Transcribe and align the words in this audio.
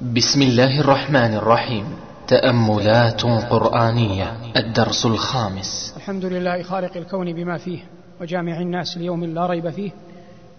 بسم 0.00 0.42
الله 0.42 0.80
الرحمن 0.80 1.34
الرحيم. 1.34 1.84
تأملات 2.28 3.22
قرآنية 3.24 4.32
الدرس 4.56 5.06
الخامس. 5.06 5.94
الحمد 5.96 6.24
لله 6.24 6.62
خالق 6.62 6.96
الكون 6.96 7.32
بما 7.32 7.58
فيه 7.58 7.78
وجامع 8.20 8.60
الناس 8.60 8.98
ليوم 8.98 9.24
لا 9.24 9.46
ريب 9.46 9.70
فيه. 9.70 9.90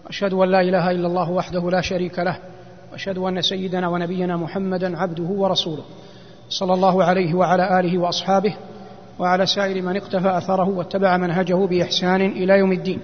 واشهد 0.06 0.32
أن 0.32 0.48
لا 0.48 0.60
إله 0.60 0.90
إلا 0.90 1.06
الله 1.06 1.30
وحده 1.30 1.70
لا 1.70 1.80
شريك 1.80 2.18
له. 2.18 2.38
وأشهد 2.92 3.18
أن 3.18 3.42
سيدنا 3.42 3.88
ونبينا 3.88 4.36
محمدا 4.36 4.98
عبده 4.98 5.28
ورسوله. 5.28 5.84
صلى 6.48 6.74
الله 6.74 7.04
عليه 7.04 7.34
وعلى 7.34 7.80
آله 7.80 7.98
وأصحابه 7.98 8.54
وعلى 9.18 9.46
سائر 9.46 9.82
من 9.82 9.96
اقتفى 9.96 10.38
أثره 10.38 10.68
واتبع 10.68 11.16
منهجه 11.16 11.66
بإحسان 11.66 12.20
إلى 12.20 12.58
يوم 12.58 12.72
الدين. 12.72 13.00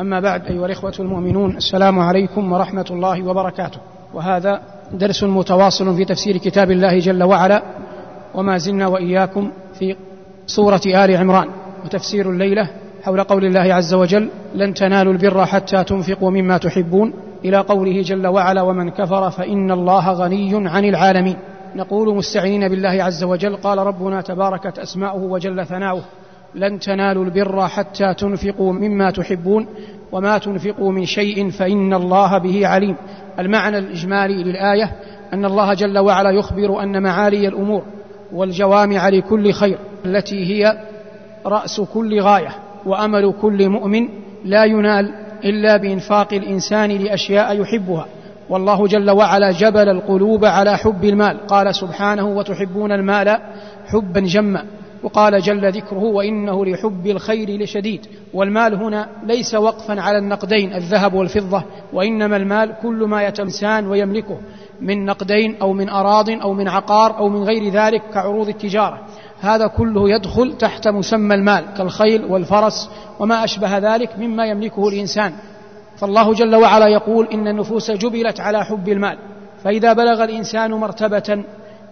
أما 0.00 0.20
بعد 0.20 0.46
أيها 0.46 0.66
الإخوة 0.66 0.92
المؤمنون 1.00 1.56
السلام 1.56 1.98
عليكم 1.98 2.52
ورحمة 2.52 2.86
الله 2.90 3.26
وبركاته. 3.26 3.78
وهذا 4.14 4.60
درس 4.92 5.24
متواصل 5.24 5.96
في 5.96 6.04
تفسير 6.04 6.36
كتاب 6.36 6.70
الله 6.70 6.98
جل 6.98 7.22
وعلا 7.22 7.62
وما 8.34 8.58
زلنا 8.58 8.86
وإياكم 8.86 9.50
في 9.78 9.96
سورة 10.46 10.80
آل 10.86 11.16
عمران 11.16 11.48
وتفسير 11.84 12.30
الليلة 12.30 12.70
حول 13.02 13.24
قول 13.24 13.44
الله 13.44 13.74
عز 13.74 13.94
وجل 13.94 14.28
لن 14.54 14.74
تنالوا 14.74 15.12
البر 15.12 15.46
حتى 15.46 15.84
تنفقوا 15.84 16.30
مما 16.30 16.58
تحبون 16.58 17.12
إلى 17.44 17.56
قوله 17.56 18.02
جل 18.02 18.26
وعلا 18.26 18.62
ومن 18.62 18.90
كفر 18.90 19.30
فإن 19.30 19.70
الله 19.70 20.12
غني 20.12 20.68
عن 20.68 20.84
العالمين 20.84 21.36
نقول 21.76 22.16
مستعينين 22.16 22.68
بالله 22.68 23.04
عز 23.04 23.24
وجل 23.24 23.56
قال 23.56 23.78
ربنا 23.78 24.20
تباركت 24.20 24.78
أسماؤه 24.78 25.22
وجل 25.22 25.66
ثناؤه. 25.66 26.02
لن 26.58 26.78
تنالوا 26.78 27.24
البر 27.24 27.68
حتى 27.68 28.14
تنفقوا 28.14 28.72
مما 28.72 29.10
تحبون 29.10 29.66
وما 30.12 30.38
تنفقوا 30.38 30.92
من 30.92 31.04
شيء 31.04 31.50
فإن 31.50 31.94
الله 31.94 32.38
به 32.38 32.66
عليم. 32.66 32.96
المعنى 33.38 33.78
الإجمالي 33.78 34.44
للآية 34.44 34.92
أن 35.32 35.44
الله 35.44 35.74
جل 35.74 35.98
وعلا 35.98 36.30
يخبر 36.30 36.82
أن 36.82 37.02
معالي 37.02 37.48
الأمور 37.48 37.82
والجوامع 38.32 39.08
لكل 39.08 39.52
خير 39.52 39.78
التي 40.04 40.46
هي 40.46 40.78
رأس 41.46 41.80
كل 41.80 42.20
غاية 42.20 42.54
وأمل 42.86 43.34
كل 43.42 43.68
مؤمن 43.68 44.08
لا 44.44 44.64
ينال 44.64 45.14
إلا 45.44 45.76
بإنفاق 45.76 46.34
الإنسان 46.34 46.90
لأشياء 46.90 47.60
يحبها. 47.60 48.06
والله 48.48 48.86
جل 48.86 49.10
وعلا 49.10 49.50
جبل 49.50 49.88
القلوب 49.88 50.44
على 50.44 50.76
حب 50.76 51.04
المال. 51.04 51.46
قال 51.46 51.74
سبحانه 51.74 52.28
وتحبون 52.28 52.92
المال 52.92 53.38
حبا 53.86 54.20
جما. 54.20 54.64
وقال 55.02 55.40
جل 55.40 55.72
ذكره 55.72 56.02
وإنه 56.02 56.64
لحب 56.64 57.06
الخير 57.06 57.62
لشديد. 57.62 58.06
والمال 58.34 58.74
هنا 58.74 59.08
ليس 59.22 59.54
وقفا 59.54 60.00
على 60.00 60.18
النقدين 60.18 60.72
الذهب 60.72 61.14
والفضة 61.14 61.64
وإنما 61.92 62.36
المال 62.36 62.74
كل 62.82 63.04
ما 63.04 63.22
يتمسان 63.22 63.86
ويملكه 63.86 64.38
من 64.80 65.04
نقدين 65.04 65.56
أو 65.62 65.72
من 65.72 65.88
أراض 65.88 66.30
أو 66.30 66.52
من 66.52 66.68
عقار 66.68 67.18
أو 67.18 67.28
من 67.28 67.42
غير 67.42 67.72
ذلك 67.72 68.02
كعروض 68.14 68.48
التجارة. 68.48 69.00
هذا 69.40 69.66
كله 69.66 70.10
يدخل 70.10 70.58
تحت 70.58 70.88
مسمى 70.88 71.34
المال 71.34 71.64
كالخيل 71.76 72.24
والفرس 72.24 72.90
وما 73.18 73.44
أشبه 73.44 73.78
ذلك 73.78 74.18
مما 74.18 74.46
يملكه 74.46 74.88
الإنسان. 74.88 75.32
فالله 75.96 76.34
جل 76.34 76.56
وعلا 76.56 76.86
يقول 76.86 77.28
إن 77.32 77.48
النفوس 77.48 77.90
جبلت 77.90 78.40
على 78.40 78.64
حب 78.64 78.88
المال 78.88 79.18
فإذا 79.64 79.92
بلغ 79.92 80.24
الإنسان 80.24 80.70
مرتبة 80.70 81.44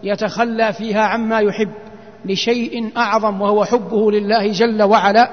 يتخلى 0.02 0.72
فيها 0.72 1.00
عما 1.00 1.40
يحب. 1.40 1.85
لشيء 2.24 2.90
أعظم 2.96 3.40
وهو 3.40 3.64
حبه 3.64 4.12
لله 4.12 4.52
جل 4.52 4.82
وعلا 4.82 5.30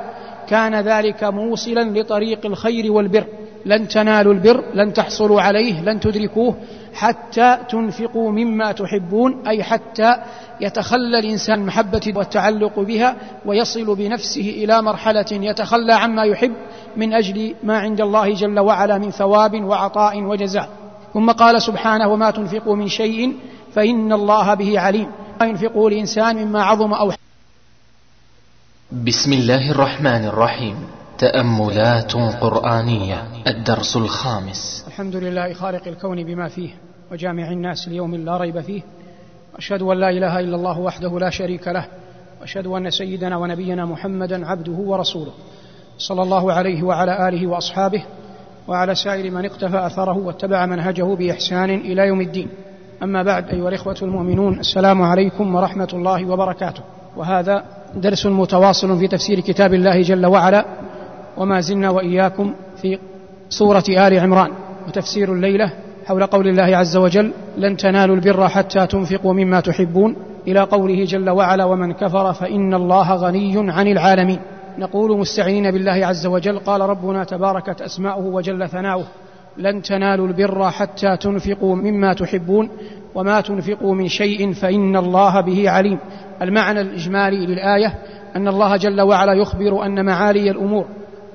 كان 0.50 0.76
ذلك 0.76 1.24
موصلا 1.24 2.00
لطريق 2.00 2.46
الخير 2.46 2.92
والبر. 2.92 3.26
لن 3.66 3.88
تنالوا 3.88 4.34
البر 4.34 4.64
لن 4.74 4.94
تحصلوا 4.94 5.42
عليه 5.42 5.82
لن 5.82 6.00
تدركوه 6.00 6.56
حتى 6.94 7.58
تنفقوا 7.70 8.32
مما 8.32 8.72
تحبون 8.72 9.48
أي 9.48 9.64
حتى 9.64 10.16
يتخلى 10.62 11.20
الإنسان 11.20 11.60
المحبه 11.60 12.14
والتعلق 12.16 12.80
بها 12.80 13.16
ويصل 13.46 13.96
بنفسه 13.96 14.42
إلى 14.42 14.82
مرحلة 14.82 15.26
يتخلى 15.32 15.94
عما 15.94 16.24
يحب 16.24 16.54
من 16.98 17.14
أجل 17.14 17.56
ما 17.64 17.78
عند 17.78 18.02
الله 18.02 18.34
جل 18.34 18.60
وعلا 18.60 18.98
من 18.98 19.12
ثواب 19.12 19.64
وعطاء 19.64 20.24
وجزاء. 20.24 20.70
ثم 21.14 21.32
قال 21.32 21.62
سبحانه 21.62 22.08
وما 22.08 22.32
تنفقوا 22.32 22.76
من 22.76 22.88
شيء 22.88 23.34
فإن 23.74 24.14
الله 24.14 24.54
به 24.54 24.80
عليم. 24.80 25.08
ينفقه 25.46 25.88
الانسان 25.88 26.46
مما 26.46 26.64
عظم 26.64 26.94
أو 26.94 27.12
بسم 28.92 29.34
الله 29.34 29.72
الرحمن 29.72 30.26
الرحيم. 30.26 30.76
تأملات 31.18 32.14
قرآنية 32.16 33.24
الدرس 33.48 33.96
الخامس. 33.96 34.84
الحمد 34.88 35.16
لله 35.16 35.54
خالق 35.54 35.88
الكون 35.88 36.24
بما 36.24 36.48
فيه 36.48 36.70
وجامع 37.12 37.52
الناس 37.52 37.88
ليوم 37.88 38.16
لا 38.16 38.38
ريب 38.38 38.62
فيه. 38.62 38.82
واشهد 39.56 39.82
أن 39.82 39.98
لا 39.98 40.10
إله 40.10 40.40
إلا 40.40 40.56
الله 40.56 40.80
وحده 40.80 41.20
لا 41.20 41.30
شريك 41.30 41.68
له. 41.68 41.86
واشهد 42.42 42.68
أن 42.68 42.90
سيدنا 42.90 43.38
ونبينا 43.38 43.86
محمدا 43.86 44.48
عبده 44.48 44.72
ورسوله. 44.72 45.34
صلى 45.98 46.22
الله 46.22 46.54
عليه 46.54 46.84
وعلى 46.84 47.30
آله 47.30 47.48
وأصحابه 47.48 48.06
وعلى 48.68 48.96
سائر 48.96 49.32
من 49.32 49.46
اقتفى 49.46 49.86
أثره 49.86 50.18
واتبع 50.18 50.66
منهجه 50.66 51.16
بإحسان 51.16 51.70
إلى 51.70 52.08
يوم 52.08 52.22
الدين. 52.22 52.50
أما 53.04 53.24
بعد 53.24 53.50
أيها 53.50 53.70
الإخوة 53.70 53.96
المؤمنون 54.02 54.60
السلام 54.60 55.02
عليكم 55.02 55.56
ورحمة 55.56 55.88
الله 55.94 56.30
وبركاته. 56.30 56.82
وهذا 57.18 57.64
درس 57.96 58.26
متواصل 58.26 59.00
في 59.00 59.08
تفسير 59.08 59.40
كتاب 59.40 59.74
الله 59.74 60.02
جل 60.02 60.26
وعلا 60.26 60.66
وما 61.38 61.60
زلنا 61.60 61.90
وإياكم 61.90 62.54
في 62.82 63.00
سورة 63.50 63.84
آل 63.90 64.20
عمران 64.20 64.52
وتفسير 64.88 65.34
الليلة 65.34 65.74
حول 66.06 66.26
قول 66.26 66.48
الله 66.48 66.78
عز 66.78 66.98
وجل 66.98 67.32
لن 67.58 67.78
تنالوا 67.78 68.16
البر 68.16 68.50
حتى 68.50 68.88
تنفقوا 68.88 69.34
مما 69.34 69.60
تحبون 69.60 70.16
إلى 70.48 70.60
قوله 70.60 71.06
جل 71.06 71.30
وعلا 71.30 71.66
ومن 71.66 71.94
كفر 71.94 72.34
فإن 72.34 72.74
الله 72.74 73.16
غني 73.16 73.72
عن 73.72 73.88
العالمين 73.88 74.40
نقول 74.78 75.20
مستعينين 75.20 75.72
بالله 75.72 76.06
عز 76.06 76.26
وجل 76.26 76.60
قال 76.60 76.82
ربنا 76.82 77.24
تباركت 77.24 77.82
أسماؤه 77.82 78.26
وجل 78.26 78.70
ثناؤه. 78.70 79.06
لن 79.58 79.82
تنالوا 79.82 80.28
البر 80.28 80.70
حتى 80.70 81.18
تنفقوا 81.18 81.76
مما 81.76 82.14
تحبون 82.14 82.70
وما 83.16 83.42
تنفقوا 83.42 83.96
من 83.96 84.08
شيء 84.08 84.54
فإن 84.54 84.96
الله 84.96 85.42
به 85.42 85.70
عليم. 85.70 86.00
المعنى 86.42 86.82
الإجمالي 86.82 87.46
للآية 87.46 87.94
أن 88.36 88.48
الله 88.48 88.76
جل 88.76 89.02
وعلا 89.02 89.34
يخبر 89.34 89.86
أن 89.86 90.06
معالي 90.06 90.52
الأمور 90.52 90.86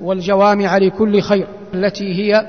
والجوامع 0.01 0.77
لكل 0.77 1.21
خير 1.21 1.47
التي 1.73 2.13
هي 2.13 2.47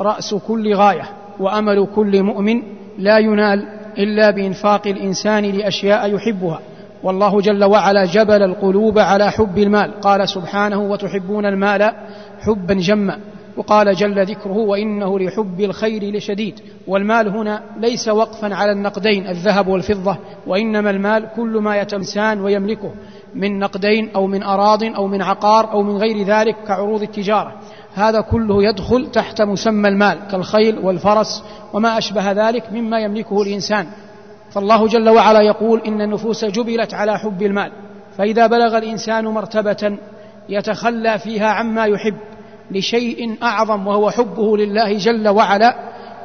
رأس 0.00 0.34
كل 0.34 0.74
غاية 0.74 1.08
وأمل 1.40 1.86
كل 1.94 2.22
مؤمن 2.22 2.62
لا 2.98 3.18
ينال 3.18 3.68
إلا 3.98 4.30
بإنفاق 4.30 4.86
الإنسان 4.86 5.44
لأشياء 5.44 6.14
يحبها. 6.14 6.60
والله 7.02 7.40
جل 7.40 7.64
وعلا 7.64 8.04
جبل 8.04 8.42
القلوب 8.42 8.98
على 8.98 9.30
حب 9.30 9.58
المال. 9.58 10.00
قال 10.00 10.28
سبحانه 10.28 10.80
وتحبون 10.80 11.46
المال 11.46 11.92
حبا 12.40 12.74
جما. 12.74 13.18
وقال 13.56 13.94
جل 13.94 14.26
ذكره 14.26 14.56
وإنه 14.56 15.18
لحب 15.18 15.60
الخير 15.60 16.16
لشديد 16.16 16.60
والمال 16.86 17.28
هنا 17.28 17.62
ليس 17.76 18.08
وقفا 18.08 18.54
على 18.54 18.72
النقدين 18.72 19.26
الذهب 19.26 19.66
والفضة 19.68 20.16
وإنما 20.46 20.90
المال 20.90 21.28
كل 21.36 21.58
ما 21.58 21.76
يتمسان 21.76 22.40
ويملكه 22.40 22.90
من 23.34 23.58
نقدين 23.58 24.10
أو 24.14 24.26
من 24.26 24.42
أراض 24.42 24.84
أو 24.84 25.06
من 25.06 25.22
عقار 25.22 25.72
أو 25.72 25.82
من 25.82 25.96
غير 25.96 26.26
ذلك 26.26 26.56
كعروض 26.66 27.02
التجارة. 27.02 27.52
هذا 27.94 28.20
كله 28.20 28.64
يدخل 28.64 29.10
تحت 29.10 29.42
مسمى 29.42 29.88
المال 29.88 30.18
كالخيل 30.30 30.78
والفرس 30.78 31.44
وما 31.72 31.98
أشبه 31.98 32.32
ذلك 32.32 32.72
مما 32.72 33.00
يملكه 33.00 33.42
الإنسان. 33.42 33.86
فالله 34.50 34.86
جل 34.86 35.08
وعلا 35.08 35.40
يقول 35.40 35.82
إن 35.86 36.00
النفوس 36.00 36.44
جبلت 36.44 36.94
على 36.94 37.18
حب 37.18 37.42
المال. 37.42 37.72
فإذا 38.18 38.46
بلغ 38.46 38.78
الإنسان 38.78 39.24
مرتبة 39.24 39.98
يتخلى 40.48 41.18
فيها 41.18 41.46
عما 41.46 41.84
يحب. 41.84 42.16
لشيء 42.70 43.36
أعظم 43.42 43.86
وهو 43.86 44.10
حبه 44.10 44.56
لله 44.56 44.98
جل 44.98 45.28
وعلا 45.28 45.76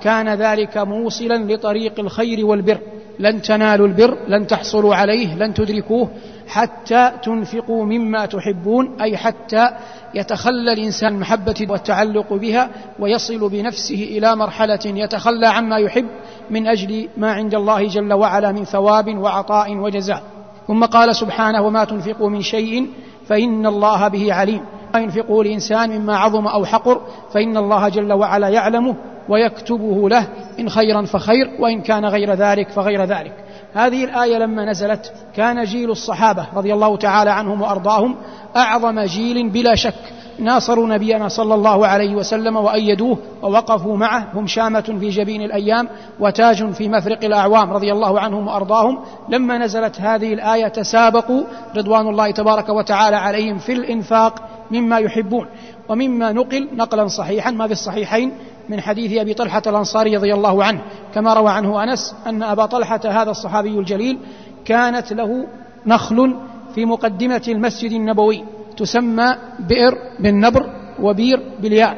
كان 0.01 0.29
ذلك 0.29 0.77
موصلا 0.77 1.53
لطريق 1.53 1.99
الخير 1.99 2.45
والبر. 2.45 2.79
لن 3.19 3.41
تنالوا 3.41 3.87
البر 3.87 4.17
لن 4.27 4.47
تحصلوا 4.47 4.95
عليه 4.95 5.35
لن 5.35 5.53
تدركوه 5.53 6.09
حتى 6.47 7.11
تنفقوا 7.23 7.85
مما 7.85 8.25
تحبون 8.25 9.01
أي 9.01 9.17
حتى 9.17 9.69
يتخلى 10.15 10.73
الإنسان 10.73 11.13
المحبة 11.13 11.67
والتعلق 11.69 12.33
بها 12.33 12.69
ويصل 12.99 13.49
بنفسه 13.49 14.03
إلى 14.03 14.35
مرحلة 14.35 14.79
يتخلى 14.85 15.47
عما 15.47 15.77
يحب 15.77 16.05
من 16.49 16.67
أجل 16.67 17.09
ما 17.17 17.31
عند 17.31 17.55
الله 17.55 17.87
جل 17.87 18.13
وعلا 18.13 18.51
من 18.51 18.65
ثواب 18.65 19.17
وعطاء 19.17 19.77
وجزاء. 19.77 20.23
ثم 20.67 20.85
قال 20.85 21.15
سبحانه 21.15 21.61
وما 21.61 21.83
تنفقوا 21.83 22.29
من 22.29 22.41
شيء 22.41 22.87
فإن 23.27 23.65
الله 23.65 24.07
به 24.07 24.33
عليم. 24.33 24.65
ما 24.93 24.99
ينفقه 24.99 25.41
الانسان 25.41 25.99
مما 25.99 26.17
عظم 26.17 26.47
أو 26.47 26.65
حقر 26.65 27.01
فإن 27.33 27.57
الله 27.57 27.89
جل 27.89 28.13
وعلا 28.13 28.47
يعلمه 28.47 28.95
ويكتبه 29.29 30.09
له 30.09 30.27
إن 30.59 30.69
خيرا 30.69 31.01
فخير 31.01 31.49
وإن 31.59 31.81
كان 31.81 32.05
غير 32.05 32.33
ذلك 32.33 32.69
فغير 32.69 33.03
ذلك. 33.03 33.33
هذه 33.73 34.03
الآية 34.03 34.37
لما 34.37 34.65
نزلت 34.65 35.13
كان 35.35 35.63
جيل 35.63 35.91
الصحابة 35.91 36.45
رضي 36.55 36.73
الله 36.73 36.97
تعالى 36.97 37.29
عنهم 37.29 37.61
وأرضاهم 37.61 38.15
أعظم 38.55 38.99
جيل 38.99 39.49
بلا 39.49 39.75
شك. 39.75 39.93
ناصروا 40.39 40.87
نبينا 40.87 41.27
صلى 41.27 41.55
الله 41.55 41.87
عليه 41.87 42.15
وسلم 42.15 42.55
وأيدوه 42.55 43.17
ووقفوا 43.41 43.97
معه 43.97 44.27
هم 44.33 44.47
شامة 44.47 44.97
في 44.99 45.09
جبين 45.09 45.41
الأيام 45.41 45.87
وتاج 46.19 46.71
في 46.71 46.89
مفرق 46.89 47.23
الأعوام 47.23 47.73
رضي 47.73 47.91
الله 47.91 48.19
عنهم 48.19 48.47
وأرضاهم. 48.47 48.99
لما 49.29 49.57
نزلت 49.57 50.01
هذه 50.01 50.33
الآية 50.33 50.67
تسابقوا 50.67 51.43
رضوان 51.77 52.07
الله 52.07 52.31
تبارك 52.31 52.69
وتعالى 52.69 53.15
عليهم 53.15 53.57
في 53.57 53.73
الإنفاق 53.73 54.58
مما 54.71 54.97
يحبون 54.97 55.45
ومما 55.89 56.31
نقل 56.31 56.67
نقلا 56.75 57.07
صحيحا 57.07 57.51
ما 57.51 57.67
في 57.67 57.73
الصحيحين 57.73 58.31
من 58.69 58.81
حديث 58.81 59.21
أبي 59.21 59.33
طلحة 59.33 59.61
الأنصاري 59.67 60.17
رضي 60.17 60.33
الله 60.33 60.63
عنه 60.63 60.81
كما 61.13 61.33
روى 61.33 61.51
عنه 61.51 61.83
أنس 61.83 62.15
أن 62.27 62.43
أبا 62.43 62.65
طلحة 62.65 63.01
هذا 63.05 63.31
الصحابي 63.31 63.79
الجليل 63.79 64.19
كانت 64.65 65.13
له 65.13 65.47
نخل 65.85 66.35
في 66.75 66.85
مقدمة 66.85 67.41
المسجد 67.47 67.91
النبوي 67.91 68.43
تسمى 68.77 69.35
بئر 69.59 69.97
بالنبر 70.19 70.69
وبير 71.01 71.39
بالياء 71.61 71.97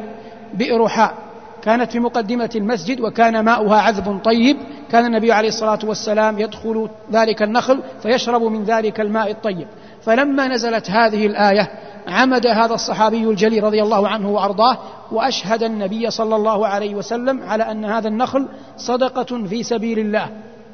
بئر 0.54 0.88
حاء 0.88 1.14
كانت 1.62 1.92
في 1.92 2.00
مقدمة 2.00 2.50
المسجد 2.56 3.02
وكان 3.02 3.40
ماؤها 3.40 3.82
عذب 3.82 4.20
طيب 4.24 4.58
كان 4.92 5.06
النبي 5.06 5.32
عليه 5.32 5.48
الصلاة 5.48 5.80
والسلام 5.84 6.40
يدخل 6.40 6.90
ذلك 7.12 7.42
النخل 7.44 7.80
فيشرب 8.02 8.44
من 8.44 8.64
ذلك 8.64 9.02
الماء 9.02 9.32
الطيب. 9.32 9.68
فلما 10.06 10.48
نزلت 10.48 10.90
هذه 10.90 11.26
الآية 11.28 11.72
عمد 12.08 12.48
هذا 12.48 12.74
الصحابي 12.74 13.24
الجليل 13.24 13.64
رضي 13.64 13.82
الله 13.84 14.08
عنه 14.08 14.30
وأرضاه 14.30 14.78
وأشهد 15.12 15.64
النبي 15.64 16.12
صلى 16.12 16.36
الله 16.36 16.68
عليه 16.68 16.96
وسلم 16.96 17.44
على 17.44 17.72
أن 17.72 17.86
هذا 17.86 18.08
النخل 18.08 18.48
صدقة 18.78 19.48
في 19.48 19.64
سبيل 19.64 20.00
الله. 20.00 20.30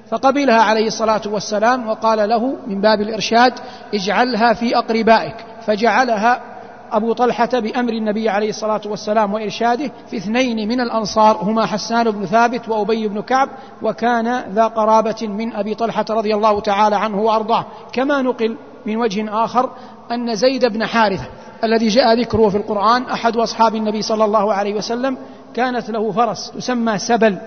فقبلها 0.09 0.62
عليه 0.62 0.88
الصلاة 0.88 1.21
والسلام 1.25 1.88
وقال 1.88 2.29
له 2.29 2.56
من 2.68 2.81
باب 2.81 3.01
الإرشاد 3.01 3.53
اجعلها 3.94 4.53
في 4.53 4.77
أقربائك. 4.77 5.35
فجعلها 5.65 6.41
أبو 6.92 7.13
طلحة 7.13 7.50
بأمر 7.54 7.94
النبي 7.94 8.30
عليه 8.30 8.50
الصلاة 8.50 8.81
والسلام 8.86 9.34
وإرشاده 9.34 9.92
في 10.10 10.18
اثنين 10.18 10.68
من 10.68 10.81
الأنصار 10.81 11.38
هما 11.42 11.66
حسان 11.66 12.12
بن 12.12 12.25
ثابت 12.25 12.69
وأبي 12.69 13.07
بن 13.07 13.22
كعب 13.22 13.50
وكان 13.81 14.44
ذا 14.51 14.68
قرابة 14.68 15.28
من 15.28 15.54
أبي 15.54 15.75
طلحة 15.75 16.06
رضي 16.10 16.36
الله 16.36 16.60
تعالى 16.60 16.95
عنه 16.95 17.22
وأرضاه. 17.22 17.66
كما 17.94 18.22
نقل 18.22 18.57
من 18.86 18.98
وجه 18.98 19.44
آخر 19.45 19.69
أن 20.12 20.36
زيد 20.36 20.66
بن 20.66 20.86
حارثة 20.86 21.25
الذي 21.63 21.88
جاء 21.88 22.19
ذكره 22.19 22.50
في 22.50 22.57
القرآن 22.57 23.04
أحد 23.04 23.38
أصحاب 23.38 23.75
النبي 23.75 24.01
صلى 24.01 24.25
الله 24.25 24.54
عليه 24.54 24.75
وسلم 24.75 25.18
كانت 25.54 25.89
له 25.89 26.12
فرس 26.12 26.51
تسمى 26.51 26.98
سبل 26.98 27.38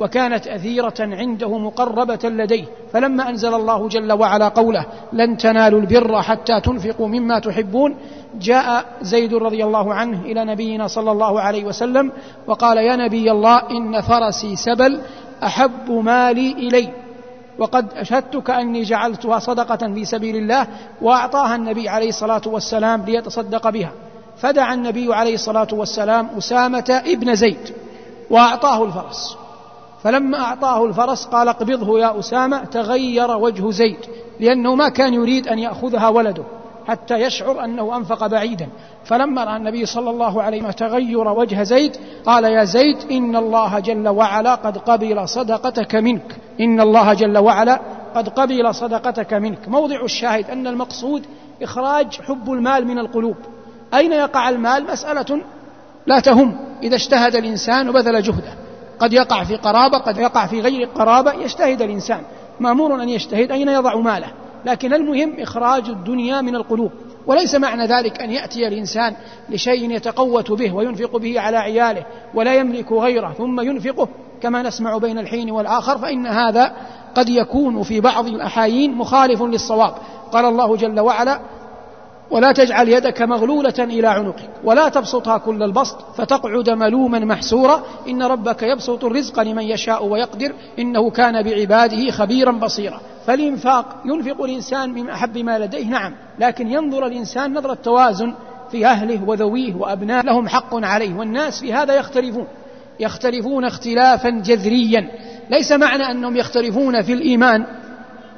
وكانت 0.00 0.46
أثيرة 0.46 0.94
عنده 1.00 1.58
مقربة 1.58 2.18
لديه. 2.28 2.64
فلما 2.92 3.28
أنزل 3.28 3.54
الله 3.54 3.88
جل 3.88 4.12
وعلا 4.12 4.48
قوله 4.48 4.86
لن 5.12 5.36
تنالوا 5.36 5.80
البر 5.80 6.22
حتى 6.22 6.60
تنفقوا 6.60 7.08
مما 7.08 7.38
تحبون 7.38 7.96
جاء 8.40 8.84
زيد 9.02 9.34
رضي 9.34 9.64
الله 9.64 9.94
عنه 9.94 10.20
إلى 10.24 10.44
نبينا 10.44 10.86
صلى 10.86 11.12
الله 11.12 11.40
عليه 11.40 11.64
وسلم 11.64 12.12
وقال 12.46 12.76
يا 12.76 12.96
نبي 12.96 13.30
الله 13.30 13.70
إن 13.70 14.00
فرسي 14.00 14.56
سبل 14.56 15.00
أحب 15.42 15.90
مالي 15.90 16.52
إلي 16.52 16.88
وقد 17.58 17.92
أشهدتك 17.92 18.50
أني 18.50 18.82
جعلتها 18.82 19.38
صدقة 19.38 19.94
في 19.94 20.04
سبيل 20.04 20.36
الله 20.36 20.66
وأعطاها 21.02 21.56
النبي 21.56 21.88
عليه 21.88 22.08
الصلاة 22.08 22.42
والسلام 22.46 23.02
ليتصدق 23.02 23.70
بها. 23.70 23.92
فدعا 24.36 24.74
النبي 24.74 25.14
عليه 25.14 25.34
الصلاة 25.34 25.68
والسلام 25.72 26.28
أسامة 26.38 27.02
ابن 27.06 27.34
زيد 27.34 27.72
وأعطاه 28.30 28.84
الفرس. 28.84 29.36
فلما 30.02 30.38
أعطاه 30.40 30.84
الفرس 30.84 31.26
قال 31.26 31.48
اقبضه 31.48 32.00
يا 32.00 32.18
أسامة 32.18 32.64
تغير 32.64 33.36
وجه 33.36 33.70
زيد 33.70 33.98
لأنه 34.40 34.74
ما 34.74 34.88
كان 34.88 35.14
يريد 35.14 35.48
أن 35.48 35.58
يأخذها 35.58 36.08
ولده. 36.08 36.44
حتى 36.86 37.14
يشعر 37.14 37.64
أنه 37.64 37.96
أنفق 37.96 38.26
بعيدا. 38.26 38.68
فلما 39.04 39.44
رأى 39.44 39.56
النبي 39.56 39.86
صلى 39.86 40.10
الله 40.10 40.42
عليه 40.42 40.58
وسلم 40.58 40.70
تغير 40.70 41.28
وجه 41.28 41.62
زيد 41.62 41.96
قال 42.26 42.44
يا 42.44 42.64
زيد 42.64 42.96
إن 43.10 43.36
الله 43.36 43.78
جل 43.78 44.08
وعلا 44.08 44.54
قد 44.54 44.78
قبل 44.78 45.28
صدقتك 45.28 45.94
منك. 45.94 46.36
إن 46.60 46.80
الله 46.80 47.14
جل 47.14 47.38
وعلا 47.38 47.80
قد 48.14 48.28
قبل 48.28 48.74
صدقتك 48.74 49.34
منك. 49.34 49.68
موضع 49.68 50.04
الشاهد 50.04 50.50
أن 50.50 50.66
المقصود 50.66 51.26
إخراج 51.62 52.20
حب 52.20 52.52
المال 52.52 52.86
من 52.86 52.98
القلوب. 52.98 53.36
أين 53.94 54.12
يقع 54.12 54.48
المال؟ 54.48 54.84
مسألة 54.84 55.40
لا 56.06 56.20
تهم. 56.20 56.56
إذا 56.82 56.96
اجتهد 56.96 57.36
الإنسان 57.36 57.88
وبذل 57.88 58.22
جهده. 58.22 58.54
قد 58.98 59.12
يقع 59.12 59.44
في 59.44 59.56
قرابة 59.56 59.98
قد 59.98 60.18
يقع 60.18 60.46
في 60.46 60.60
غير 60.60 60.88
قرابة 60.88 61.32
يجتهد 61.32 61.82
الإنسان. 61.82 62.20
مأمور 62.60 63.02
أن 63.02 63.08
يجتهد. 63.08 63.52
أين 63.52 63.68
يضع 63.68 63.96
ماله؟ 63.96 64.28
لكن 64.66 64.94
المهم 64.94 65.40
إخراج 65.40 65.88
الدنيا 65.88 66.40
من 66.40 66.54
القلوب 66.54 66.90
وليس 67.26 67.54
معنى 67.54 67.86
ذلك 67.86 68.20
أن 68.20 68.30
يأتي 68.30 68.68
الإنسان 68.68 69.16
لشيء 69.48 69.90
يتقوت 69.90 70.52
به 70.52 70.74
وينفق 70.74 71.16
به 71.16 71.40
على 71.40 71.56
عياله 71.56 72.06
ولا 72.34 72.54
يملك 72.54 72.92
غيره 72.92 73.32
ثم 73.38 73.60
ينفقه 73.60 74.08
كما 74.40 74.62
نسمع 74.62 74.98
بين 74.98 75.18
الحين 75.18 75.50
والآخر 75.50 75.98
فإن 75.98 76.26
هذا 76.26 76.72
قد 77.14 77.28
يكون 77.28 77.82
في 77.82 78.00
بعض 78.00 78.26
الأحايين 78.26 78.94
مخالف 78.94 79.42
للصواب. 79.42 79.94
قال 80.32 80.44
الله 80.44 80.76
جل 80.76 81.00
وعلا 81.00 81.40
ولا 82.30 82.52
تجعل 82.52 82.88
يدك 82.88 83.22
مغلولة 83.22 83.74
إلى 83.78 84.06
عنقك 84.08 84.50
ولا 84.64 84.88
تبسطها 84.88 85.38
كل 85.38 85.62
البسط 85.62 85.96
فتقعد 86.16 86.70
ملوما 86.70 87.18
محسورا. 87.18 87.82
إن 88.08 88.22
ربك 88.22 88.62
يبسط 88.62 89.04
الرزق 89.04 89.40
لمن 89.40 89.62
يشاء 89.62 90.06
ويقدر 90.06 90.52
إنه 90.78 91.10
كان 91.10 91.42
بعباده 91.42 92.10
خبيرا 92.10 92.52
بصيرا. 92.52 93.00
فالإنفاق 93.26 93.96
ينفق 94.04 94.42
الإنسان 94.42 94.90
من 94.90 95.10
أحب 95.10 95.38
ما 95.38 95.58
لديه 95.58 95.84
نعم 95.84 96.14
لكن 96.38 96.68
ينظر 96.68 97.06
الإنسان 97.06 97.58
نظرة 97.58 97.74
توازن 97.74 98.34
في 98.70 98.86
أهله 98.86 99.24
وذويه 99.26 99.74
وأبناء 99.74 100.24
لهم 100.24 100.48
حق 100.48 100.84
عليه 100.84 101.14
والناس 101.14 101.60
في 101.60 101.72
هذا 101.72 101.94
يختلفون. 101.94 102.46
يختلفون 103.00 103.64
اختلافا 103.64 104.30
جذريا. 104.30 105.10
ليس 105.50 105.72
معنى 105.72 106.10
أنهم 106.10 106.36
يختلفون 106.36 107.02
في 107.02 107.12
الإيمان 107.12 107.66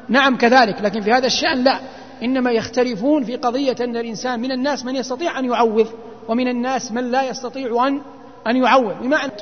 نعم 0.08 0.36
كذلك 0.36 0.76
لكن 0.82 1.00
في 1.00 1.12
هذا 1.12 1.26
الشأن 1.26 1.64
لا. 1.64 1.78
إنما 2.22 2.50
يختلفون 2.50 3.24
في 3.24 3.36
قضية 3.36 3.76
أن 3.80 3.96
الإنسان 3.96 4.40
من 4.40 4.52
الناس 4.52 4.84
من 4.84 4.96
يستطيع 4.96 5.38
أن 5.38 5.44
يعوض 5.44 5.86
ومن 6.28 6.48
الناس 6.48 6.92
من 6.92 7.10
لا 7.10 7.22
يستطيع 7.22 7.86
أن 7.86 8.00
أن 8.46 8.56
يعوض. 8.56 8.94
بمعنى 9.02 9.32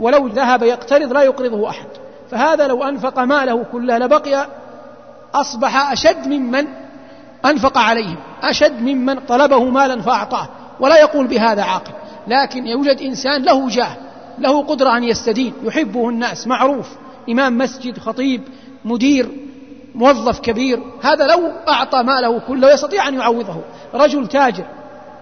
ولو 0.00 0.26
ذهب 0.26 0.62
يقترض 0.62 1.12
لا 1.12 1.22
يقرضه 1.22 1.68
أحد. 1.68 1.86
فهذا 2.30 2.66
لو 2.66 2.84
أنفق 2.84 3.18
ماله 3.18 3.64
كله 3.72 3.98
لبقي 3.98 4.46
أصبح 5.34 5.92
أشد 5.92 6.28
ممن 6.28 6.66
أنفق 7.44 7.78
عليهم 7.78 8.16
أشد 8.42 8.82
ممن 8.82 9.20
طلبه 9.20 9.64
مالا 9.64 10.02
فأعطاه 10.02 10.48
ولا 10.80 11.00
يقول 11.00 11.26
بهذا 11.26 11.62
عاقل. 11.62 11.92
لكن 12.28 12.66
يوجد 12.66 13.00
إنسان 13.00 13.42
له 13.42 13.68
جاه 13.68 13.96
له 14.38 14.62
قدرة 14.62 14.96
أن 14.96 15.04
يستدين 15.04 15.52
يحبه 15.62 16.08
الناس 16.08 16.46
معروف 16.46 16.88
إمام 17.30 17.58
مسجد 17.58 17.98
خطيب 17.98 18.42
مدير 18.84 19.28
موظف 19.94 20.40
كبير 20.40 20.82
هذا 21.02 21.26
لو 21.26 21.52
أعطى 21.68 22.02
ماله 22.02 22.38
كله 22.38 22.72
يستطيع 22.72 23.08
أن 23.08 23.14
يعوضه. 23.14 23.56
رجل 23.94 24.26
تاجر 24.26 24.64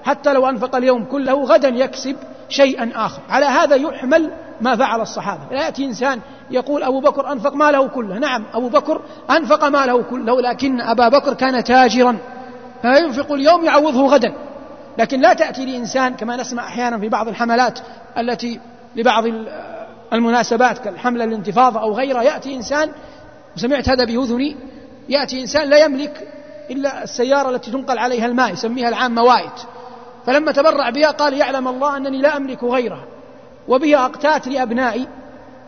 حتى 0.05 0.33
لو 0.33 0.49
أنفق 0.49 0.77
اليوم 0.77 1.05
كله 1.05 1.45
غدا 1.45 1.69
يكسب 1.69 2.17
شيئا 2.49 2.91
آخر. 2.95 3.23
على 3.29 3.47
هذا 3.47 3.77
يحمل 3.77 4.31
ما 4.61 4.77
فعل 4.77 5.01
الصحابة. 5.01 5.43
لا 5.51 5.65
يأتي 5.65 5.85
إنسان 5.85 6.21
يقول 6.51 6.83
أبو 6.83 7.01
بكر 7.01 7.33
أنفق 7.33 7.55
ماله 7.55 7.89
كله. 7.89 8.19
نعم 8.19 8.45
أبو 8.55 8.69
بكر 8.69 9.01
أنفق 9.31 9.65
ماله 9.65 10.03
كله 10.03 10.41
لكن 10.41 10.81
أبا 10.81 11.09
بكر 11.09 11.35
كان 11.35 11.65
تاجرا 11.65 12.17
فينفق 12.83 13.33
اليوم 13.33 13.65
يعوضه 13.65 14.07
غدا. 14.07 14.35
لكن 14.99 15.21
لا 15.21 15.33
تأتي 15.33 15.67
لإنسان 15.67 16.15
كما 16.15 16.37
نسمع 16.37 16.67
أحيانا 16.67 16.99
في 16.99 17.09
بعض 17.09 17.29
الحملات 17.29 17.79
التي 18.19 18.61
لبعض 18.97 19.25
المناسبات 20.13 20.79
كالحملة 20.79 21.25
الانتفاضة 21.25 21.81
أو 21.81 21.93
غيرها 21.93 22.23
يأتي 22.23 22.55
إنسان 22.55 22.91
وسمعت 23.59 23.89
هذا 23.89 24.05
بأذني 24.05 24.57
يأتي 25.09 25.41
إنسان 25.41 25.69
لا 25.69 25.85
يملك 25.85 26.29
إلا 26.71 27.05
السيارة 27.05 27.51
التي 27.51 27.71
تنقل 27.71 27.99
عليها 27.99 28.27
الماء 28.27 28.53
يسميها 28.53 28.89
العام 28.89 29.15
موائد 29.15 29.51
فلما 30.27 30.53
تبرع 30.53 30.91
بها 30.91 31.11
قال 31.11 31.35
يعلم 31.35 31.69
الله 31.69 31.97
أنني 31.97 32.19
لا 32.19 32.37
أملك 32.37 32.65
غيرها. 32.65 33.05
وبها 33.69 34.05
أقتات 34.05 34.49
لأبنائي 34.49 35.09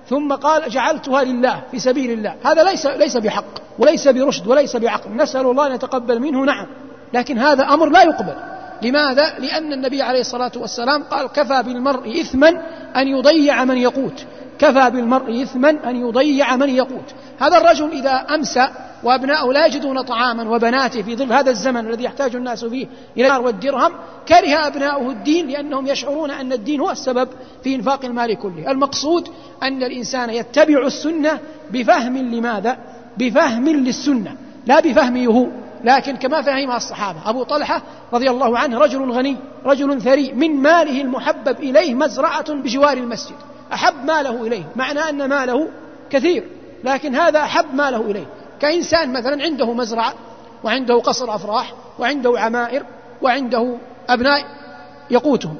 ثم 0.08 0.32
قال 0.32 0.70
جعلتها 0.70 1.24
لله 1.24 1.62
في 1.70 1.78
سبيل 1.78 2.10
الله. 2.10 2.34
هذا 2.44 2.62
ليس 2.62 2.86
ليس 2.86 3.16
بحق 3.16 3.44
وليس 3.78 4.08
برشد 4.08 4.46
وليس 4.46 4.76
بعقل. 4.76 5.16
نسأل 5.16 5.46
الله 5.46 5.66
أن 5.66 5.72
يتقبل 5.72 6.20
منه 6.20 6.44
نعم. 6.44 6.66
لكن 7.14 7.38
هذا 7.38 7.64
أمر 7.64 7.88
لا 7.88 8.02
يقبل. 8.02 8.34
لماذا؟ 8.82 9.38
لأن 9.38 9.72
النبي 9.72 10.02
عليه 10.02 10.20
الصلاة 10.20 10.52
والسلام 10.56 11.02
قال 11.02 11.26
كفى 11.26 11.62
بالمرء 11.62 12.20
إثما 12.20 12.48
أن 12.96 13.08
يضيع 13.08 13.64
من 13.64 13.76
يقوت. 13.76 14.24
كفى 14.60 14.90
بالمرء 14.90 15.42
إثما 15.42 15.70
أن 15.70 15.96
يضيع 15.96 16.56
من 16.56 16.68
يقوت 16.68 17.14
هذا 17.38 17.56
الرجل 17.58 17.90
إذا 17.90 18.10
أمسى 18.10 18.68
وأبناؤه 19.02 19.52
لا 19.52 19.66
يجدون 19.66 20.02
طعاما 20.02 20.50
وبناته 20.50 21.02
في 21.02 21.16
ظل 21.16 21.32
هذا 21.32 21.50
الزمن 21.50 21.86
الذي 21.86 22.04
يحتاج 22.04 22.36
الناس 22.36 22.64
فيه 22.64 22.86
إلى 23.16 23.26
النار 23.26 23.42
والدرهم 23.42 23.92
كره 24.28 24.66
أبناؤه 24.66 25.10
الدين 25.10 25.48
لأنهم 25.48 25.86
يشعرون 25.86 26.30
أن 26.30 26.52
الدين 26.52 26.80
هو 26.80 26.90
السبب 26.90 27.28
في 27.64 27.74
إنفاق 27.74 28.04
المال 28.04 28.38
كله. 28.38 28.70
المقصود 28.70 29.28
أن 29.62 29.82
الإنسان 29.82 30.30
يتبع 30.30 30.86
السنة 30.86 31.38
بفهم 31.70 32.16
لماذا؟ 32.16 32.78
بفهم 33.18 33.68
للسنة 33.68 34.36
لا 34.66 34.80
بفهمه 34.80 35.26
هو. 35.26 35.46
لكن 35.84 36.16
كما 36.16 36.42
فهمها 36.42 36.76
الصحابة 36.76 37.30
أبو 37.30 37.42
طلحة 37.42 37.82
رضي 38.12 38.30
الله 38.30 38.58
عنه 38.58 38.78
رجل 38.78 39.10
غني 39.10 39.36
رجل 39.64 40.02
ثري 40.02 40.32
من 40.32 40.50
ماله 40.50 41.00
المحبب 41.00 41.60
إليه 41.60 41.94
مزرعة 41.94 42.54
بجوار 42.54 42.96
المسجد. 42.96 43.36
أحب 43.72 44.04
ماله 44.04 44.46
إليه 44.46 44.64
معنى 44.76 45.00
أن 45.00 45.28
ماله 45.28 45.68
كثير 46.10 46.48
لكن 46.84 47.14
هذا 47.14 47.42
أحب 47.42 47.74
ماله 47.74 48.00
إليه. 48.00 48.26
كإنسان 48.60 49.12
مثلا 49.12 49.42
عنده 49.42 49.72
مزرعة 49.72 50.14
وعنده 50.64 50.94
قصر 50.94 51.34
أفراح 51.34 51.74
وعنده 51.98 52.40
عمائر 52.40 52.84
وعنده 53.22 53.76
أبناء 54.08 54.44
يقوتهم 55.10 55.56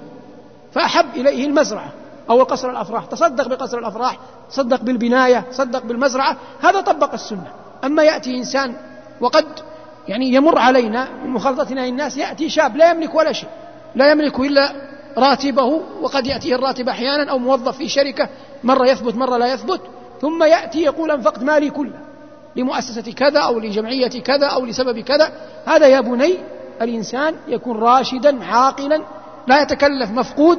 فأحب 0.72 1.06
إليه 1.16 1.46
المزرعة. 1.46 1.92
أو 2.30 2.42
قصر 2.42 2.70
الأفراح 2.70 3.04
تصدق 3.04 3.48
بقصر 3.48 3.78
الأفراح 3.78 4.18
تصدق 4.50 4.82
بالبناية 4.82 5.44
تصدق 5.50 5.82
بالمزرعة 5.84 6.36
هذا 6.60 6.80
طبق 6.80 7.12
السنة. 7.12 7.52
أما 7.84 8.02
يأتي 8.02 8.36
إنسان 8.36 8.74
وقد 9.20 9.46
يعني 10.08 10.34
يمر 10.34 10.58
علينا 10.58 11.08
من 11.24 11.30
مخالطتنا 11.30 11.80
للناس 11.80 12.16
يأتي 12.16 12.48
شاب 12.48 12.76
لا 12.76 12.90
يملك 12.90 13.14
ولا 13.14 13.32
شيء 13.32 13.48
لا 13.94 14.10
يملك 14.10 14.40
إلا 14.40 14.89
راتبه 15.20 15.80
وقد 16.02 16.26
يأتيه 16.26 16.54
الراتب 16.54 16.88
أحيانا 16.88 17.30
أو 17.30 17.38
موظف 17.38 17.76
في 17.76 17.88
شركة 17.88 18.28
مرة 18.64 18.86
يثبت 18.86 19.14
مرة 19.14 19.36
لا 19.36 19.52
يثبت 19.52 19.80
ثم 20.20 20.42
يأتي 20.42 20.82
يقول 20.82 21.10
أنفقت 21.10 21.42
مالي 21.42 21.70
كله 21.70 21.98
لمؤسسة 22.56 23.12
كذا 23.12 23.40
أو 23.40 23.58
لجمعية 23.58 24.22
كذا 24.22 24.46
أو 24.46 24.64
لسبب 24.64 24.98
كذا. 24.98 25.32
هذا 25.66 25.86
يا 25.86 26.00
بني 26.00 26.34
الإنسان 26.82 27.34
يكون 27.48 27.76
راشدا 27.76 28.44
عاقلا 28.44 29.02
لا 29.46 29.62
يتكلف 29.62 30.10
مفقود 30.10 30.58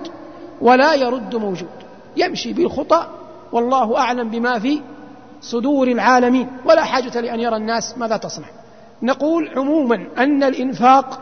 ولا 0.61 0.93
يرد 0.93 1.35
موجود. 1.35 1.69
يمشي 2.17 2.53
بالخطى 2.53 3.07
والله 3.51 3.97
أعلم 3.97 4.29
بما 4.29 4.59
في 4.59 4.81
صدور 5.41 5.87
العالمين. 5.87 6.47
ولا 6.65 6.83
حاجة 6.83 7.21
لأن 7.21 7.39
يرى 7.39 7.55
الناس 7.55 7.97
ماذا 7.97 8.17
تصنع. 8.17 8.47
نقول 9.01 9.49
عموما 9.55 10.07
أن 10.17 10.43
الإنفاق 10.43 11.19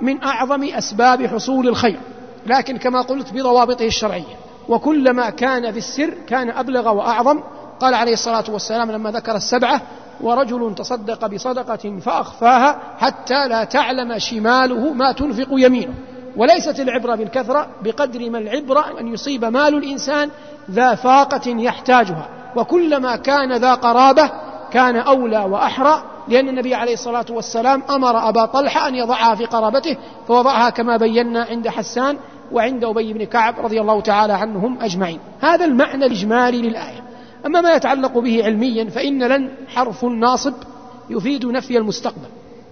من 0.00 0.22
أعظم 0.22 0.64
أسباب 0.64 1.26
حصول 1.26 1.68
الخير. 1.68 2.00
لكن 2.46 2.76
كما 2.76 3.00
قلت 3.00 3.32
بضوابطه 3.32 3.86
الشرعية. 3.86 4.36
وكلما 4.68 5.30
كان 5.30 5.72
في 5.72 5.78
السر 5.78 6.14
كان 6.26 6.50
أبلغ 6.50 6.94
وأعظم. 6.94 7.40
قال 7.80 7.94
عليه 7.94 8.12
الصلاة 8.12 8.44
والسلام 8.48 8.90
لما 8.90 9.10
ذكر 9.10 9.36
السبعة 9.36 9.80
ورجل 10.20 10.74
تصدق 10.74 11.26
بصدقة 11.26 11.98
فأخفاها 12.00 12.80
حتى 12.98 13.48
لا 13.48 13.64
تعلم 13.64 14.18
شماله 14.18 14.92
ما 14.92 15.12
تنفق 15.12 15.48
يمينه. 15.50 15.94
وليست 16.36 16.80
العبرة 16.80 17.14
بالكثرة 17.14 17.66
بقدر 17.82 18.30
ما 18.30 18.38
العبرة 18.38 19.00
أن 19.00 19.08
يصيب 19.08 19.44
مال 19.44 19.74
الإنسان 19.74 20.30
ذا 20.70 20.94
فاقة 20.94 21.50
يحتاجها. 21.50 22.28
وكلما 22.56 23.16
كان 23.16 23.56
ذا 23.56 23.74
قرابة 23.74 24.30
كان 24.72 24.96
أولى 24.96 25.38
وأحرى. 25.38 26.02
لأن 26.30 26.48
النبي 26.48 26.74
عليه 26.74 26.92
الصلاة 26.92 27.26
والسلام 27.30 27.82
أمر 27.90 28.28
أبا 28.28 28.44
طلحة 28.44 28.88
أن 28.88 28.94
يضعها 28.94 29.34
في 29.34 29.44
قرابته 29.44 29.96
فوضعها 30.28 30.70
كما 30.70 30.96
بينا 30.96 31.46
عند 31.50 31.68
حسان 31.68 32.16
وعند 32.52 32.84
أبي 32.84 33.12
بن 33.12 33.24
كعب 33.24 33.54
رضي 33.60 33.80
الله 33.80 34.00
تعالى 34.00 34.32
عنهم 34.32 34.78
أجمعين. 34.80 35.18
هذا 35.40 35.64
المعنى 35.64 36.06
الإجمالي 36.06 36.62
للآية. 36.62 37.02
أما 37.46 37.60
ما 37.60 37.74
يتعلق 37.74 38.18
به 38.18 38.44
علميا 38.44 38.84
فإن 38.84 39.22
لن 39.22 39.50
حرف 39.68 40.04
ناصب 40.04 40.54
يفيد 41.10 41.46
نفي 41.46 41.78
المستقبل 41.78 42.28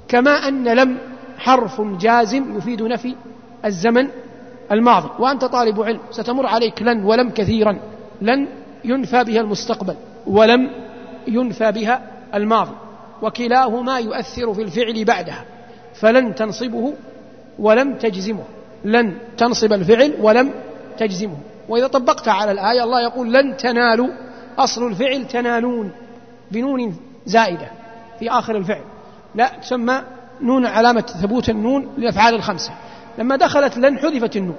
كما 0.08 0.30
أن 0.48 0.68
لم 0.68 0.98
حرف 1.38 1.80
جازم 1.80 2.56
يفيد 2.56 2.82
نفي 2.82 3.14
الزمن 3.64 4.08
الماضي. 4.72 5.08
وأنت 5.18 5.44
طالب 5.44 5.82
علم 5.82 6.00
ستمر 6.10 6.46
عليك 6.46 6.82
لن 6.82 7.04
ولم 7.04 7.30
كثيرا. 7.30 7.78
لن 8.22 8.48
ينفى 8.84 9.24
بها 9.24 9.40
المستقبل 9.40 9.94
ولم 10.26 10.70
ينفى 11.26 11.72
بها 11.72 12.02
الماضي. 12.34 12.87
وكلاهما 13.22 13.98
يؤثر 13.98 14.54
في 14.54 14.62
الفعل 14.62 15.04
بعدها 15.04 15.44
فلن 15.94 16.34
تنصبه 16.34 16.94
ولم 17.58 17.94
تجزمه 17.94 18.44
لن 18.84 19.14
تنصب 19.36 19.72
الفعل 19.72 20.14
ولم 20.20 20.52
تجزمه. 20.98 21.36
وإذا 21.68 21.86
طبقت 21.86 22.28
على 22.28 22.52
الآية 22.52 22.84
الله 22.84 23.00
يقول 23.02 23.32
لن 23.32 23.56
تنالوا 23.56 24.08
أصل 24.58 24.86
الفعل 24.86 25.26
تنالون 25.26 25.90
بنون 26.50 26.96
زائدة 27.26 27.70
في 28.18 28.30
آخر 28.30 28.56
الفعل. 28.56 28.84
لا 29.34 29.50
تسمى 29.62 30.02
نون 30.40 30.66
علامة 30.66 31.00
ثبوت 31.00 31.50
النون 31.50 31.88
للأفعال 31.98 32.34
الخمسة. 32.34 32.72
لما 33.18 33.36
دخلت 33.36 33.78
لن 33.78 33.98
حذفت 33.98 34.36
النون 34.36 34.56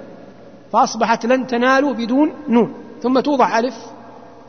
فأصبحت 0.72 1.26
لن 1.26 1.46
تنالوا 1.46 1.92
بدون 1.92 2.32
نون 2.48 2.74
ثم 3.02 3.20
توضع 3.20 3.58
ألف 3.58 3.74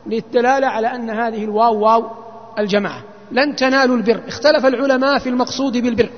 للدلالة 0.06 0.66
على 0.66 0.86
أن 0.86 1.10
هذه 1.10 1.44
الواو 1.44 1.80
واو 1.80 2.06
الجماعة. 2.58 3.02
لن 3.32 3.56
تنالوا 3.56 3.96
البر. 3.96 4.20
اختلف 4.28 4.66
العلماء 4.66 5.18
في 5.18 5.28
المقصود 5.28 5.76
بالبر. 5.76 6.08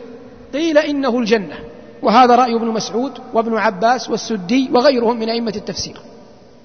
قيل 0.52 0.78
إنه 0.78 1.18
الجنة. 1.18 1.59
وهذا 2.02 2.35
رأي 2.35 2.54
ابن 2.54 2.66
مسعود 2.66 3.12
وابن 3.33 3.56
عباس 3.56 4.11
والسدي 4.11 4.71
وغيرهم 4.73 5.16
من 5.18 5.28
أئمة 5.28 5.52
التفسير. 5.56 5.97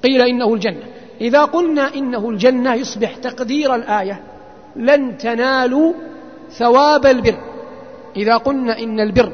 قيل 0.03 0.22
إنه 0.22 0.53
الجنة. 0.53 0.84
إذا 1.22 1.44
قلنا 1.44 1.96
إنه 1.96 2.29
الجنة 2.29 2.74
يصبح 2.74 3.15
تقدير 3.15 3.75
الآية 3.75 4.22
لن 4.75 5.18
تنالوا 5.18 5.94
ثواب 6.51 7.06
البر. 7.06 7.38
إذا 8.15 8.38
قلنا 8.38 8.79
إن 8.79 9.00
البر 9.00 9.32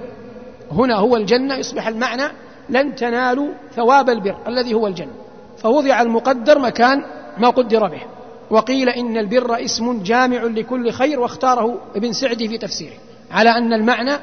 هنا 0.72 0.96
هو 0.96 1.16
الجنة 1.16 1.56
يصبح 1.56 1.88
المعنى 1.88 2.24
لن 2.70 2.96
تنالوا 2.96 3.50
ثواب 3.76 4.10
البر 4.10 4.36
الذي 4.48 4.74
هو 4.74 4.88
الجنة. 4.88 5.12
فوضع 5.58 6.02
المقدر 6.02 6.60
مكان 6.60 7.04
ما 7.38 7.50
قدر 7.50 7.88
به. 7.88 8.02
وقيل 8.50 8.90
إن 8.90 9.18
البر 9.18 9.66
اسم 9.66 10.04
جامع 10.04 10.44
لكل 10.44 10.92
خير 10.92 11.20
واختاره 11.20 11.82
ابن 11.96 12.14
سعدي 12.14 12.48
في 12.48 12.58
تفسيره 12.58 12.98
على 13.32 13.50
أن 13.50 13.74
المعنى 13.74 14.14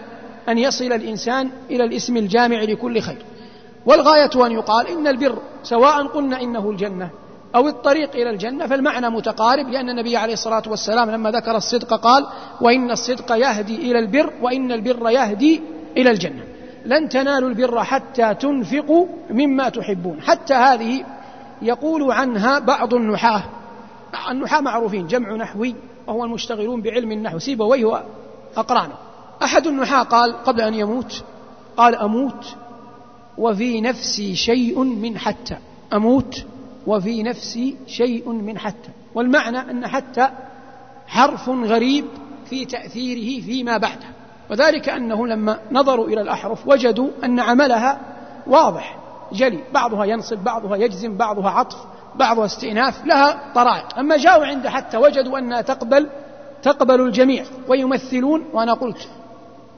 أن 0.48 0.58
يصل 0.58 0.92
الإنسان 0.92 1.50
إلى 1.70 1.84
الاسم 1.84 2.16
الجامع 2.16 2.62
لكل 2.62 3.00
خير. 3.00 3.22
والغاية 3.86 4.46
أن 4.46 4.52
يقال 4.52 4.88
إن 4.88 5.06
البر 5.06 5.38
سواء 5.62 6.06
قلنا 6.06 6.40
إنه 6.42 6.70
الجنة 6.70 7.10
أو 7.54 7.68
الطريق 7.68 8.10
إلى 8.14 8.30
الجنة 8.30 8.66
فالمعنى 8.66 9.10
متقارب 9.10 9.68
لأن 9.68 9.90
النبي 9.90 10.16
عليه 10.16 10.32
الصلاة 10.32 10.62
والسلام 10.66 11.10
لما 11.10 11.30
ذكر 11.30 11.56
الصدق 11.56 11.94
قال 11.94 12.26
وإن 12.60 12.90
الصدق 12.90 13.32
يهدي 13.32 13.76
إلى 13.76 13.98
البر 13.98 14.32
وإن 14.42 14.72
البر 14.72 15.10
يهدي 15.10 15.62
إلى 15.96 16.10
الجنة. 16.10 16.42
لن 16.86 17.08
تنالوا 17.08 17.48
البر 17.48 17.84
حتى 17.84 18.34
تنفقوا 18.34 19.06
مما 19.30 19.68
تحبون. 19.68 20.22
حتى 20.22 20.54
هذه 20.54 21.04
يقول 21.62 22.12
عنها 22.12 22.58
بعض 22.58 22.94
النحاة. 22.94 23.42
النحاة 24.30 24.60
معروفين 24.60 25.06
جمع 25.06 25.36
نحوي 25.36 25.74
وهو 26.06 26.24
المشتغلون 26.24 26.82
بعلم 26.82 27.12
النحو. 27.12 27.38
سيبويه 27.38 27.84
وأقرانه 27.84 28.94
أحد 29.42 29.66
النحاة 29.66 30.02
قال 30.02 30.44
قبل 30.44 30.60
أن 30.60 30.74
يموت 30.74 31.24
قال 31.76 31.96
أموت 31.96 32.56
وفي 33.38 33.80
نفسي 33.80 34.34
شيء 34.34 34.84
من 34.84 35.18
حتى. 35.18 35.56
أموت 35.92 36.44
وفي 36.86 37.22
نفسي 37.22 37.76
شيء 37.86 38.32
من 38.32 38.58
حتى. 38.58 38.90
والمعنى 39.14 39.58
أن 39.58 39.86
حتى 39.86 40.28
حرف 41.06 41.48
غريب 41.48 42.04
في 42.50 42.64
تأثيره 42.64 43.44
فيما 43.44 43.76
بعده. 43.76 44.06
وذلك 44.50 44.88
أنه 44.88 45.26
لما 45.26 45.58
نظروا 45.72 46.06
إلى 46.06 46.20
الأحرف 46.20 46.68
وجدوا 46.68 47.10
أن 47.24 47.40
عملها 47.40 48.00
واضح 48.46 48.98
جلي. 49.32 49.60
بعضها 49.74 50.04
ينصب 50.04 50.38
بعضها 50.38 50.76
يجزم 50.76 51.16
بعضها 51.16 51.50
عطف. 51.50 51.91
بعضها 52.14 52.44
استئناف 52.44 53.06
لها 53.06 53.38
طرائق. 53.54 53.98
أما 53.98 54.16
جاءوا 54.16 54.46
عند 54.46 54.68
حتى 54.68 54.96
وجدوا 54.96 55.38
أنها 55.38 55.60
تقبل 55.60 56.08
تقبل 56.62 57.00
الجميع 57.00 57.44
ويمثلون 57.68 58.44
وأنا 58.52 58.74
قلت 58.74 59.08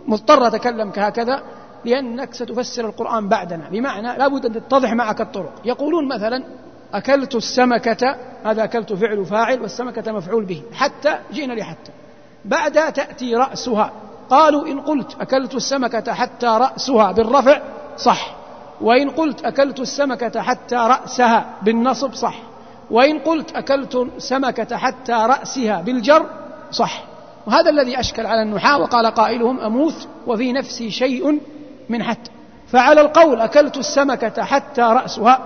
مضطر 0.07 0.47
أتكلم 0.47 0.91
كهكذا 0.91 1.43
لأنك 1.85 2.35
ستفسر 2.35 2.87
القرآن 2.87 3.29
بعدنا. 3.29 3.69
بمعنى 3.71 4.19
لابد 4.19 4.47
أن 4.47 4.53
تتضح 4.53 4.93
معك 4.93 5.21
الطرق. 5.21 5.53
يقولون 5.65 6.09
مثلا 6.09 6.45
أكلت 6.95 7.35
السمكة 7.35 8.17
هذا 8.45 8.65
أكلت 8.65 8.93
فعل 8.93 9.25
فاعل 9.25 9.61
والسمكة 9.61 10.13
مفعول 10.13 10.45
به. 10.45 10.63
حتى 10.73 11.19
جئنا 11.33 11.53
لحتى. 11.53 11.93
بعدها 12.45 12.91
تأتي 12.91 13.35
رأسها. 13.35 13.93
قالوا 14.31 14.67
إن 14.67 14.81
قلت 14.81 15.17
أكلت 15.21 15.55
السمكة 15.55 16.13
حتى 16.13 16.47
رأسها 16.47 17.13
بالرفع 17.13 17.61
صح. 17.97 18.44
وإن 18.85 19.11
قلت 19.11 19.45
أكلت 19.45 19.81
السمكة 19.81 20.43
حتى 20.43 20.77
رأسها 20.77 21.47
بالنصب 21.63 22.15
صح. 22.15 22.35
وإن 22.91 23.19
قلت 23.19 23.57
أكلت 23.57 23.95
السمكة 24.17 24.77
حتى 24.77 25.13
رأسها 25.13 25.83
بالجر 25.83 26.27
صح. 26.71 27.05
وهذا 27.47 27.71
الذي 27.71 28.01
أشكل 28.01 28.27
على 28.27 28.43
النحاة 28.43 28.79
وقال 28.79 29.07
قائلهم 29.07 29.61
أموت 29.61 30.09
وفي 30.27 30.53
نفسي 30.53 30.91
شيء 30.91 31.41
من 31.89 32.03
حتى. 32.03 32.31
فعلى 32.67 33.01
القول 33.01 33.41
أكلت 33.41 33.77
السمكة 33.77 34.43
حتى 34.43 34.83
رأسها 34.83 35.39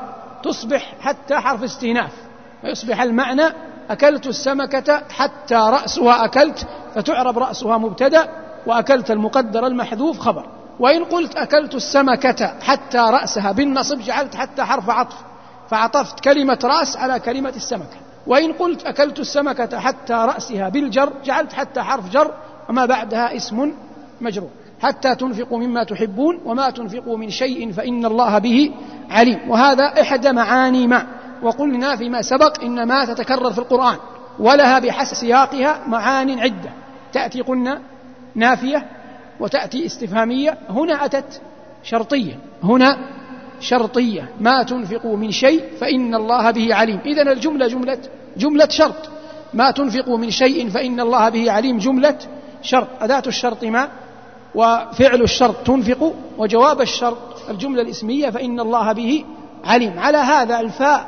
تصبح 0.42 0.94
حتى 1.00 1.34
حرف 1.34 1.62
استئناف. 1.62 2.12
ويصبح 2.64 3.02
المعنى 3.02 3.44
أكلت 3.90 4.26
السمكة 4.26 5.02
حتى 5.10 5.54
رأسها 5.54 6.24
أكلت 6.24 6.66
فتعرب 6.94 7.38
رأسها 7.38 7.78
مبتدأ 7.78 8.28
وأكلت 8.66 9.10
المقدر 9.10 9.66
المحذوف 9.66 10.18
خبر. 10.18 10.57
وإن 10.78 11.04
قلت 11.04 11.36
أكلت 11.36 11.74
السمكة 11.74 12.60
حتى 12.60 12.98
رأسها 12.98 13.52
بالنصب 13.52 13.98
جعلت 13.98 14.34
حتى 14.34 14.62
حرف 14.62 14.90
عطف 14.90 15.16
فعطفت 15.70 16.20
كلمة 16.20 16.58
رأس 16.64 16.96
على 16.96 17.20
كلمة 17.20 17.52
السمكة. 17.56 17.96
وإن 18.26 18.52
قلت 18.52 18.84
أكلت 18.84 19.18
السمكة 19.18 19.78
حتى 19.78 20.12
رأسها 20.12 20.68
بالجر 20.68 21.12
جعلت 21.24 21.52
حتى 21.52 21.82
حرف 21.82 22.10
جر 22.10 22.34
وما 22.68 22.86
بعدها 22.86 23.36
اسم 23.36 23.72
مجرور. 24.20 24.50
حتى 24.82 25.14
تنفقوا 25.14 25.58
مما 25.58 25.84
تحبون 25.84 26.40
وما 26.44 26.70
تنفقوا 26.70 27.16
من 27.16 27.30
شيء 27.30 27.72
فإن 27.72 28.04
الله 28.04 28.38
به 28.38 28.74
عليم. 29.10 29.50
وهذا 29.50 29.84
إحدى 29.84 30.32
معاني 30.32 30.86
ما. 30.86 31.06
وقلنا 31.42 31.96
فيما 31.96 32.22
سبق 32.22 32.62
إن 32.62 32.82
ما 32.82 33.04
تتكرر 33.04 33.52
في 33.52 33.58
القرآن 33.58 33.96
ولها 34.38 34.78
بحسب 34.78 35.14
سياقها 35.14 35.80
معان 35.86 36.38
عدة. 36.38 36.70
تأتي 37.12 37.40
قلنا 37.40 37.80
نافية 38.34 38.86
وتأتي 39.40 39.86
استفهامية 39.86 40.58
هنا 40.68 41.04
أتت 41.04 41.40
شرطية 41.82 42.38
هنا 42.62 42.98
شرطية. 43.60 44.28
ما 44.40 44.62
تنفقوا 44.62 45.16
من 45.16 45.30
شيء 45.30 45.64
فإن 45.80 46.14
الله 46.14 46.50
به 46.50 46.74
عليم. 46.74 47.00
إذن 47.06 47.28
الجملة 47.28 47.66
جملة 47.68 47.98
جملة 48.36 48.68
شرط. 48.68 49.10
ما 49.54 49.70
تنفقوا 49.70 50.18
من 50.18 50.30
شيء 50.30 50.68
فإن 50.68 51.00
الله 51.00 51.28
به 51.28 51.52
عليم 51.52 51.78
جملة 51.78 52.18
شرط. 52.62 52.88
أداة 53.00 53.22
الشرط 53.26 53.64
ما؟ 53.64 53.88
وفعل 54.54 55.22
الشرط 55.22 55.54
تنفق 55.66 56.14
وجواب 56.38 56.80
الشرط 56.80 57.50
الجملة 57.50 57.82
الإسمية 57.82 58.30
فإن 58.30 58.60
الله 58.60 58.92
به 58.92 59.24
عليم. 59.64 59.98
على 59.98 60.18
هذا 60.18 60.60
الفاء 60.60 61.06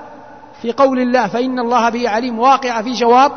في 0.63 0.73
قول 0.73 0.99
الله 0.99 1.27
فإن 1.27 1.59
الله 1.59 1.89
به 1.89 2.09
عليم 2.09 2.39
واقعة 2.39 2.83
في 2.83 2.93
جواب 2.93 3.33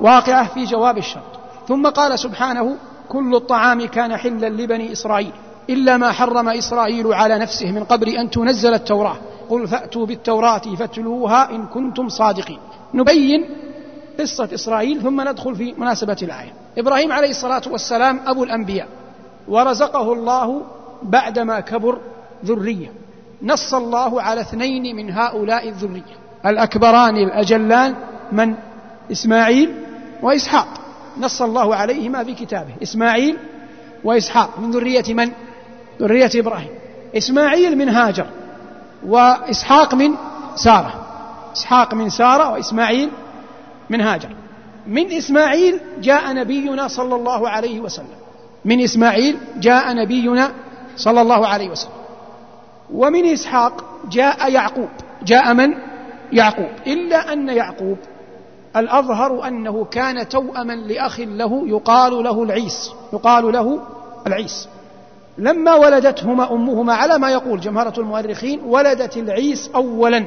واقعة 0.00 0.48
في 0.54 0.64
جواب 0.64 0.98
الشرط. 0.98 1.22
ثم 1.68 1.86
قال 1.86 2.18
سبحانه 2.18 2.76
كل 3.08 3.34
الطعام 3.34 3.86
كان 3.86 4.16
حلا 4.16 4.48
لبني 4.48 4.92
إسرائيل 4.92 5.32
إلا 5.70 5.96
ما 5.96 6.12
حرم 6.12 6.48
إسرائيل 6.48 7.12
على 7.12 7.38
نفسه 7.38 7.72
من 7.72 7.84
قبل 7.84 8.08
أن 8.08 8.30
تنزل 8.30 8.74
التوراة. 8.74 9.16
قل 9.50 9.68
فأتوا 9.68 10.06
بالتوراة 10.06 10.62
فاتلوها 10.78 11.50
إن 11.50 11.66
كنتم 11.66 12.08
صادقين. 12.08 12.58
نبين 12.94 13.48
قصة 14.20 14.48
إسرائيل 14.54 15.02
ثم 15.02 15.28
ندخل 15.28 15.56
في 15.56 15.74
مناسبة 15.78 16.16
الآية. 16.22 16.52
إبراهيم 16.78 17.12
عليه 17.12 17.30
الصلاة 17.30 17.62
والسلام 17.70 18.20
أبو 18.26 18.44
الأنبياء 18.44 18.88
ورزقه 19.48 20.12
الله 20.12 20.62
بعدما 21.02 21.60
كبر 21.60 21.98
ذرية. 22.44 22.92
نص 23.42 23.74
الله 23.74 24.22
على 24.22 24.40
اثنين 24.40 24.96
من 24.96 25.10
هؤلاء 25.10 25.68
الذرية. 25.68 26.16
الأكبران 26.46 27.16
الأجلان 27.16 27.94
من 28.32 28.54
إسماعيل 29.12 29.74
وإسحاق. 30.22 30.68
نص 31.20 31.42
الله 31.42 31.74
عليهما 31.74 32.24
في 32.24 32.34
كتابه. 32.34 32.74
إسماعيل 32.82 33.36
وإسحاق. 34.04 34.58
من 34.58 34.70
ذرية 34.70 35.14
من؟ 35.14 35.32
ذرية 36.00 36.30
إبراهيم. 36.34 36.70
إسماعيل 37.16 37.78
من 37.78 37.88
هاجر 37.88 38.26
وإسحاق 39.06 39.94
من 39.94 40.14
سارة. 40.54 41.06
إسحاق 41.56 41.94
من 41.94 42.08
سارة 42.08 42.50
وإسماعيل 42.50 43.10
من 43.90 44.00
هاجر. 44.00 44.28
من 44.86 45.12
إسماعيل 45.12 45.80
جاء 46.00 46.34
نبينا 46.34 46.88
صلى 46.88 47.14
الله 47.14 47.48
عليه 47.48 47.80
وسلم. 47.80 48.16
من 48.64 48.80
إسماعيل 48.80 49.36
جاء 49.56 49.94
نبينا 49.94 50.52
صلى 50.96 51.20
الله 51.20 51.46
عليه 51.46 51.70
وسلم. 51.70 51.92
ومن 52.94 53.26
إسحاق 53.26 53.84
جاء 54.10 54.52
يعقوب. 54.52 54.88
جاء 55.22 55.54
من؟ 55.54 55.74
يعقوب. 56.32 56.70
إلا 56.86 57.32
أن 57.32 57.48
يعقوب 57.48 57.98
الأظهر 58.76 59.48
أنه 59.48 59.84
كان 59.84 60.28
توأما 60.28 60.72
لأخ 60.72 61.20
له 61.20 61.68
يقال 61.68 62.24
له 62.24 62.42
العيس 62.42 62.90
يقال 63.12 63.52
له 63.52 63.80
العيس. 64.26 64.68
لما 65.38 65.74
ولدتهما 65.74 66.52
أمهما 66.52 66.94
على 66.94 67.18
ما 67.18 67.30
يقول 67.30 67.60
جمهرة 67.60 68.00
المؤرخين 68.00 68.60
ولدت 68.64 69.16
العيس 69.16 69.70
أولا 69.74 70.26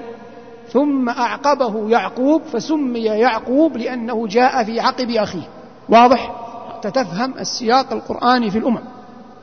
ثم 0.72 1.10
أعقبه 1.10 1.89
يعقوب 1.89 2.41
فسمي 2.41 3.03
يعقوب 3.03 3.77
لأنه 3.77 4.27
جاء 4.27 4.63
في 4.63 4.79
عقب 4.79 5.10
أخيه. 5.10 5.50
واضح؟ 5.89 6.36
تتفهم 6.82 7.34
السياق 7.39 7.94
القرآني 7.94 8.51
في 8.51 8.58
الأمم. 8.58 8.82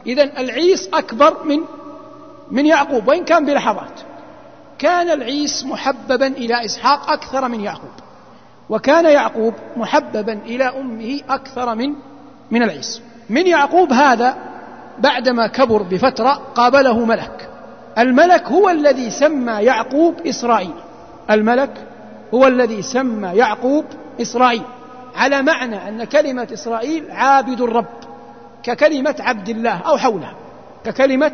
إذا 0.07 0.23
العيس 0.23 0.89
أكبر 0.95 1.45
من 1.45 1.61
من 2.51 2.67
يعقوب 2.67 3.09
وإن 3.09 3.25
كان 3.25 3.47
بلحظات. 3.47 4.01
كان 4.79 5.11
العيس 5.11 5.65
محببا 5.65 6.27
إلى 6.27 6.65
إسحاق 6.65 7.11
أكثر 7.11 7.49
من 7.49 7.61
يعقوب. 7.61 8.06
وكان 8.71 9.05
يعقوب 9.05 9.55
محببا 9.77 10.33
إلى 10.33 10.65
أمه 10.65 11.21
أكثر 11.29 11.75
من 11.75 11.95
من 12.51 12.63
العيس. 12.63 13.03
من 13.31 13.47
يعقوب 13.47 13.93
هذا 13.93 14.37
بعدما 14.99 15.47
كبر 15.47 15.83
بفترة 15.83 16.41
قابله 16.55 17.05
ملك. 17.05 17.49
الملك 17.99 18.47
هو 18.47 18.71
الذي 18.71 19.11
سمى 19.11 19.53
يعقوب 19.53 20.15
إسرائيل. 20.27 20.75
الملك 21.31 21.71
هو 22.35 22.47
الذي 22.47 22.83
سمى 22.83 23.29
يعقوب 23.29 23.85
إسرائيل. 24.21 24.63
على 25.17 25.43
معنى 25.43 25.89
أن 25.89 26.05
كلمة 26.05 26.49
إسرائيل 26.53 27.11
عابد 27.11 27.61
الرب 27.61 27.97
ككلمة 28.63 29.15
عبد 29.21 29.49
الله 29.49 29.81
أو 29.81 29.99
حولها 29.99 30.35
ككلمة 30.85 31.33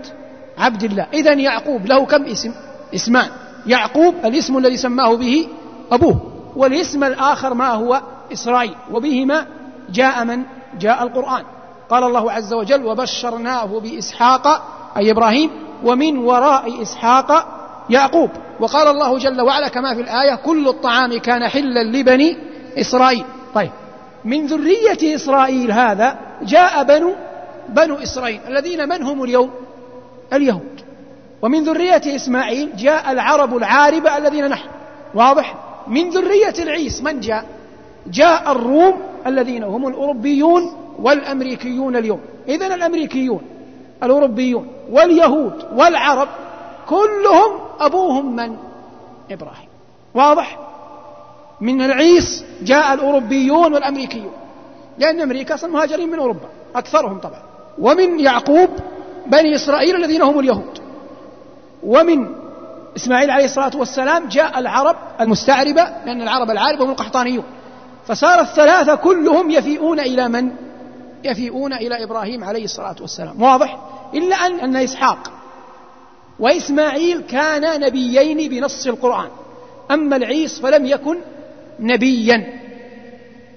عبد 0.58 0.82
الله. 0.82 1.06
إذا 1.14 1.32
يعقوب 1.32 1.86
له 1.86 2.06
كم 2.06 2.24
اسم؟ 2.24 2.52
اسمان. 2.94 3.28
يعقوب 3.66 4.14
الاسم 4.24 4.58
الذي 4.58 4.76
سماه 4.76 5.16
به 5.16 5.48
أبوه. 5.92 6.31
والاسم 6.56 7.04
الآخر 7.04 7.54
ما 7.54 7.68
هو 7.68 8.00
إسرائيل 8.32 8.74
وبهما 8.92 9.46
جاء 9.90 10.24
من؟ 10.24 10.42
جاء 10.80 11.02
القرآن. 11.02 11.44
قال 11.90 12.04
الله 12.04 12.32
عز 12.32 12.52
وجل 12.52 12.86
وبشرناه 12.86 13.80
بإسحاق 13.80 14.62
أي 14.96 15.10
إبراهيم 15.10 15.50
ومن 15.84 16.18
وراء 16.18 16.82
إسحاق 16.82 17.46
يعقوب. 17.90 18.30
وقال 18.60 18.88
الله 18.88 19.18
جل 19.18 19.40
وعلا 19.40 19.68
كما 19.68 19.94
في 19.94 20.00
الآية 20.00 20.34
كل 20.34 20.68
الطعام 20.68 21.18
كان 21.18 21.48
حلا 21.48 21.82
لبني 21.82 22.36
إسرائيل. 22.80 23.24
طيب 23.54 23.70
من 24.24 24.46
ذرية 24.46 25.14
إسرائيل 25.14 25.72
هذا 25.72 26.18
جاء 26.42 26.82
بنو 26.82 27.14
بنو 27.68 27.94
إسرائيل 27.94 28.40
الذين 28.48 28.88
من 28.88 29.02
هم 29.02 29.24
اليوم؟ 29.24 29.50
اليهود. 30.32 30.80
ومن 31.42 31.64
ذرية 31.64 32.16
إسماعيل 32.16 32.76
جاء 32.76 33.12
العرب 33.12 33.56
العاربة 33.56 34.16
الذين 34.16 34.48
نحن. 34.48 34.68
واضح؟ 35.14 35.71
من 35.86 36.10
ذرية 36.10 36.54
العيس. 36.58 37.02
من 37.02 37.20
جاء؟ 37.20 37.46
جاء 38.06 38.52
الروم 38.52 38.94
الذين 39.26 39.64
هم 39.64 39.88
الأوروبيون 39.88 40.72
والأمريكيون 40.98 41.96
اليوم. 41.96 42.20
إذن 42.48 42.72
الأمريكيون 42.72 43.40
الأوروبيون 44.02 44.68
واليهود 44.90 45.66
والعرب 45.76 46.28
كلهم 46.88 47.52
أبوهم 47.80 48.36
من؟ 48.36 48.56
إبراهيم. 49.30 49.68
واضح؟ 50.14 50.58
من 51.60 51.82
العيس 51.82 52.44
جاء 52.62 52.94
الأوروبيون 52.94 53.74
والأمريكيون. 53.74 54.32
لأن 54.98 55.20
أمريكا 55.20 55.54
أصلا 55.54 55.70
مهاجرين 55.70 56.10
من 56.10 56.18
أوروبا 56.18 56.48
أكثرهم 56.74 57.18
طبعا. 57.18 57.42
ومن 57.78 58.20
يعقوب 58.20 58.70
بني 59.26 59.54
إسرائيل 59.54 59.96
الذين 59.96 60.22
هم 60.22 60.38
اليهود. 60.38 60.78
ومن 61.82 62.41
إسماعيل 62.96 63.30
عليه 63.30 63.44
الصلاة 63.44 63.70
والسلام 63.76 64.28
جاء 64.28 64.58
العرب 64.58 64.96
المستعربة 65.20 65.82
لأن 66.06 66.22
العرب 66.22 66.50
العاربة 66.50 66.84
هم 66.84 66.90
القحطانيون. 66.90 67.44
فصار 68.06 68.40
الثلاثة 68.40 68.94
كلهم 68.94 69.50
يفيئون 69.50 70.00
إلى 70.00 70.28
من؟ 70.28 70.50
يفيئون 71.24 71.72
إلى 71.72 72.04
إبراهيم 72.04 72.44
عليه 72.44 72.64
الصلاة 72.64 72.96
والسلام. 73.00 73.42
واضح؟ 73.42 73.78
إلا 74.14 74.36
أن 74.36 74.60
أن 74.60 74.76
إسحاق 74.76 75.32
وإسماعيل 76.38 77.20
كانا 77.20 77.78
نبيين 77.78 78.50
بنص 78.50 78.86
القرآن. 78.86 79.28
أما 79.90 80.16
العيس 80.16 80.60
فلم 80.60 80.86
يكن 80.86 81.18
نبيا. 81.80 82.60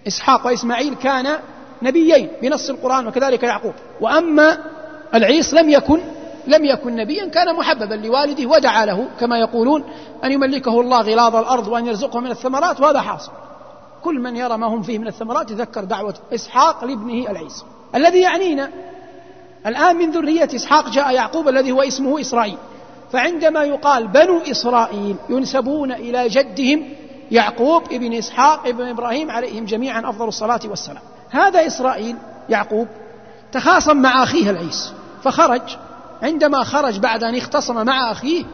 إسحاق 0.07 0.47
وإسماعيل 0.47 0.95
كانا 0.95 1.39
نبيين 1.81 2.29
بنص 2.41 2.69
القرآن 2.69 3.07
وكذلك 3.07 3.43
يعقوب. 3.43 3.73
وأما 4.01 4.57
العيس 5.13 5.53
لم 5.53 5.69
يكن 5.69 5.99
لم 6.47 6.65
يكن 6.65 6.95
نبيا 6.95 7.25
كان 7.25 7.55
محببا 7.55 7.93
لوالده 7.93 8.49
ودعا 8.49 8.85
له 8.85 9.07
كما 9.19 9.39
يقولون 9.39 9.83
أن 10.23 10.31
يملكه 10.31 10.81
الله 10.81 11.01
غلاظ 11.01 11.35
الأرض 11.35 11.67
وأن 11.67 11.85
يرزقه 11.85 12.19
من 12.19 12.31
الثمرات 12.31 12.81
وهذا 12.81 13.01
حاصل. 13.01 13.31
كل 14.03 14.19
من 14.19 14.35
يرى 14.35 14.57
ما 14.57 14.67
هم 14.67 14.81
فيه 14.81 14.99
من 14.99 15.07
الثمرات 15.07 15.51
يذكر 15.51 15.83
دعوة 15.83 16.15
إسحاق 16.33 16.85
لابنه 16.85 17.31
العيسى. 17.31 17.63
الذي 17.95 18.21
يعنينا 18.21 18.69
الآن 19.65 19.95
من 19.95 20.11
ذرية 20.11 20.49
إسحاق 20.55 20.89
جاء 20.89 21.13
يعقوب 21.13 21.47
الذي 21.47 21.71
هو 21.71 21.81
اسمه 21.81 22.21
إسرائيل. 22.21 22.57
فعندما 23.11 23.63
يقال 23.63 24.07
بنو 24.07 24.41
إسرائيل 24.51 25.15
ينسبون 25.29 25.91
إلى 25.91 26.27
جدهم 26.27 26.89
يعقوب 27.31 27.83
ابن 27.91 28.13
إسحاق 28.13 28.67
ابن 28.67 28.87
إبراهيم 28.87 29.31
عليهم 29.31 29.65
جميعا 29.65 30.09
أفضل 30.09 30.27
الصلاة 30.27 30.59
والسلام. 30.65 31.03
هذا 31.29 31.67
إسرائيل 31.67 32.15
يعقوب 32.49 32.87
تخاصم 33.51 33.97
مع 33.97 34.23
أخيه 34.23 34.49
العيس 34.49 34.93
فخرج 35.23 35.61
عندما 36.25 36.63
خرج 36.63 36.99
بعد 36.99 37.23
أن 37.23 37.35
اختصم 37.35 37.85
مع 37.85 38.11
أخيه 38.11 38.45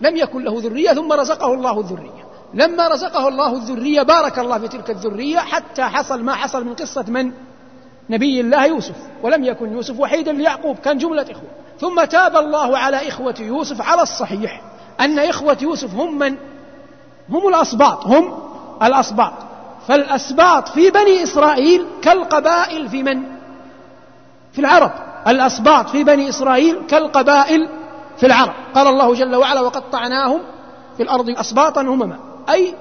لم 0.00 0.16
يكن 0.16 0.44
له 0.44 0.54
ذرية 0.60 0.92
ثم 0.92 1.12
رزقه 1.12 1.54
الله 1.54 1.80
الذرية. 1.80 2.24
لما 2.54 2.88
رزقه 2.88 3.28
الله 3.28 3.56
الذرية 3.56 4.02
بارك 4.02 4.38
الله 4.38 4.58
في 4.58 4.68
تلك 4.68 4.90
الذرية 4.90 5.38
حتى 5.38 5.82
حصل 5.82 6.22
ما 6.22 6.34
حصل 6.34 6.64
من 6.64 6.74
قصة 6.74 7.04
من؟ 7.08 7.32
نبي 8.10 8.40
الله 8.40 8.66
يوسف. 8.66 8.96
ولم 9.22 9.44
يكن 9.44 9.72
يوسف 9.72 10.00
وحيدا 10.00 10.32
ليعقوب 10.32 10.78
كان 10.78 10.98
جملة 10.98 11.26
إخوة. 11.30 11.50
ثم 11.80 12.04
تاب 12.04 12.36
الله 12.36 12.78
على 12.78 13.08
إخوة 13.08 13.34
يوسف 13.40 13.80
على 13.80 14.02
الصحيح 14.02 14.62
أن 15.00 15.18
إخوة 15.18 15.56
يوسف 15.62 15.94
هم 15.94 16.18
من؟ 16.18 16.36
هم 17.30 17.48
الأسباط 17.48 18.06
هم 18.06 18.38
الأسباط 18.82 19.32
فالأسباط 19.88 20.68
في 20.68 20.90
بني 20.90 21.22
إسرائيل 21.22 21.86
كالقبائل 22.02 22.88
في 22.88 23.02
من؟ 23.02 23.22
في 24.52 24.58
العرب. 24.58 25.11
الأسباط 25.28 25.88
في 25.88 26.04
بني 26.04 26.28
إسرائيل 26.28 26.86
كالقبائل 26.88 27.68
في 28.16 28.26
العرب. 28.26 28.52
قال 28.74 28.86
الله 28.86 29.14
جل 29.14 29.36
وعلا 29.36 29.60
وقطعناهم 29.60 30.40
في 30.96 31.02
الأرض 31.02 31.30
أسباطا 31.30 31.80
أمما 31.80 32.18
أي 32.50 32.74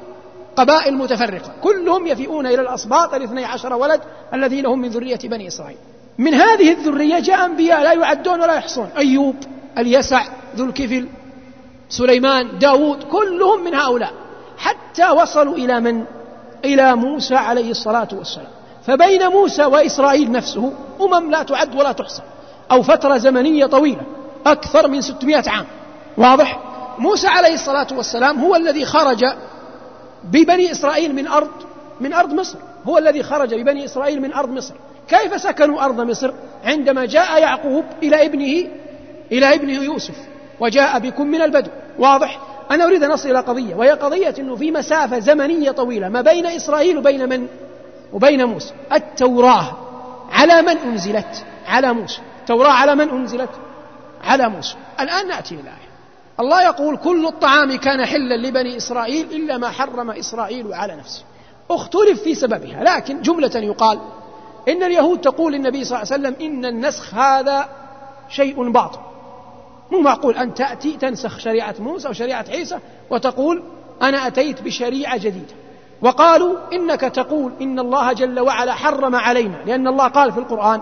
قبائل 0.55 0.97
متفرقة. 0.97 1.51
كلهم 1.61 2.07
يفيئون 2.07 2.45
إلى 2.45 2.61
الأسباط 2.61 3.13
الاثني 3.13 3.45
عشر 3.45 3.73
ولد 3.73 4.01
الذين 4.33 4.65
هم 4.65 4.79
من 4.79 4.89
ذرية 4.89 5.19
بني 5.23 5.47
إسرائيل. 5.47 5.77
من 6.17 6.33
هذه 6.33 6.71
الذرية 6.71 7.19
جاء 7.19 7.45
أنبياء 7.45 7.83
لا 7.83 7.93
يعدون 7.93 8.41
ولا 8.41 8.53
يحصون. 8.53 8.89
أيوب 8.97 9.35
اليسع 9.77 10.23
ذو 10.55 10.65
الكفل 10.65 11.07
سليمان 11.89 12.59
داود 12.59 13.03
كلهم 13.03 13.63
من 13.63 13.75
هؤلاء. 13.75 14.13
حتى 14.57 15.09
وصلوا 15.09 15.55
إلى 15.55 15.79
من؟ 15.79 16.03
إلى 16.65 16.95
موسى 16.95 17.35
عليه 17.35 17.71
الصلاة 17.71 18.07
والسلام. 18.13 18.60
فبين 18.87 19.27
موسى 19.27 19.65
وإسرائيل 19.65 20.31
نفسه 20.31 20.73
أمم 21.01 21.31
لا 21.31 21.43
تعد 21.43 21.75
ولا 21.75 21.91
تحصى 21.91 22.21
أو 22.71 22.81
فترة 22.81 23.17
زمنية 23.17 23.65
طويلة 23.65 24.01
أكثر 24.45 24.87
من 24.87 25.01
600 25.01 25.43
عام. 25.47 25.65
واضح؟ 26.17 26.59
موسى 26.97 27.27
عليه 27.27 27.53
الصلاة 27.53 27.87
والسلام 27.91 28.39
هو 28.39 28.55
الذي 28.55 28.85
خرج 28.85 29.25
ببني 30.23 30.71
إسرائيل 30.71 31.15
من 31.15 31.27
أرض 31.27 31.49
من 32.01 32.13
أرض 32.13 32.33
مصر. 32.33 32.57
هو 32.85 32.97
الذي 32.97 33.23
خرج 33.23 33.55
ببني 33.55 33.85
إسرائيل 33.85 34.21
من 34.21 34.33
أرض 34.33 34.49
مصر. 34.49 34.73
كيف 35.07 35.41
سكنوا 35.41 35.85
أرض 35.85 36.01
مصر؟ 36.01 36.33
عندما 36.63 37.05
جاء 37.05 37.41
يعقوب 37.41 37.85
إلى 38.03 38.25
ابنه 38.25 38.69
إلى 39.31 39.55
ابنه 39.55 39.83
يوسف 39.83 40.15
وجاء 40.59 40.99
بكم 40.99 41.27
من 41.27 41.41
البدو. 41.41 41.69
واضح؟ 41.99 42.39
أنا 42.71 42.85
أريد 42.85 43.03
أن 43.03 43.11
أصل 43.11 43.29
إلى 43.29 43.39
قضية 43.39 43.75
وهي 43.75 43.91
قضية 43.91 44.35
أنه 44.39 44.55
في 44.55 44.71
مسافة 44.71 45.19
زمنية 45.19 45.71
طويلة 45.71 46.09
ما 46.09 46.21
بين 46.21 46.45
إسرائيل 46.45 46.97
وبين 46.97 47.29
من؟ 47.29 47.47
وبين 48.13 48.45
موسى. 48.45 48.73
التوراة 48.93 49.77
على 50.31 50.61
من 50.61 50.77
أنزلت؟ 50.77 51.45
على 51.67 51.93
موسى. 51.93 52.19
التوراة 52.41 52.71
على 52.71 52.95
من 52.95 53.09
أنزلت؟ 53.09 53.49
على 54.23 54.49
موسى. 54.49 54.75
الآن 54.99 55.27
نأتي 55.27 55.55
للآية 55.55 55.91
الله 56.39 56.63
يقول 56.63 56.97
كل 56.97 57.27
الطعام 57.27 57.77
كان 57.77 58.05
حلا 58.05 58.35
لبني 58.35 58.77
إسرائيل 58.77 59.25
إلا 59.31 59.57
ما 59.57 59.69
حرم 59.69 60.11
إسرائيل 60.11 60.73
على 60.73 60.95
نفسه. 60.95 61.23
اختلف 61.69 62.21
في 62.21 62.35
سببها 62.35 62.83
لكن 62.83 63.21
جملة 63.21 63.51
يقال 63.55 63.99
إن 64.67 64.83
اليهود 64.83 65.21
تقول 65.21 65.53
للنبي 65.53 65.83
صلى 65.83 66.01
الله 66.01 66.13
عليه 66.13 66.21
وسلم 66.21 66.45
إن 66.47 66.65
النسخ 66.65 67.13
هذا 67.13 67.69
شيء 68.29 68.71
باطل. 68.71 68.99
مو 69.91 69.99
معقول 69.99 70.37
أن 70.37 70.53
تأتي 70.53 70.97
تنسخ 70.97 71.39
شريعة 71.39 71.75
موسى 71.79 72.09
وشريعة 72.09 72.45
عيسى 72.49 72.79
وتقول 73.09 73.63
أنا 74.01 74.27
أتيت 74.27 74.61
بشريعة 74.61 75.17
جديدة. 75.17 75.55
وقالوا 76.01 76.55
إنك 76.73 77.01
تقول 77.01 77.51
إن 77.61 77.79
الله 77.79 78.13
جل 78.13 78.39
وعلا 78.39 78.73
حرم 78.73 79.15
علينا 79.15 79.55
لأن 79.65 79.87
الله 79.87 80.07
قال 80.07 80.31
في 80.31 80.39
القرآن 80.39 80.81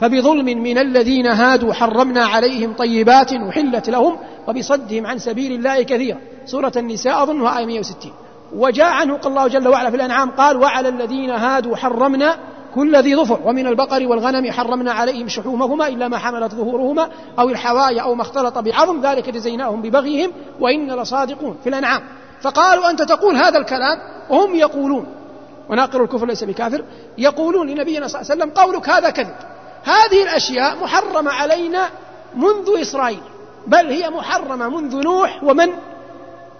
فبظلم 0.00 0.44
من 0.44 0.78
الذين 0.78 1.26
هادوا 1.26 1.72
حرمنا 1.72 2.26
عليهم 2.26 2.72
طيبات 2.72 3.32
أحلت 3.32 3.90
لهم 3.90 4.16
وبصدهم 4.48 5.06
عن 5.06 5.18
سبيل 5.18 5.52
الله 5.52 5.82
كثيرا. 5.82 6.18
سورة 6.46 6.72
النساء 6.76 7.22
أظنها 7.22 7.58
آية 7.58 7.66
160 7.66 8.12
وجاء 8.56 8.86
عنه 8.86 9.16
قال 9.16 9.32
الله 9.32 9.48
جل 9.48 9.68
وعلا 9.68 9.90
في 9.90 9.96
الأنعام 9.96 10.30
قال 10.30 10.56
وعلى 10.56 10.88
الذين 10.88 11.30
هادوا 11.30 11.76
حرمنا 11.76 12.36
كل 12.74 12.96
ذي 12.96 13.16
ظفر 13.16 13.40
ومن 13.44 13.66
البقر 13.66 14.06
والغنم 14.06 14.50
حرمنا 14.50 14.92
عليهم 14.92 15.28
شحومهما 15.28 15.88
إلا 15.88 16.08
ما 16.08 16.18
حملت 16.18 16.54
ظهورهما 16.54 17.08
أو 17.38 17.48
الحوايا 17.48 18.02
أو 18.02 18.14
ما 18.14 18.22
اختلط 18.22 18.58
بعظم 18.58 19.00
ذلك 19.00 19.30
جزيناهم 19.30 19.82
ببغيهم 19.82 20.32
وإن 20.60 21.00
لصادقون. 21.00 21.56
في 21.62 21.68
الأنعام. 21.68 22.02
فقالوا 22.40 22.90
أنت 22.90 23.02
تقول 23.02 23.36
هذا 23.36 23.58
الكلام 23.58 23.98
وهم 24.30 24.54
يقولون 24.54 25.06
وناقر 25.68 26.02
الكفر 26.02 26.26
ليس 26.26 26.44
بكافر 26.44 26.84
يقولون 27.18 27.68
لنبينا 27.68 28.08
صلى 28.08 28.20
الله 28.20 28.32
عليه 28.32 28.42
وسلم 28.42 28.64
قولك 28.64 28.88
هذا 28.88 29.10
كذب. 29.10 29.34
هذه 29.84 30.22
الأشياء 30.22 30.76
محرمة 30.82 31.30
علينا 31.32 31.88
منذ 32.36 32.80
إسرائيل 32.80 33.20
بل 33.66 33.86
هي 33.86 34.10
محرمة 34.10 34.68
منذ 34.68 35.02
نوح 35.02 35.44
ومن؟ 35.44 35.68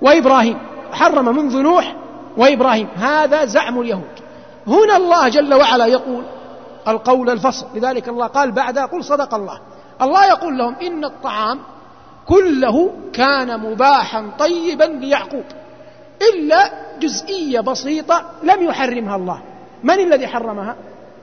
وإبراهيم. 0.02 0.59
محرمة 0.92 1.33
منذ 1.33 1.56
نوح 1.62 1.96
وإبراهيم. 2.37 2.88
هذا 2.96 3.44
زعم 3.44 3.80
اليهود. 3.80 4.20
هنا 4.66 4.96
الله 4.96 5.28
جل 5.28 5.54
وعلا 5.54 5.87
يقول 5.87 6.22
القول 6.88 7.30
الفصل. 7.30 7.66
لذلك 7.74 8.09
الله 8.09 8.26
قال 8.26 8.52
بعد 8.52 8.78
قل 8.78 9.04
صدق 9.04 9.35
الله. 9.35 9.61
الله 10.02 10.26
يقول 10.26 10.59
لهم 10.59 10.74
إن 10.83 11.04
الطعام 11.04 11.59
كله 12.28 12.90
كان 13.12 13.61
مباحا 13.61 14.30
طيبا 14.38 14.85
ليعقوب. 14.85 15.44
إلا 16.22 16.72
جزئية 17.00 17.61
بسيطة 17.61 18.24
لم 18.42 18.62
يحرمها 18.62 19.16
الله. 19.16 19.42
من 19.83 19.94
الذي 19.94 20.26
حرمها؟ 20.26 20.76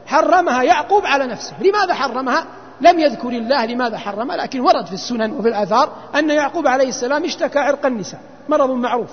حرمها 0.06 0.64
يعقوب 0.64 1.06
على 1.06 1.28
نفسه. 1.28 1.54
لماذا 1.62 1.94
حرمها؟ 1.94 2.46
لم 2.82 3.00
يذكر 3.00 3.30
الله 3.30 3.66
لماذا 3.66 3.98
حرمها 3.98 4.38
لكن 4.38 4.60
ورد 4.60 4.86
في 4.86 4.94
السنن 4.94 5.32
وفي 5.32 5.48
الآثار 5.48 5.90
أن 6.16 6.30
يعقوب 6.30 6.68
عليه 6.68 6.90
السلام 6.90 7.24
اشتكى 7.24 7.60
عرق 7.60 7.86
النساء 7.86 8.20
مرض 8.50 8.70
معروف. 8.70 9.10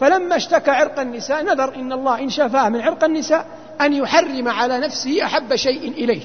فلما 0.00 0.36
اشتكى 0.36 0.70
عرق 0.70 1.00
النساء 1.00 1.44
نذر 1.44 1.74
إن 1.74 1.92
الله 1.92 2.20
إن 2.20 2.30
شفاه 2.30 2.68
من 2.68 2.80
عرق 2.80 3.04
النساء 3.04 3.46
أن 3.80 3.92
يحرم 3.92 4.48
على 4.48 4.78
نفسه 4.78 5.24
أحب 5.24 5.56
شيء 5.56 5.90
إليه. 5.90 6.22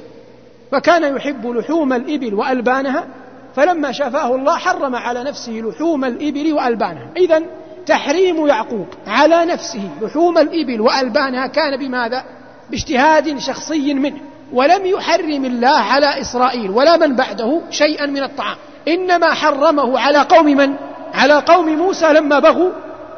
فكان 0.72 1.16
يحب 1.16 1.48
لحوم 1.48 1.94
الإبل 1.94 2.34
وألبانها 2.34 3.08
فلما 3.56 3.92
شفاه 3.92 4.36
الله 4.36 4.58
حرم 4.58 4.96
على 4.96 5.24
نفسه 5.24 5.52
لحوم 5.52 6.06
الإبل 6.06 6.54
وألبانها. 6.54 7.08
إذا 7.18 7.42
تحريم 7.86 8.48
يعقوب 8.48 8.88
على 9.08 9.46
نفسه 9.46 9.90
لحوم 10.02 10.38
الإبل 10.38 10.82
وألبانها 10.82 11.48
كان 11.48 11.78
بماذا؟ 11.78 12.24
باجتهاد 12.72 13.38
شخصي 13.38 13.94
منه 13.94 14.18
ولم 14.54 14.86
يحرم 14.86 15.46
الله 15.46 15.78
على 15.78 16.22
إسرائيل 16.22 16.72
ولا 16.72 16.98
من 16.98 17.16
بعده 17.16 17.62
شيئا 17.70 18.06
من 18.06 18.24
الطعام 18.24 18.58
إنما 18.88 19.34
حرمه 19.34 20.00
على 20.00 20.18
قوم 20.18 20.46
من؟ 20.46 20.76
على 21.14 21.34
قوم 21.34 21.70
موسى 21.70 22.14
لما 22.14 22.40
بغوا 22.40 22.72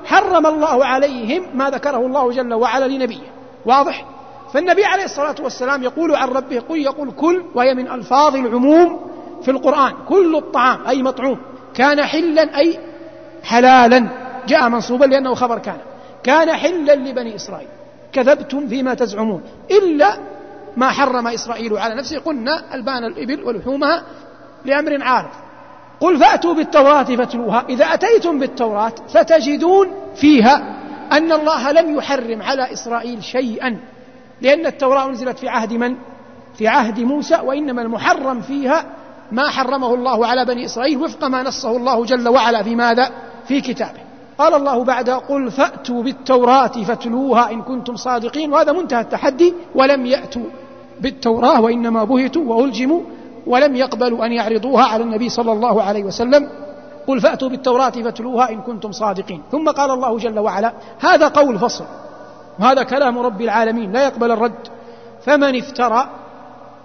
حرم 0.05 0.47
الله 0.47 0.85
عليهم 0.85 1.45
ما 1.53 1.69
ذكره 1.69 2.05
الله 2.05 2.31
جل 2.31 2.53
وعلا 2.53 2.85
لنبيه 2.85 3.33
واضح؟ 3.65 4.05
فالنبي 4.53 4.85
عليه 4.85 5.03
الصلاة 5.03 5.35
والسلام 5.43 5.83
يقول 5.83 6.15
عن 6.15 6.29
ربه 6.29 6.59
قل 6.59 6.77
يقول 6.77 7.11
كل 7.11 7.43
وهي 7.55 7.73
من 7.73 7.91
ألفاظ 7.91 8.35
العموم 8.35 8.99
في 9.43 9.51
القرآن 9.51 9.93
كل 10.07 10.35
الطعام 10.35 10.87
أي 10.87 11.03
مطعوم 11.03 11.37
كان 11.73 12.03
حلا 12.03 12.57
أي 12.57 12.79
حلالا 13.43 14.22
جاء 14.47 14.69
منصوبا 14.69 15.05
لأنه 15.05 15.33
خبر 15.33 15.59
كان. 15.59 15.77
كان 16.23 16.53
حلا 16.53 16.95
لبني 16.95 17.35
إسرائيل. 17.35 17.67
كذبتم 18.13 18.67
فيما 18.67 18.93
تزعمون. 18.93 19.41
إلا 19.71 20.17
ما 20.77 20.89
حرم 20.89 21.27
إسرائيل 21.27 21.77
على 21.77 21.95
نفسه. 21.95 22.19
قلنا 22.19 22.75
ألبان 22.75 23.03
الإبل 23.03 23.43
ولحومها 23.43 24.03
لأمر 24.65 25.03
عارض 25.03 25.29
قل 25.99 26.19
فأتوا 26.19 26.53
بالتوراة 26.53 27.03
فاتلوها. 27.03 27.65
إذا 27.69 27.85
أتيتم 27.85 28.39
بالتوراة 28.39 28.93
فتجدون 29.09 29.87
فيها 30.15 30.79
أن 31.11 31.31
الله 31.31 31.71
لم 31.71 31.97
يحرم 31.97 32.41
على 32.41 32.73
إسرائيل 32.73 33.23
شيئا. 33.23 33.77
لأن 34.41 34.65
التوراة 34.65 35.05
أنزلت 35.05 35.39
في 35.39 35.49
عهد 35.49 35.73
من؟ 35.73 35.95
في 36.57 36.67
عهد 36.67 36.99
موسى. 36.99 37.35
وإنما 37.43 37.81
المحرم 37.81 38.41
فيها 38.41 38.85
ما 39.31 39.49
حرمه 39.49 39.93
الله 39.93 40.27
على 40.27 40.45
بني 40.45 40.65
إسرائيل. 40.65 40.97
وفق 40.97 41.23
ما 41.23 41.43
نصه 41.43 41.77
الله 41.77 42.05
جل 42.05 42.27
وعلا 42.29 42.63
في 42.63 42.75
ماذا؟ 42.75 43.11
في 43.47 43.61
كتابه. 43.61 44.02
قال 44.37 44.53
الله 44.53 44.83
بعد 44.83 45.09
قل 45.09 45.51
فأتوا 45.51 46.03
بالتوراة 46.03 46.67
فاتلوها 46.67 47.51
إن 47.51 47.61
كنتم 47.61 47.95
صادقين 47.95 48.53
وهذا 48.53 48.71
منتهى 48.71 49.01
التحدي 49.01 49.53
ولم 49.75 50.05
يأتوا 50.05 50.45
بالتوراة 51.01 51.61
وإنما 51.61 52.03
بهتوا 52.03 52.43
وألجموا 52.43 53.01
ولم 53.47 53.75
يقبلوا 53.75 54.25
أن 54.25 54.31
يعرضوها 54.31 54.83
على 54.83 55.03
النبي 55.03 55.29
صلى 55.29 55.51
الله 55.51 55.83
عليه 55.83 56.03
وسلم. 56.03 56.49
قل 57.07 57.21
فأتوا 57.21 57.49
بالتوراة 57.49 57.89
فاتلوها 57.89 58.49
إن 58.49 58.61
كنتم 58.61 58.91
صادقين. 58.91 59.41
ثم 59.51 59.69
قال 59.69 59.91
الله 59.91 60.17
جل 60.17 60.39
وعلا 60.39 60.73
هذا 60.99 61.27
قول 61.27 61.59
فصل. 61.59 61.85
وهذا 62.59 62.83
كلام 62.83 63.19
رب 63.19 63.41
العالمين 63.41 63.91
لا 63.91 64.03
يقبل 64.03 64.31
الرد. 64.31 64.67
فمن 65.25 65.57
افترى 65.57 66.09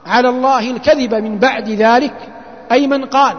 على 0.07 0.29
الله 0.29 0.71
الكذب 0.71 1.15
من 1.15 1.39
بعد 1.39 1.69
ذلك 1.69 2.29
أي 2.73 2.87
من 2.87 3.05
قال 3.05 3.37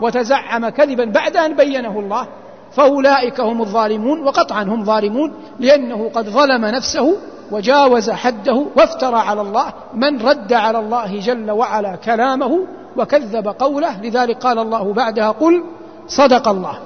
وتزعم 0.00 0.68
كذبا 0.68 1.04
بعد 1.04 1.36
أن 1.36 1.54
بينه 1.56 1.98
الله 2.00 2.26
فأولئك 2.72 3.40
هم 3.40 3.60
الظالمون 3.60 4.22
وقطعا 4.22 4.62
هم 4.62 4.84
ظالمون 4.84 5.32
لأنه 5.58 6.10
قد 6.14 6.28
ظلم 6.28 6.64
نفسه 6.64 7.16
وجاوز 7.50 8.10
حده 8.10 8.66
وافترى 8.76 9.16
على 9.18 9.40
الله 9.40 9.72
من 9.94 10.22
رد 10.22 10.52
على 10.52 10.78
الله 10.78 11.20
جل 11.20 11.50
وعلا 11.50 11.96
كلامه 11.96 12.58
وكذب 12.96 13.48
قوله 13.48 14.00
لذلك 14.00 14.36
قال 14.36 14.58
الله 14.58 14.92
بعدها 14.92 15.30
قل 15.30 15.64
صدق 16.06 16.48
الله. 16.48 16.78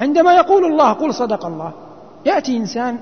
عندما 0.00 0.34
يقول 0.34 0.64
الله 0.64 0.92
قل 0.92 1.14
صدق 1.14 1.46
الله 1.46 1.72
يأتي 2.26 2.56
إنسان 2.56 2.98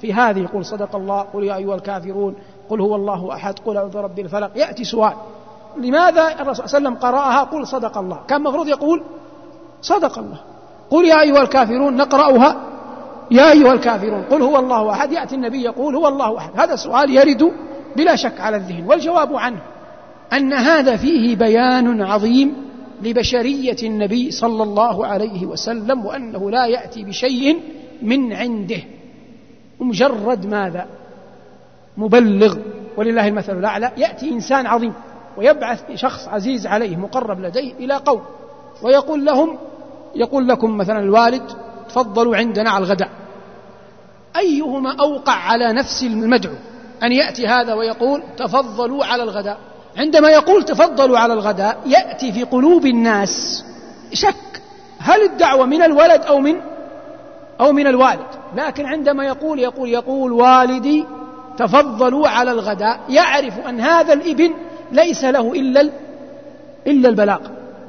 في 0.00 0.12
هذه 0.12 0.38
يقول 0.38 0.64
صدق 0.64 0.96
الله 0.96 1.20
قل 1.20 1.44
يا 1.44 1.56
أيها 1.56 1.74
الكافرون 1.74 2.34
قل 2.70 2.80
هو 2.80 2.96
الله 2.96 3.34
أحد 3.34 3.58
قل 3.58 3.76
أعوذ 3.76 3.90
برب 3.90 4.18
الفلق 4.18 4.50
يأتي 4.56 4.84
سؤال. 4.84 5.12
لماذا 5.76 6.28
الرسول 6.40 6.68
صلى 6.68 6.78
الله 6.78 6.88
عليه 6.88 6.88
وسلم 6.88 6.94
قرأها 6.94 7.42
قل 7.42 7.66
صدق 7.66 7.98
الله؟ 7.98 8.18
كان 8.28 8.42
مفروض 8.42 8.68
يقول 8.68 9.02
صدق 9.82 10.18
الله. 10.18 10.38
قل 10.90 11.04
يا 11.04 11.20
أيها 11.20 11.42
الكافرون 11.42 11.96
نقرأها. 11.96 12.56
يا 13.30 13.52
أيها 13.52 13.72
الكافرون 13.72 14.22
قل 14.22 14.42
هو 14.42 14.58
الله 14.58 14.90
أحد. 14.90 15.12
يأتي 15.12 15.34
النبي 15.34 15.62
يقول 15.62 15.96
هو 15.96 16.08
الله 16.08 16.38
أحد. 16.38 16.60
هذا 16.60 16.76
سؤال 16.76 17.10
يرد 17.10 17.52
بلا 17.96 18.16
شك 18.16 18.40
على 18.40 18.56
الذهن. 18.56 18.86
والجواب 18.86 19.36
عنه 19.36 19.60
أن 20.32 20.52
هذا 20.52 20.96
فيه 20.96 21.36
بيان 21.36 22.02
عظيم 22.02 22.54
لبشرية 23.02 23.76
النبي 23.82 24.30
صلى 24.30 24.62
الله 24.62 25.06
عليه 25.06 25.46
وسلم 25.46 26.06
وأنه 26.06 26.50
لا 26.50 26.66
يأتي 26.66 27.04
بشيء 27.04 27.60
من 28.02 28.32
عنده. 28.32 28.82
مجرد 29.80 30.46
ماذا؟ 30.46 30.86
مبلغ. 31.96 32.56
ولله 32.96 33.28
المثل 33.28 33.58
الأعلى. 33.58 33.92
يأتي 33.96 34.30
إنسان 34.30 34.66
عظيم 34.66 34.92
ويبعث 35.36 35.82
شخص 35.94 36.28
عزيز 36.28 36.66
عليه 36.66 36.96
مقرب 36.96 37.40
لديه 37.40 37.72
إلى 37.72 37.94
قوم 37.94 38.20
ويقول 38.82 39.24
لهم 39.24 39.58
يقول 40.14 40.48
لكم 40.48 40.76
مثلا 40.76 41.00
الوالد 41.00 41.42
تفضلوا 41.88 42.36
عندنا 42.36 42.70
على 42.70 42.84
الغداء. 42.84 43.08
أيهما 44.36 44.96
أوقع 45.00 45.32
على 45.32 45.72
نفس 45.72 46.02
المدعو 46.02 46.54
أن 47.02 47.12
يأتي 47.12 47.46
هذا 47.46 47.74
ويقول 47.74 48.22
تفضلوا 48.36 49.04
على 49.04 49.22
الغداء. 49.22 49.58
عندما 49.96 50.30
يقول 50.30 50.62
تفضلوا 50.62 51.18
على 51.18 51.34
الغداء 51.34 51.80
يأتي 51.86 52.32
في 52.32 52.42
قلوب 52.42 52.86
الناس 52.86 53.64
شك. 54.12 54.62
هل 54.98 55.22
الدعوة 55.22 55.66
من 55.66 55.82
الولد 55.82 56.22
أو 56.22 56.38
من 56.38 56.56
أو 57.60 57.72
من 57.72 57.86
الوالد؟ 57.86 58.26
لكن 58.56 58.86
عندما 58.86 59.24
يقول 59.24 59.58
يقول 59.58 59.88
يقول 59.88 60.32
والدي 60.32 61.04
تفضلوا 61.56 62.28
على 62.28 62.50
الغداء 62.50 63.00
يعرف 63.08 63.58
أن 63.68 63.80
هذا 63.80 64.12
الإبن 64.12 64.50
ليس 64.92 65.24
له 65.24 65.52
إلا 65.52 65.90
إلا 66.86 67.08
البلاغ. 67.08 67.40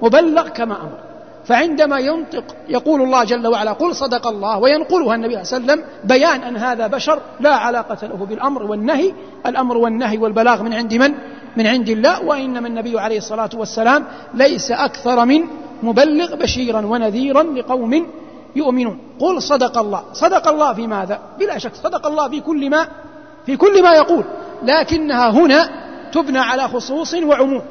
مبلغ 0.02 0.48
كما 0.48 0.76
أمر. 0.82 1.01
فعندما 1.46 2.00
ينطق 2.00 2.44
يقول 2.70 3.02
الله 3.02 3.24
جل 3.24 3.48
وعلا 3.48 3.72
قل 3.72 3.96
صدق 3.96 4.28
الله 4.28 4.58
وينقلها 4.58 5.16
النبي 5.16 5.44
صلى 5.44 5.58
الله 5.58 5.72
عليه 5.72 5.82
وسلم 5.82 5.86
بيان 6.04 6.44
أن 6.44 6.58
هذا 6.58 6.88
بشر 6.88 7.20
لا 7.40 7.56
علاقة 7.56 8.08
له 8.08 8.26
بالأمر 8.26 8.64
والنهي. 8.64 9.14
الأمر 9.46 9.78
والنهي 9.78 10.18
والبلاغ 10.18 10.64
من 10.64 10.74
عند 10.74 10.94
من؟ 10.94 11.14
من 11.58 11.68
عند 11.68 11.90
الله 11.90 12.24
وإنما 12.24 12.68
النبي 12.68 13.00
عليه 13.00 13.18
الصلاة 13.18 13.50
والسلام 13.54 14.06
ليس 14.34 14.72
أكثر 14.72 15.26
من 15.26 15.44
مبلغ 15.84 16.36
بشيرا 16.36 16.86
ونذيرا 16.86 17.44
لقوم 17.44 18.08
يؤمنون. 18.56 19.00
قل 19.20 19.42
صدق 19.42 19.78
الله. 19.78 20.04
صدق 20.14 20.48
الله 20.48 20.74
في 20.74 20.88
ماذا؟ 20.88 21.20
بلا 21.40 21.58
شك 21.58 21.76
صدق 21.76 22.08
الله 22.08 22.30
في 22.30 22.42
كل 22.42 22.70
ما 22.70 22.88
في 23.46 23.58
كل 23.58 23.84
ما 23.84 23.94
يقول. 23.94 24.24
لكنها 24.64 25.30
هنا 25.30 25.70
تبنى 26.12 26.40
على 26.40 26.68
خصوص 26.68 27.14
وعموم. 27.14 27.62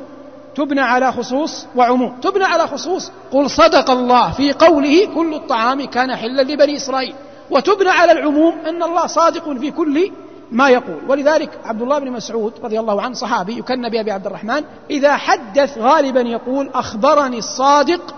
تبنى 0.55 0.81
على 0.81 1.13
خصوص 1.13 1.67
وعموم. 1.77 2.17
تبنى 2.23 2.45
على 2.45 2.67
خصوص. 2.67 3.11
قل 3.33 3.51
صدق 3.51 3.91
الله. 3.91 4.33
في 4.33 4.53
قوله 4.53 5.09
كل 5.15 5.35
الطعام 5.35 5.85
كان 5.85 6.17
حلا 6.17 6.43
لبني 6.43 6.77
إسرائيل. 6.77 7.15
وتبنى 7.51 7.91
على 7.91 8.13
العموم 8.13 8.55
أن 8.67 8.83
الله 8.83 9.07
صادق 9.07 9.53
في 9.53 9.71
كل 9.71 10.11
ما 10.51 10.69
يقول. 10.69 10.99
ولذلك 11.09 11.59
عبد 11.65 11.83
الله 11.83 11.99
بن 11.99 12.11
مسعود 12.11 12.53
رضي 12.65 12.81
الله 12.81 13.03
عنه 13.03 13.15
صحابي 13.15 13.59
يكن 13.59 13.89
بأبي 13.89 14.11
عبد 14.11 14.27
الرحمن 14.27 14.65
إذا 14.91 15.17
حدث 15.17 15.79
غالبا 15.79 16.21
يقول 16.21 16.71
أخبرني 16.75 17.39
الصادق 17.39 18.15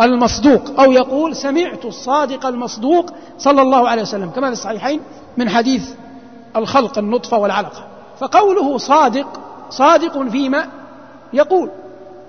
المصدوق 0.00 0.80
أو 0.80 0.92
يقول 0.92 1.36
سمعت 1.36 1.84
الصادق 1.84 2.46
المصدوق 2.46 3.10
صلى 3.38 3.62
الله 3.62 3.88
عليه 3.88 4.02
وسلم. 4.02 4.30
كما 4.30 4.46
في 4.46 4.52
الصحيحين 4.52 5.00
من 5.36 5.48
حديث 5.48 5.88
الخلق 6.56 6.98
النطفة 6.98 7.36
والعلقة. 7.38 7.86
فقوله 8.20 8.78
صادق 8.78 9.26
صادق 9.70 10.22
فيما 10.28 10.66
يقول 11.34 11.70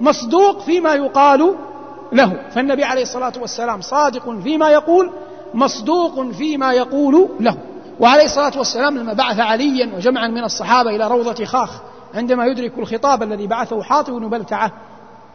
مصدوق 0.01 0.59
فيما 0.59 0.93
يقال 0.93 1.55
له. 2.11 2.33
فالنبي 2.51 2.83
عليه 2.83 3.01
الصلاة 3.01 3.33
والسلام 3.41 3.81
صادق 3.81 4.39
فيما 4.43 4.69
يقول 4.69 5.11
مصدوق 5.53 6.31
فيما 6.31 6.73
يقول 6.73 7.29
له. 7.39 7.57
وعليه 7.99 8.25
الصلاة 8.25 8.57
والسلام 8.57 8.97
لما 8.97 9.13
بعث 9.13 9.39
عليا 9.39 9.95
وجمعا 9.95 10.27
من 10.27 10.43
الصحابة 10.43 10.95
إلى 10.95 11.07
روضة 11.07 11.45
خاخ 11.45 11.69
عندما 12.15 12.45
يدرك 12.45 12.71
الخطاب 12.77 13.23
الذي 13.23 13.47
بعثه 13.47 13.83
حاطب 13.83 14.13
بن 14.13 14.29
بلتعة 14.29 14.71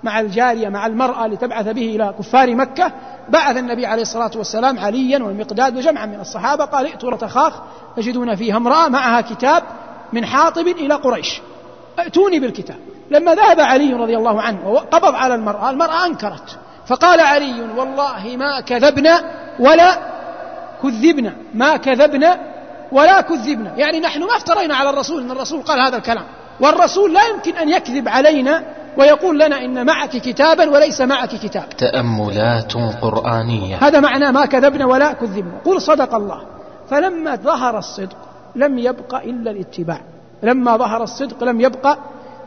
مع 0.03 0.21
الجارية 0.21 0.69
مع 0.69 0.87
المرأة 0.87 1.27
لتبعث 1.27 1.69
به 1.69 1.97
إلى 1.97 2.15
كفار 2.19 2.55
مكة 2.55 2.93
بعث 3.29 3.57
النبي 3.57 3.87
عليه 3.87 4.03
الصلاة 4.03 4.31
والسلام 4.37 4.79
عليا 4.79 5.25
والمقداد 5.25 5.77
وجمعا 5.77 6.07
من 6.07 6.21
الصحابة 6.21 6.65
قال 6.65 6.87
ائتوا 6.87 7.11
رتخاخ 7.11 7.55
تجدون 7.97 8.35
فيها 8.35 8.57
امرأة 8.57 8.89
معها 8.89 9.21
كتاب 9.21 9.63
من 10.13 10.27
حاطب 10.27 10.67
إلى 10.67 10.95
قريش 10.95 11.41
ائتوني 11.99 12.41
بالكتاب. 12.41 12.79
لما 13.11 13.35
ذهب 13.35 13.61
علي 13.61 13.93
رضي 13.93 14.17
الله 14.17 14.43
عنه 14.43 14.69
وقبض 14.69 15.15
على 15.15 15.35
المرأة 15.35 15.71
المرأة 15.71 16.07
أنكرت. 16.07 16.59
فقال 16.87 17.21
علي 17.21 17.63
والله 17.77 18.37
ما 18.37 18.61
كذبنا 18.61 19.21
ولا 19.61 19.99
كذبنا 20.83 21.33
ما 21.55 21.77
كذبنا 21.77 22.39
ولا 22.93 23.21
كذبنا 23.21 23.73
يعني 23.77 24.01
نحن 24.01 24.21
ما 24.21 24.37
افترينا 24.37 24.77
على 24.77 24.91
الرسول 24.91 25.23
إن 25.23 25.31
الرسول 25.31 25.63
قال 25.63 25.81
هذا 25.81 25.97
الكلام. 25.97 26.25
والرسول 26.61 27.15
لا 27.15 27.21
يمكن 27.27 27.57
أن 27.57 27.69
يكذب 27.69 28.09
علينا 28.09 28.63
ويقول 28.97 29.39
لنا 29.39 29.65
إن 29.65 29.87
معك 29.87 30.11
كتابا 30.11 30.71
وليس 30.71 31.01
معك 31.01 31.29
كتاب. 31.29 31.69
تأملات 31.79 32.73
قرآنية. 33.03 33.77
هذا 33.77 34.01
معناه 34.01 34.31
ما 34.31 34.47
كذبنا 34.47 34.87
ولا 34.87 35.13
كذبنا 35.13 35.61
قل 35.65 35.81
صدق 35.81 36.15
الله. 36.15 36.43
فلما 36.91 37.35
ظهر 37.35 37.79
الصدق 37.79 38.17
لم 38.57 38.79
يبق 38.79 39.15
إلا 39.15 39.51
الاتباع. 39.51 40.01
لما 40.43 40.77
ظهر 40.77 41.03
الصدق 41.03 41.45
لم 41.45 41.61
يبق 41.61 41.99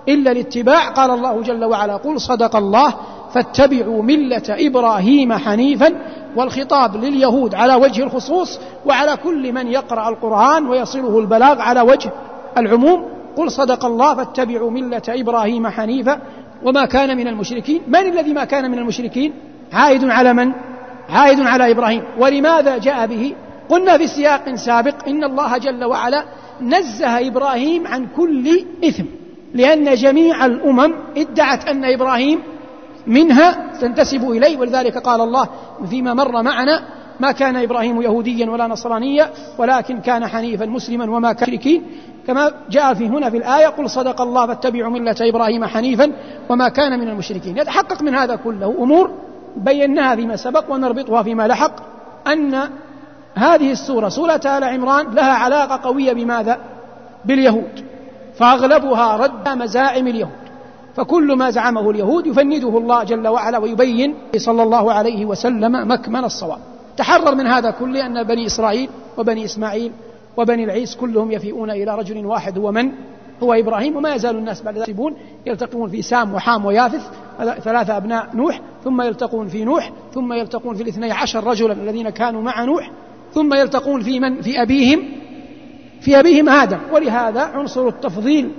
إلا 0.10 0.32
الاتباع. 0.32 0.89
قال 0.89 1.12
الله 1.12 1.42
جل 1.42 1.66
وعلا 1.66 1.96
قل 1.98 2.22
صدق 2.22 2.56
الله 2.56 2.94
فاتبعوا 3.34 4.04
ملة 4.04 4.44
إبراهيم 4.50 5.34
حنيفا 5.34 5.94
والخطاب 6.36 6.96
لليهود 6.96 7.56
على 7.56 7.76
وجه 7.76 8.04
الخصوص 8.04 8.60
وعلى 8.86 9.18
كل 9.24 9.54
من 9.54 9.68
يقرأ 9.68 10.10
القرآن 10.10 10.68
ويصله 10.68 11.20
البلاغ 11.20 11.62
على 11.62 11.82
وجه 11.82 12.12
العموم. 12.58 13.06
قل 13.38 13.52
صدق 13.52 13.86
الله 13.86 14.16
فاتبعوا 14.16 14.72
ملة 14.72 15.02
إبراهيم 15.10 15.68
حنيفا 15.68 16.20
وما 16.63 16.86
كان 16.86 17.18
من 17.18 17.28
المشركين. 17.28 17.82
من 17.88 17.96
الذي 17.96 18.34
ما 18.34 18.46
كان 18.46 18.72
من 18.72 18.78
المشركين؟ 18.78 19.34
عائد 19.74 20.10
على 20.10 20.34
من؟ 20.34 20.52
عائد 21.10 21.39
على 21.39 21.72
إبراهيم. 21.72 22.04
ولماذا 22.20 22.78
جاء 22.78 23.08
به؟ 23.08 23.36
قلنا 23.70 23.98
في 23.98 24.08
سياق 24.08 24.56
سابق 24.56 25.08
إن 25.08 25.24
الله 25.24 25.58
جل 25.58 25.84
وعلا 25.84 26.24
نزه 26.62 27.28
إبراهيم 27.28 27.88
عن 27.88 28.08
كل 28.18 28.66
إثم. 28.84 29.23
لأن 29.54 29.96
جميع 29.96 30.46
الأمم 30.46 30.94
ادعت 31.18 31.70
أن 31.70 31.86
إبراهيم 31.86 32.39
منها 33.08 33.72
تنتسب 33.82 34.30
إليه 34.30 34.58
ولذلك 34.58 34.98
قال 34.98 35.22
الله 35.22 35.50
فيما 35.89 36.13
مر 36.13 36.44
معنا 36.44 36.84
ما 37.20 37.32
كان 37.32 37.56
إبراهيم 37.56 38.02
يهوديا 38.02 38.50
ولا 38.50 38.68
نصرانيا 38.68 39.30
ولكن 39.58 40.02
كان 40.02 40.28
حنيفا 40.28 40.66
مسلما 40.66 41.12
وما 41.12 41.34
كان 41.34 41.50
مشركين. 41.50 41.84
كما 42.28 42.52
جاء 42.70 42.94
في 42.94 43.08
هنا 43.08 43.30
في 43.30 43.38
الآية 43.38 43.68
قل 43.68 43.89
صدق 43.89 44.22
الله 44.22 44.48
فاتبعوا 44.48 44.92
ملة 44.92 45.16
إبراهيم 45.22 45.66
حنيفا 45.66 46.12
وما 46.50 46.70
كان 46.70 47.00
من 47.00 47.08
المشركين. 47.08 47.58
يتحقق 47.58 48.02
من 48.02 48.16
هذا 48.16 48.36
كله 48.36 48.76
أمور 48.80 49.12
بيناها 49.58 50.16
فيما 50.16 50.36
سبق 50.36 50.74
ونربطها 50.74 51.24
فيما 51.24 51.48
لحق 51.48 51.76
أن 52.28 52.70
هذه 53.36 53.72
السورة 53.72 54.10
سورة 54.10 54.42
آل 54.46 54.63
عمران 54.63 55.13
لها 55.13 55.34
علاقة 55.34 55.89
قوية 55.89 56.13
بماذا؟ 56.13 56.58
باليهود. 57.26 57.92
فأغلبها 58.36 59.17
رد 59.17 59.50
مزاعم 59.50 60.08
اليهود. 60.08 60.43
فكل 60.96 61.34
ما 61.38 61.50
زعمه 61.50 61.89
اليهود 61.89 62.28
يفنده 62.28 62.78
الله 62.78 63.04
جل 63.04 63.28
وعلا 63.28 63.58
ويبين 63.58 64.15
صلى 64.38 64.63
الله 64.63 64.93
عليه 64.93 65.26
وسلم 65.26 65.91
مكمن 65.91 66.24
الصواب. 66.24 66.60
تحرر 66.98 67.36
من 67.36 67.48
هذا 67.48 67.72
كله 67.72 68.06
أن 68.06 68.24
بني 68.24 68.46
إسرائيل 68.46 68.89
وبني 69.17 69.46
إسماعيل 69.46 69.91
وبني 70.38 70.63
العيس 70.63 70.96
كلهم 70.96 71.32
يفيئون 71.32 71.72
إلى 71.72 71.96
رجل 71.96 72.26
واحد 72.26 72.58
هو 72.58 72.72
من؟ 72.72 72.91
هو 73.43 73.54
إبراهيم 73.54 73.96
وما 73.96 74.15
يزال 74.15 74.36
الناس 74.36 74.62
بعد 74.62 74.78
ذلك 74.78 74.96
يلتقون 75.46 75.89
في 75.89 76.02
سام 76.02 76.34
وحام 76.34 76.65
ويافث 76.65 77.02
ثلاثة 77.39 77.98
أبناء 77.98 78.30
نوح 78.34 78.62
ثم 78.84 79.02
يلتقون 79.02 79.48
في 79.48 79.63
نوح 79.63 79.91
ثم 80.13 80.34
يلتقون 80.34 80.76
في 80.76 80.84
الاثني 80.84 81.12
عشر 81.12 81.43
رجلا 81.43 81.74
الذين 81.74 82.10
كانوا 82.10 82.41
مع 82.41 82.63
نوح 82.63 82.91
ثم 83.34 83.54
يلتقون 83.54 84.02
في 84.02 84.19
من؟ 84.19 84.41
في 84.41 84.62
أبيهم. 84.62 85.04
في 86.04 86.20
أبيهم 86.20 86.50
آدم 86.50 86.78
ولهذا 86.92 87.42
عنصر 87.42 87.88
التفضيل 87.88 88.52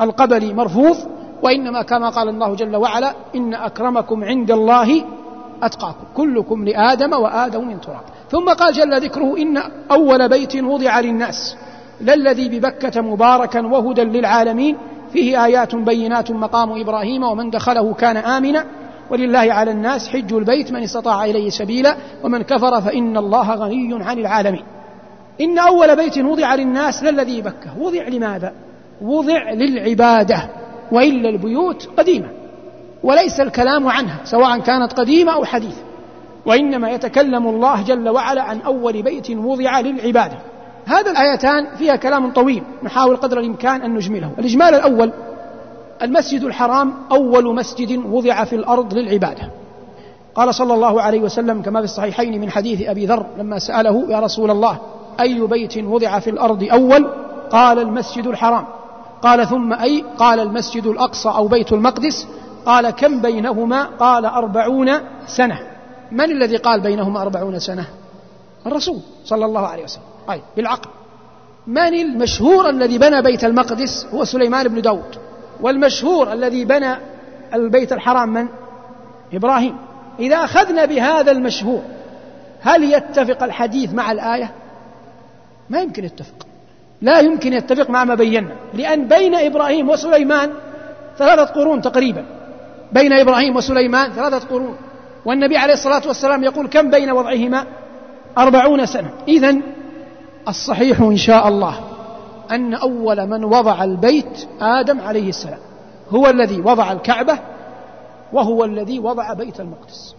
القبلي 0.00 0.54
مرفوض 0.54 0.96
وإنما 1.42 1.82
كما 1.82 2.08
قال 2.08 2.28
الله 2.28 2.54
جل 2.54 2.76
وعلا 2.76 3.14
إن 3.34 3.54
أكرمكم 3.54 4.24
عند 4.24 4.50
الله 4.50 5.04
أتقاكم 5.62 6.04
كلكم 6.16 6.64
لآدم 6.64 7.12
وآدم 7.12 7.68
من 7.68 7.80
تراب. 7.80 8.02
ثم 8.30 8.48
قال 8.48 8.72
جل 8.72 9.00
ذكره 9.00 9.38
إن 9.38 9.62
أول 9.90 10.28
بيت 10.28 10.56
وضع 10.56 11.00
للناس 11.00 11.56
للذي 12.00 12.48
ببكة 12.48 13.00
مباركا 13.00 13.66
وهدى 13.66 14.04
للعالمين 14.04 14.76
فيه 15.12 15.44
آيات 15.44 15.74
بينات 15.74 16.30
مقام 16.30 16.80
إبراهيم 16.80 17.22
ومن 17.22 17.50
دخله 17.50 17.94
كان 17.94 18.16
آمنا. 18.16 18.64
ولله 19.10 19.52
على 19.52 19.70
الناس 19.70 20.08
حج 20.08 20.32
البيت 20.32 20.72
من 20.72 20.82
استطاع 20.82 21.24
إليه 21.24 21.50
سبيلا 21.50 21.96
ومن 22.24 22.42
كفر 22.42 22.80
فإن 22.80 23.16
الله 23.16 23.54
غني 23.54 24.04
عن 24.04 24.18
العالمين. 24.18 24.64
إن 25.40 25.58
أول 25.58 25.96
بيت 25.96 26.18
وضع 26.18 26.54
للناس 26.54 27.02
للذي 27.02 27.42
بكة 27.42 27.78
وضع 27.78 28.08
لماذا؟ 28.08 28.52
وضع 29.02 29.50
للعبادة 29.50 30.48
وإلا 30.92 31.28
البيوت 31.28 31.88
قديمة 31.98 32.28
وليس 33.02 33.40
الكلام 33.40 33.88
عنها 33.88 34.18
سواء 34.24 34.58
كانت 34.58 34.92
قديمة 34.92 35.32
أو 35.32 35.44
حديثة. 35.44 35.82
وإنما 36.46 36.90
يتكلم 36.90 37.48
الله 37.48 37.82
جل 37.82 38.08
وعلا 38.08 38.42
عن 38.42 38.60
أول 38.60 39.02
بيت 39.02 39.30
وضع 39.30 39.80
للعبادة. 39.80 40.38
هذا 40.86 41.10
الآيتان 41.10 41.66
فيها 41.78 41.96
كلام 41.96 42.32
طويل 42.32 42.62
نحاول 42.82 43.16
قدر 43.16 43.40
الإمكان 43.40 43.82
أن 43.82 43.94
نجمله. 43.94 44.30
الإجمال 44.38 44.74
الأول 44.74 45.12
المسجد 46.02 46.44
الحرام 46.44 46.94
أول 47.12 47.54
مسجد 47.54 47.98
وضع 47.98 48.44
في 48.44 48.56
الأرض 48.56 48.94
للعبادة. 48.94 49.50
قال 50.34 50.54
صلى 50.54 50.74
الله 50.74 51.02
عليه 51.02 51.20
وسلم 51.20 51.62
كما 51.62 51.78
في 51.80 51.84
الصحيحين 51.84 52.40
من 52.40 52.50
حديث 52.50 52.88
أبي 52.88 53.06
ذر 53.06 53.26
لما 53.38 53.58
سأله 53.58 54.06
يا 54.08 54.20
رسول 54.20 54.50
الله 54.50 54.78
أي 55.20 55.40
بيت 55.40 55.78
وضع 55.78 56.18
في 56.18 56.30
الأرض 56.30 56.68
أول؟ 56.72 57.10
قال 57.50 57.78
المسجد 57.78 58.26
الحرام. 58.26 58.64
قال 59.22 59.46
ثم 59.48 59.72
أي؟ 59.72 60.04
قال 60.18 60.40
المسجد 60.40 60.86
الأقصى 60.86 61.28
أو 61.28 61.48
بيت 61.48 61.72
المقدس. 61.72 62.26
قال 62.66 62.90
كم 62.90 63.20
بينهما؟ 63.20 63.84
قال 63.84 64.24
أربعون 64.24 64.90
سنة. 65.26 65.60
من 66.12 66.30
الذي 66.30 66.56
قال 66.56 66.80
بينهما 66.80 67.22
أربعون 67.22 67.58
سنة؟ 67.58 67.86
الرسول 68.66 68.98
صلى 69.24 69.44
الله 69.44 69.66
عليه 69.66 69.84
وسلم. 69.84 70.02
أي 70.30 70.42
بالعقل. 70.56 70.90
من 71.66 71.94
المشهور 71.94 72.68
الذي 72.68 72.98
بنى 72.98 73.22
بيت 73.22 73.44
المقدس 73.44 74.06
هو 74.14 74.24
سليمان 74.24 74.68
بن 74.68 74.82
داود. 74.82 75.18
والمشهور 75.60 76.32
الذي 76.32 76.64
بنى 76.64 76.96
البيت 77.54 77.92
الحرام 77.92 78.28
من؟ 78.28 78.48
إبراهيم. 79.32 79.76
إذا 80.18 80.36
أخذنا 80.36 80.84
بهذا 80.84 81.30
المشهور 81.30 81.82
هل 82.60 82.84
يتفق 82.84 83.42
الحديث 83.42 83.94
مع 83.94 84.12
الآية؟ 84.12 84.50
ما 85.70 85.80
يمكن 85.80 86.04
يتفق. 86.04 86.46
لا 87.02 87.20
يمكن 87.20 87.52
يتفق 87.52 87.90
مع 87.90 88.04
ما 88.04 88.14
بينا. 88.14 88.56
لأن 88.74 89.08
بين 89.08 89.34
إبراهيم 89.34 89.88
وسليمان 89.88 90.50
ثلاثة 91.18 91.44
قرون 91.44 91.80
تقريبا. 91.82 92.24
بين 92.92 93.12
إبراهيم 93.12 93.56
وسليمان 93.56 94.12
ثلاثة 94.12 94.48
قرون. 94.48 94.76
والنبي 95.24 95.56
عليه 95.56 95.74
الصلاة 95.74 96.02
والسلام 96.06 96.44
يقول 96.44 96.66
كم 96.66 96.90
بين 96.90 97.10
وضعهما؟ 97.10 97.66
أربعون 98.38 98.86
سنة. 98.86 99.10
إذا 99.28 99.56
الصحيح 100.48 101.00
إن 101.00 101.16
شاء 101.16 101.48
الله 101.48 101.80
أن 102.50 102.74
أول 102.74 103.26
من 103.26 103.44
وضع 103.44 103.84
البيت 103.84 104.48
آدم 104.60 105.00
عليه 105.00 105.28
السلام 105.28 105.58
هو 106.10 106.26
الذي 106.26 106.60
وضع 106.60 106.92
الكعبة 106.92 107.38
وهو 108.32 108.64
الذي 108.64 108.98
وضع 108.98 109.32
بيت 109.32 109.60
المقدس. 109.60 110.14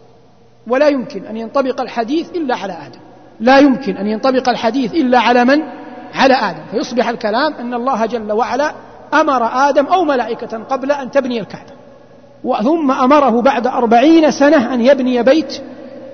ولا 0.68 0.88
يمكن 0.88 1.26
أن 1.26 1.38
ينطبق 1.38 1.82
الحديث 1.82 2.30
إلا 2.30 2.56
على 2.56 2.74
آدم. 2.74 3.00
لا 3.42 3.60
يمكن 3.60 3.98
أن 3.98 4.08
ينطبق 4.08 4.50
الحديث 4.50 4.94
إلا 4.94 5.20
على 5.20 5.46
من؟ 5.46 5.62
على 6.16 6.34
آدم. 6.34 6.60
فيصبح 6.72 7.10
الكلام 7.10 7.54
أن 7.54 7.74
الله 7.74 8.06
جل 8.06 8.32
وعلا 8.32 8.74
أمر 9.14 9.70
آدم 9.70 9.86
أو 9.86 10.04
ملائكة 10.04 10.58
قبل 10.58 10.92
أن 10.92 11.12
تبني 11.12 11.40
الكعبة. 11.40 11.72
ثم 12.64 12.92
أمره 12.92 13.42
بعد 13.42 13.68
أربعين 13.68 14.32
سنة 14.32 14.74
أن 14.74 14.82
يبني 14.82 15.24
بيت 15.24 15.62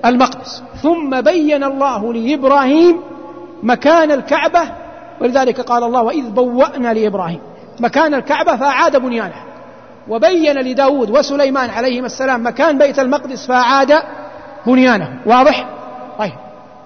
المقدس. 0.06 0.64
ثم 0.82 1.22
بين 1.22 1.64
الله 1.64 2.14
لإبراهيم 2.14 3.00
مكان 3.64 4.12
الكعبة. 4.12 4.62
ولذلك 5.22 5.62
قال 5.62 5.84
الله 5.84 6.02
وإذ 6.02 6.30
بوأنا 6.30 6.94
لإبراهيم. 6.94 7.40
مكان 7.80 8.14
الكعبة 8.14 8.56
فأعاد 8.56 8.98
بنيانها. 8.98 9.44
وبين 10.10 10.56
لداود 10.56 11.10
وسليمان 11.10 11.70
عليهما 11.70 12.06
السلام 12.06 12.48
مكان 12.48 12.78
بيت 12.78 13.00
المقدس 13.00 13.48
فأعاد 13.48 13.94
بنيانه. 14.66 15.10
واضح؟ 15.26 15.77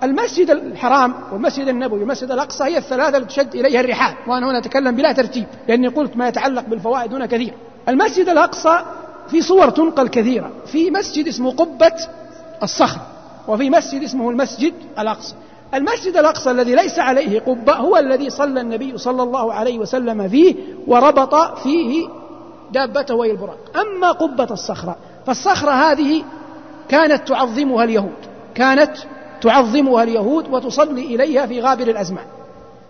المسجد 0.03 0.49
الحرام 0.49 1.13
والمسجد 1.31 1.67
النبوي 1.67 1.99
والمسجد 1.99 2.31
الأقصى 2.31 2.63
هي 2.63 2.77
الثلاثة 2.77 3.17
التي 3.17 3.27
تشد 3.27 3.55
إليها 3.55 3.81
الرحال. 3.81 4.15
وأنا 4.27 4.49
هنا 4.51 4.57
أتكلم 4.57 4.95
بلا 4.95 5.11
ترتيب 5.11 5.45
لأني 5.67 5.87
قلت 5.87 6.17
ما 6.17 6.27
يتعلق 6.27 6.65
بالفوائد 6.67 7.13
هنا 7.13 7.25
كثير. 7.25 7.53
المسجد 7.89 8.29
الأقصى 8.29 8.79
في 9.29 9.41
صور 9.41 9.69
تنقل 9.69 10.07
كثيرة. 10.07 10.51
في 10.65 10.91
مسجد 10.91 11.27
اسمه 11.27 11.51
قبة 11.51 11.93
الصخرة 12.63 13.01
وفي 13.47 13.69
مسجد 13.69 14.03
اسمه 14.03 14.29
المسجد 14.29 14.73
الأقصى. 14.99 15.35
المسجد 15.73 16.17
الأقصى 16.17 16.51
الذي 16.51 16.75
ليس 16.75 16.99
عليه 16.99 17.39
قبة 17.39 17.73
هو 17.73 17.97
الذي 17.97 18.29
صلى 18.29 18.61
النبي 18.61 18.97
صلى 18.97 19.23
الله 19.23 19.53
عليه 19.53 19.79
وسلم 19.79 20.29
فيه 20.29 20.55
وربط 20.87 21.59
فيه 21.59 22.07
دابته 22.71 23.15
وهي 23.15 23.31
البراق. 23.31 23.57
أما 23.77 24.11
قبة 24.11 24.47
الصخرة 24.51 24.95
فالصخرة 25.25 25.71
هذه 25.71 26.23
كانت 26.89 27.27
تعظمها 27.27 27.83
اليهود. 27.83 28.31
كانت 28.55 28.91
تعظمها 29.41 30.03
اليهود 30.03 30.47
وتصلي 30.53 31.15
إليها 31.15 31.45
في 31.45 31.61
غابر 31.61 31.87
الأزمان. 31.87 32.25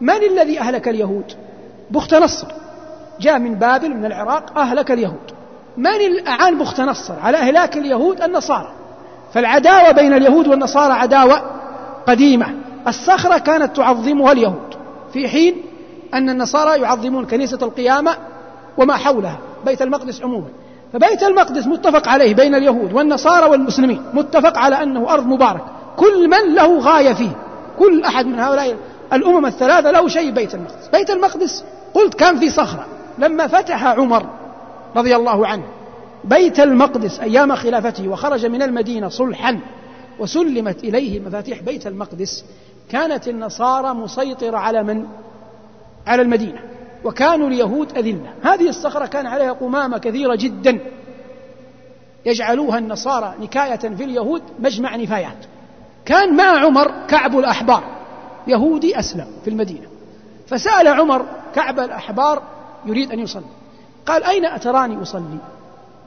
من 0.02 0.24
الذي 0.32 0.60
أهلك 0.60 0.88
اليهود؟ 0.88 1.34
بخت 1.92 2.14
نصر. 2.14 2.48
جاء 3.20 3.40
من 3.40 3.56
بابل 3.56 3.90
من 3.90 4.06
العراق 4.06 4.58
أهلك 4.58 4.92
اليهود. 4.92 5.32
من 5.78 5.88
الأعان 5.88 6.58
بخت 6.58 6.82
نصر؟ 6.82 7.14
على 7.24 7.38
إهلاك 7.38 7.78
اليهود 7.78 8.22
النصارى. 8.22 8.72
فالعداوة 9.34 9.92
بين 9.92 10.14
اليهود 10.14 10.48
والنصارى 10.48 10.94
عداوة 10.94 11.42
قديمة. 12.08 12.48
الصخرة 12.88 13.38
كانت 13.38 13.76
تعظمها 13.76 14.32
اليهود. 14.32 14.76
في 15.14 15.28
حين 15.28 15.56
أن 16.14 16.30
النصارى 16.30 16.82
يعظمون 16.82 17.26
كنيسة 17.26 17.60
القيامة 17.62 18.18
وما 18.78 18.98
حولها 18.98 19.38
بيت 19.66 19.82
المقدس 19.82 20.22
عموما. 20.22 20.48
فبيت 20.94 21.24
المقدس 21.24 21.68
متفق 21.68 22.08
عليه 22.08 22.34
بين 22.34 22.56
اليهود 22.56 22.94
والنصارى 22.94 23.46
والمسلمين. 23.50 24.02
متفق 24.14 24.58
على 24.58 24.84
أنه 24.84 25.14
أرض 25.14 25.28
مبارك 25.28 25.64
كل 26.02 26.28
من 26.28 26.56
له 26.56 26.80
غاية 26.80 27.14
فيه. 27.14 27.32
كل 27.80 28.04
أحد 28.04 28.26
من 28.26 28.40
هؤلاء 28.40 28.78
الأمم 29.14 29.46
الثلاثة 29.46 29.92
له 29.92 30.08
شيء 30.08 30.32
بيت 30.32 30.56
المقدس. 30.56 30.88
بيت 30.94 31.10
المقدس 31.10 31.64
قلت 31.94 32.14
كان 32.14 32.40
في 32.40 32.50
صخرة 32.50 32.86
لما 33.18 33.48
فتح 33.48 33.86
عمر 33.86 34.26
رضي 34.96 35.16
الله 35.16 35.48
عنه. 35.48 35.64
بيت 36.24 36.60
المقدس 36.60 37.20
أيام 37.20 37.56
خلافته 37.56 38.08
وخرج 38.08 38.46
من 38.46 38.62
المدينة 38.62 39.10
صلحا 39.10 39.60
وسلمت 40.20 40.84
إليه 40.84 41.20
مفاتيح 41.20 41.62
بيت 41.62 41.88
المقدس. 41.88 42.46
كانت 42.90 43.28
النصارى 43.28 43.94
مسيطرة 43.94 44.58
على 44.58 44.84
من؟ 44.84 45.06
على 46.08 46.22
المدينة. 46.22 46.60
وكانوا 47.04 47.48
اليهود 47.48 47.98
أذلة. 47.98 48.34
هذه 48.44 48.70
الصخرة 48.70 49.06
كان 49.06 49.28
عليها 49.28 49.52
قمامة 49.52 49.98
كثيرة 49.98 50.36
جدا. 50.36 50.80
يجعلوها 52.26 52.78
النصارى 52.78 53.34
نكاية 53.40 53.76
في 53.76 54.04
اليهود 54.04 54.42
مجمع 54.60 54.96
نفايات. 54.96 55.51
كان 56.06 56.36
مع 56.36 56.66
عمر 56.66 56.92
كعب 57.08 57.40
الأحبار. 57.40 57.84
يهودي 58.48 59.00
أسلم 59.00 59.28
في 59.44 59.50
المدينة. 59.50 59.88
فسأل 60.48 60.88
عمر 60.88 61.26
كعب 61.56 61.80
الأحبار 61.80 62.44
يريد 62.86 63.12
أن 63.12 63.20
يصلي. 63.20 63.44
قال 64.06 64.24
أين 64.24 64.46
أتراني 64.46 65.02
أصلي؟ 65.02 65.38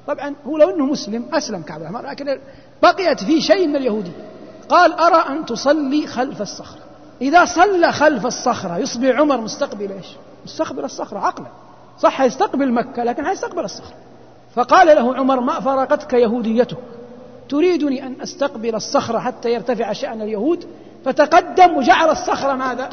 طبعا 0.07 0.35
هو 0.46 0.57
لو 0.57 0.70
أنه 0.70 0.87
مسلم 0.87 1.24
أسلم 1.33 1.62
كعب 1.62 1.80
الأحبار 1.80 2.07
لكن 2.07 2.38
بقيت 2.83 3.24
في 3.24 3.40
شيء 3.40 3.66
من 3.66 3.76
اليهودية. 3.76 4.30
قال 4.68 4.92
أرى 4.92 5.37
أن 5.37 5.46
تصلي 5.46 6.07
خلف 6.07 6.42
الصخرة. 6.42 6.80
إذا 7.22 7.44
صلى 7.44 7.92
خلف 7.92 8.26
الصخرة 8.26 8.78
يصبح 8.78 9.18
عمر 9.18 9.40
مستقبل 9.40 9.92
إيش؟ 9.92 10.07
مستقبل 10.44 10.85
الصخرة 10.85 11.18
عقلا. 11.18 11.46
صح 11.98 12.20
يستقبل 12.20 12.72
مكة 12.72 13.04
لكن 13.04 13.26
يستقبل 13.26 13.64
الصخرة. 13.64 13.96
فقال 14.54 14.87
له 14.87 15.16
عمر 15.16 15.40
ما 15.40 15.61
فرقتك 15.61 16.12
يهوديتك؟ 16.12 16.78
تريدني 17.55 18.07
أن 18.07 18.17
أستقبل 18.23 18.75
الصخرة 18.75 19.19
حتى 19.19 19.53
يرتفع 19.53 19.93
شأن 19.93 20.23
اليهود؟ 20.23 20.67
فتقدم 21.05 21.77
وجعل 21.77 22.11
الصخرة 22.11 22.53
ماذا؟ 22.53 22.88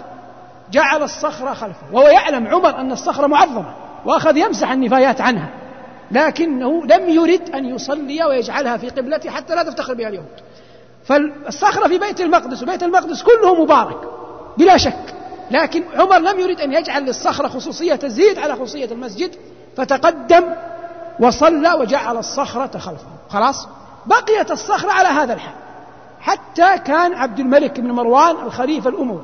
جعل 0.72 1.04
الصخرة 1.04 1.54
خلفه. 1.54 1.94
وهو 1.94 2.08
يعلم 2.08 2.48
عمر 2.48 2.80
أن 2.80 2.92
الصخرة 2.92 3.28
معظمة 3.28 3.74
وأخذ 4.06 4.38
يمسح 4.38 4.72
النفايات 4.72 5.22
عنها. 5.22 5.50
لكنه 6.12 6.86
لم 6.86 7.10
يرد 7.10 7.50
أن 7.50 7.66
يصلي 7.66 8.24
ويجعلها 8.24 8.78
في 8.78 8.90
قبلته 8.90 9.30
حتى 9.30 9.56
لا 9.56 9.64
تفتخر 9.64 9.94
بها 9.94 10.10
اليهود. 10.10 10.40
فالصخرة 11.06 11.88
في 11.88 11.98
بيت 11.98 12.22
المقدس 12.22 12.64
وبيت 12.64 12.84
المقدس 12.84 13.24
كله 13.24 13.64
مبارك 13.64 13.98
بلا 14.58 14.78
شك. 14.78 15.16
لكن 15.52 15.84
عمر 15.96 16.18
لم 16.18 16.40
يرد 16.40 16.62
أن 16.62 16.74
يجعل 16.74 17.06
للصخرة 17.06 17.48
خصوصية 17.48 17.96
تزيد 17.96 18.40
على 18.40 18.54
خصوصية 18.54 18.92
المسجد 18.92 19.36
فتقدم 19.78 20.44
وصلى 21.20 21.74
وجعل 21.74 22.18
الصخرة 22.18 22.78
خلفه. 22.78 23.08
خلاص؟ 23.30 23.68
بقيت 24.06 24.52
الصخرة 24.52 24.92
على 24.92 25.08
هذا 25.08 25.34
الحال. 25.34 25.56
حتى 26.20 26.78
كان 26.78 27.14
عبد 27.14 27.40
الملك 27.40 27.80
بن 27.80 27.92
مروان 27.92 28.36
الخليفة 28.46 28.90
الأموي. 28.90 29.22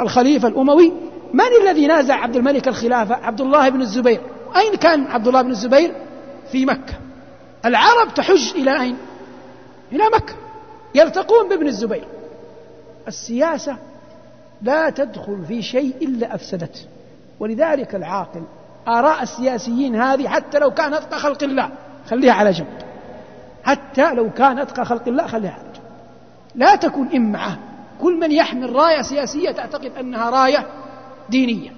الخليفة 0.00 0.48
الأموي 0.48 0.92
من 1.32 1.44
الذي 1.62 1.86
نازع 1.86 2.14
عبد 2.14 2.36
الملك 2.36 2.68
الخلافة؟ 2.68 3.14
عبد 3.14 3.40
الله 3.40 3.68
بن 3.68 3.80
الزبير. 3.80 4.20
أين 4.56 4.74
كان 4.74 5.06
عبد 5.06 5.28
الله 5.28 5.42
بن 5.42 5.50
الزبير؟ 5.50 5.94
في 6.52 6.66
مكة. 6.66 6.94
العرب 7.64 8.14
تحج 8.14 8.54
إلى 8.54 8.80
أين؟ 8.80 8.96
إلى 9.92 10.04
مكة. 10.14 10.34
يلتقون 10.94 11.48
بابن 11.48 11.66
الزبير. 11.66 12.08
السياسة 13.08 13.76
لا 14.62 14.90
تدخل 14.90 15.44
في 15.48 15.62
شيء 15.62 15.94
إلا 16.02 16.34
أفسدته. 16.34 16.80
ولذلك 17.40 17.94
العاقل 17.94 18.42
آراء 18.88 19.22
السياسيين 19.22 19.96
هذه 19.96 20.28
حتى 20.28 20.58
لو 20.58 20.70
كان 20.70 20.94
أتقى 20.94 21.18
خلق 21.18 21.42
الله 21.42 21.70
خليها 22.10 22.32
على 22.32 22.50
جنب. 22.50 22.66
حتى 23.64 24.14
لو 24.14 24.30
كان 24.30 24.58
أتقى 24.58 24.84
خلق 24.84 25.08
الله 25.08 25.26
خليها 25.26 25.58
جنب 25.58 25.84
لا 26.54 26.76
تكن 26.76 27.16
إمعة 27.16 27.58
كل 28.02 28.20
من 28.20 28.32
يحمل 28.32 28.76
راية 28.76 29.02
سياسية 29.02 29.50
تعتقد 29.50 29.92
أنها 30.00 30.30
راية 30.30 30.66
دينية. 31.28 31.70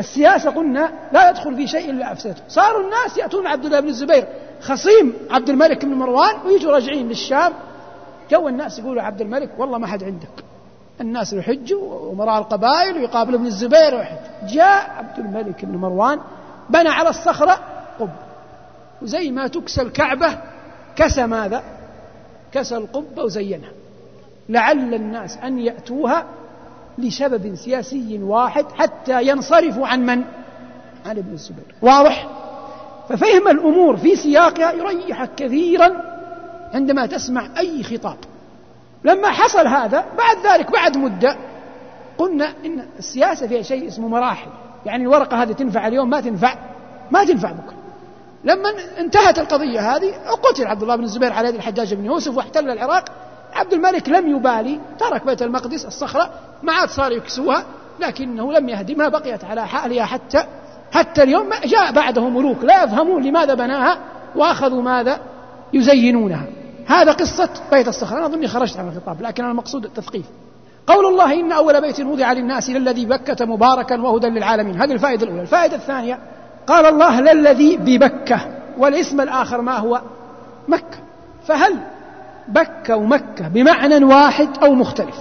السياسة 0.00 0.50
قلنا 0.50 0.90
لا 1.12 1.30
يدخل 1.30 1.56
في 1.56 1.66
شيء 1.66 1.90
إلا 1.90 2.12
أفسدته 2.12 2.42
صاروا 2.48 2.84
الناس 2.84 3.18
يأتون 3.18 3.46
عبد 3.46 3.64
الله 3.64 3.80
بن 3.80 3.88
الزبير 3.88 4.26
خصيم 4.60 5.14
عبد 5.30 5.50
الملك 5.50 5.84
بن 5.84 5.94
مروان 5.94 6.34
ويجوا 6.46 6.72
راجعين 6.72 7.08
للشام. 7.08 7.52
جو 8.30 8.48
الناس 8.48 8.78
يقولوا 8.78 9.02
عبد 9.02 9.20
الملك 9.20 9.50
والله 9.58 9.78
ما 9.78 9.86
حد 9.86 10.04
عندك. 10.04 10.44
الناس 11.00 11.32
يحجوا 11.32 12.10
ومراء 12.10 12.38
القبائل 12.38 12.96
ويقابل 12.96 13.34
ابن 13.34 13.46
الزبير 13.46 13.94
ويحج. 13.94 14.16
جاء 14.48 14.90
عبد 14.98 15.18
الملك 15.18 15.64
بن 15.64 15.76
مروان 15.76 16.20
بنى 16.70 16.88
على 16.88 17.08
الصخرة 17.08 17.60
قبة. 18.00 18.26
وزي 19.02 19.30
ما 19.30 19.46
تكسى 19.46 19.82
الكعبة 19.82 20.38
كسى 20.96 21.26
ماذا؟ 21.26 21.62
كسى 22.52 22.76
القبة 22.76 23.22
وزينها. 23.22 23.70
لعل 24.48 24.94
الناس 24.94 25.36
أن 25.36 25.58
يأتوها 25.58 26.24
لسبب 26.98 27.54
سياسي 27.54 28.18
واحد 28.22 28.64
حتى 28.74 29.22
ينصرفوا 29.22 29.86
عن 29.86 30.06
من؟ 30.06 30.22
عن 31.06 31.18
ابن 31.18 31.32
الزبير. 31.32 31.74
واضح؟ 31.82 32.28
ففهم 33.08 33.48
الأمور 33.48 33.96
في 33.96 34.16
سياقها 34.16 34.72
يريحك 34.72 35.30
كثيرا 35.36 35.92
عندما 36.74 37.06
تسمع 37.06 37.48
أي 37.58 37.82
خطاب. 37.82 38.16
لما 39.04 39.30
حصل 39.30 39.66
هذا 39.66 40.04
بعد 40.18 40.36
ذلك 40.46 40.72
بعد 40.72 40.96
مدة 40.96 41.36
قلنا 42.18 42.52
إن 42.64 42.86
السياسة 42.98 43.46
فيها 43.46 43.62
شيء 43.62 43.88
اسمه 43.88 44.08
مراحل. 44.08 44.50
يعني 44.86 45.02
الورقة 45.02 45.42
هذه 45.42 45.52
تنفع 45.52 45.86
اليوم؟ 45.86 46.10
ما 46.10 46.20
تنفع. 46.20 46.54
ما 47.10 47.24
تنفع 47.24 47.52
بكرة. 47.52 47.75
لما 48.44 48.68
انتهت 48.98 49.38
القضية 49.38 49.96
هذه 49.96 50.14
قتل 50.42 50.66
عبد 50.66 50.82
الله 50.82 50.96
بن 50.96 51.04
الزبير 51.04 51.32
على 51.32 51.48
يد 51.48 51.54
الحجاج 51.54 51.94
بن 51.94 52.04
يوسف 52.04 52.36
واحتل 52.36 52.70
العراق. 52.70 53.04
عبد 53.54 53.72
الملك 53.72 54.08
لم 54.08 54.36
يبالي 54.36 54.80
ترك 54.98 55.26
بيت 55.26 55.42
المقدس 55.42 55.84
الصخرة 55.84 56.30
ما 56.62 56.72
عاد 56.72 56.88
صار 56.88 57.12
يكسوها 57.12 57.64
لكنه 58.00 58.52
لم 58.52 58.68
يهدمها 58.68 59.08
بقيت 59.08 59.44
على 59.44 59.66
حالها 59.66 60.04
حتى 60.04 60.44
حتى 60.92 61.22
اليوم 61.22 61.50
جاء 61.64 61.92
بعده 61.92 62.28
ملوك. 62.28 62.64
لا 62.64 62.84
يفهمون 62.84 63.22
لماذا 63.22 63.54
بناها 63.54 63.98
وأخذوا 64.36 64.82
ماذا 64.82 65.20
يزينونها. 65.72 66.46
هذا 66.86 67.12
قصة 67.12 67.48
بيت 67.72 67.88
الصخرة. 67.88 68.18
أنا 68.18 68.26
أظني 68.26 68.48
خرجت 68.48 68.76
عن 68.76 68.88
الخطاب 68.88 69.22
لكن 69.22 69.44
المقصود 69.44 69.84
التثقيف. 69.84 70.26
قول 70.86 71.06
الله 71.06 71.34
إن 71.34 71.52
أول 71.52 71.80
بيت 71.80 72.00
وضع 72.00 72.32
للناس 72.32 72.70
للذي 72.70 73.06
بكة 73.06 73.46
مباركا 73.46 74.00
وهدى 74.00 74.26
للعالمين. 74.26 74.82
هذه 74.82 74.92
الفائدة 74.92 75.24
الأولى. 75.24 75.42
الفائدة 75.42 75.76
الثانية 75.76 76.18
قال 76.66 76.86
الله 76.86 77.20
للذي 77.20 77.76
ببكة 77.76 78.40
والاسم 78.78 79.20
الآخر 79.20 79.60
ما 79.60 79.76
هو؟ 79.76 80.00
مكة. 80.68 80.98
فهل 81.46 81.78
بكة 82.48 82.96
ومكة 82.96 83.48
بمعنى 83.48 84.04
واحد 84.04 84.48
أو 84.62 84.74
مختلف؟ 84.74 85.18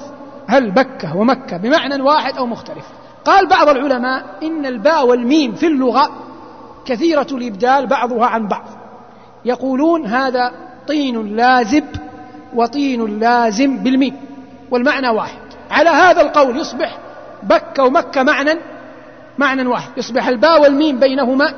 هل 0.47 0.71
بكة 0.71 1.17
ومكة 1.17 1.57
بمعنى 1.57 2.01
واحد 2.01 2.37
أو 2.37 2.45
مختلف؟ 2.45 2.85
قال 3.25 3.47
بعض 3.47 3.69
العلماء 3.69 4.23
إن 4.43 4.65
الباء 4.65 5.07
والميم 5.07 5.53
في 5.53 5.67
اللغة 5.67 6.09
كثيرة 6.85 7.27
الإبدال 7.31 7.87
بعضها 7.87 8.25
عن 8.25 8.47
بعض. 8.47 8.65
يقولون 9.45 10.05
هذا 10.05 10.51
طين 10.87 11.35
لازب 11.35 11.85
وطين 12.55 13.19
لازم 13.19 13.77
بالميم 13.77 14.15
والمعنى 14.71 15.09
واحد. 15.09 15.39
على 15.71 15.89
هذا 15.89 16.21
القول 16.21 16.57
يصبح 16.57 16.97
بكة 17.43 17.83
ومكة 17.83 18.23
معنى 18.23 18.59
معنى 19.37 19.67
واحد. 19.67 19.97
يصبح 19.97 20.27
الباء 20.27 20.61
والميم 20.61 20.99
بينهما 20.99 21.53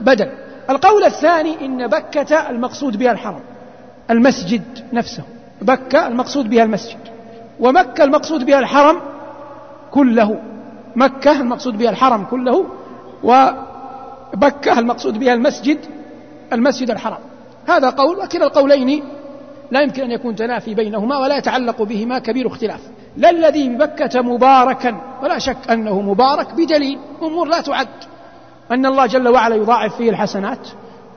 بدل. 0.00 0.28
القول 0.70 1.04
الثاني 1.04 1.66
إن 1.66 1.86
بكة 1.86 2.50
المقصود 2.50 2.96
بها 2.96 3.12
الحرم. 3.12 3.40
المسجد 4.10 4.62
نفسه. 4.92 5.22
بكة 5.62 6.06
المقصود 6.06 6.50
بها 6.50 6.62
المسجد. 6.62 6.98
ومكة 7.60 8.04
المقصود 8.04 8.46
بها 8.46 8.58
الحرم 8.58 9.00
كله. 9.90 10.40
مكة 10.96 11.40
المقصود 11.40 11.78
بها 11.78 11.90
الحرم 11.90 12.24
كله. 12.24 12.66
وبكة 13.22 14.78
المقصود 14.78 15.18
بها 15.18 15.34
المسجد 15.34 15.78
المسجد 16.52 16.90
الحرام. 16.90 17.20
هذا 17.68 17.90
قول. 17.90 18.16
وكلا 18.18 18.46
القولين 18.46 19.04
لا 19.70 19.80
يمكن 19.80 20.02
أن 20.02 20.10
يكون 20.10 20.36
تنافي 20.36 20.74
بينهما 20.74 21.18
ولا 21.18 21.36
يتعلق 21.36 21.82
بهما 21.82 22.18
كبير 22.18 22.46
اختلاف. 22.46 22.80
لا 23.16 23.30
الذي 23.30 23.68
ببكة 23.68 24.22
مباركا 24.22 25.00
ولا 25.22 25.38
شك 25.38 25.70
أنه 25.70 26.00
مبارك 26.00 26.54
بدليل 26.54 26.98
أمور 27.22 27.48
لا 27.48 27.60
تعد. 27.60 27.88
أن 28.70 28.86
الله 28.86 29.06
جل 29.06 29.28
وعلا 29.28 29.54
يضاعف 29.54 29.96
فيه 29.96 30.10
الحسنات 30.10 30.68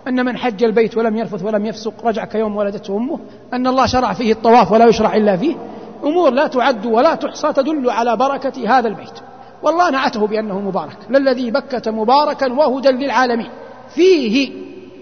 أن 0.08 0.26
من 0.26 0.38
حج 0.38 0.64
البيت 0.64 0.98
ولم 0.98 1.18
يرفث 1.18 1.44
ولم 1.44 1.66
يفسق 1.66 1.94
رجع 2.06 2.26
كيوم 2.26 2.56
ولدته 2.56 2.98
أمه 2.98 3.20
أن 3.54 3.68
الله 3.68 3.86
شرع 3.86 4.14
فيه 4.14 4.32
الطواف 4.32 4.72
ولا 4.72 4.86
يشرع 4.86 5.16
إلا 5.16 5.38
فيه. 5.38 5.56
أمور 6.04 6.30
لا 6.30 6.48
تعد 6.48 6.86
ولا 6.86 7.16
تحصى 7.16 7.54
تدل 7.54 7.90
على 7.90 8.18
بركة 8.18 8.78
هذا 8.78 8.88
البيت. 8.88 9.20
والله 9.64 9.90
نعته 9.90 10.28
بأنه 10.28 10.60
مبارك. 10.60 10.98
للذي 11.10 11.52
بكة 11.52 11.92
مباركا 11.92 12.54
وهدى 12.54 12.90
للعالمين. 12.90 13.50
فيه 13.96 14.52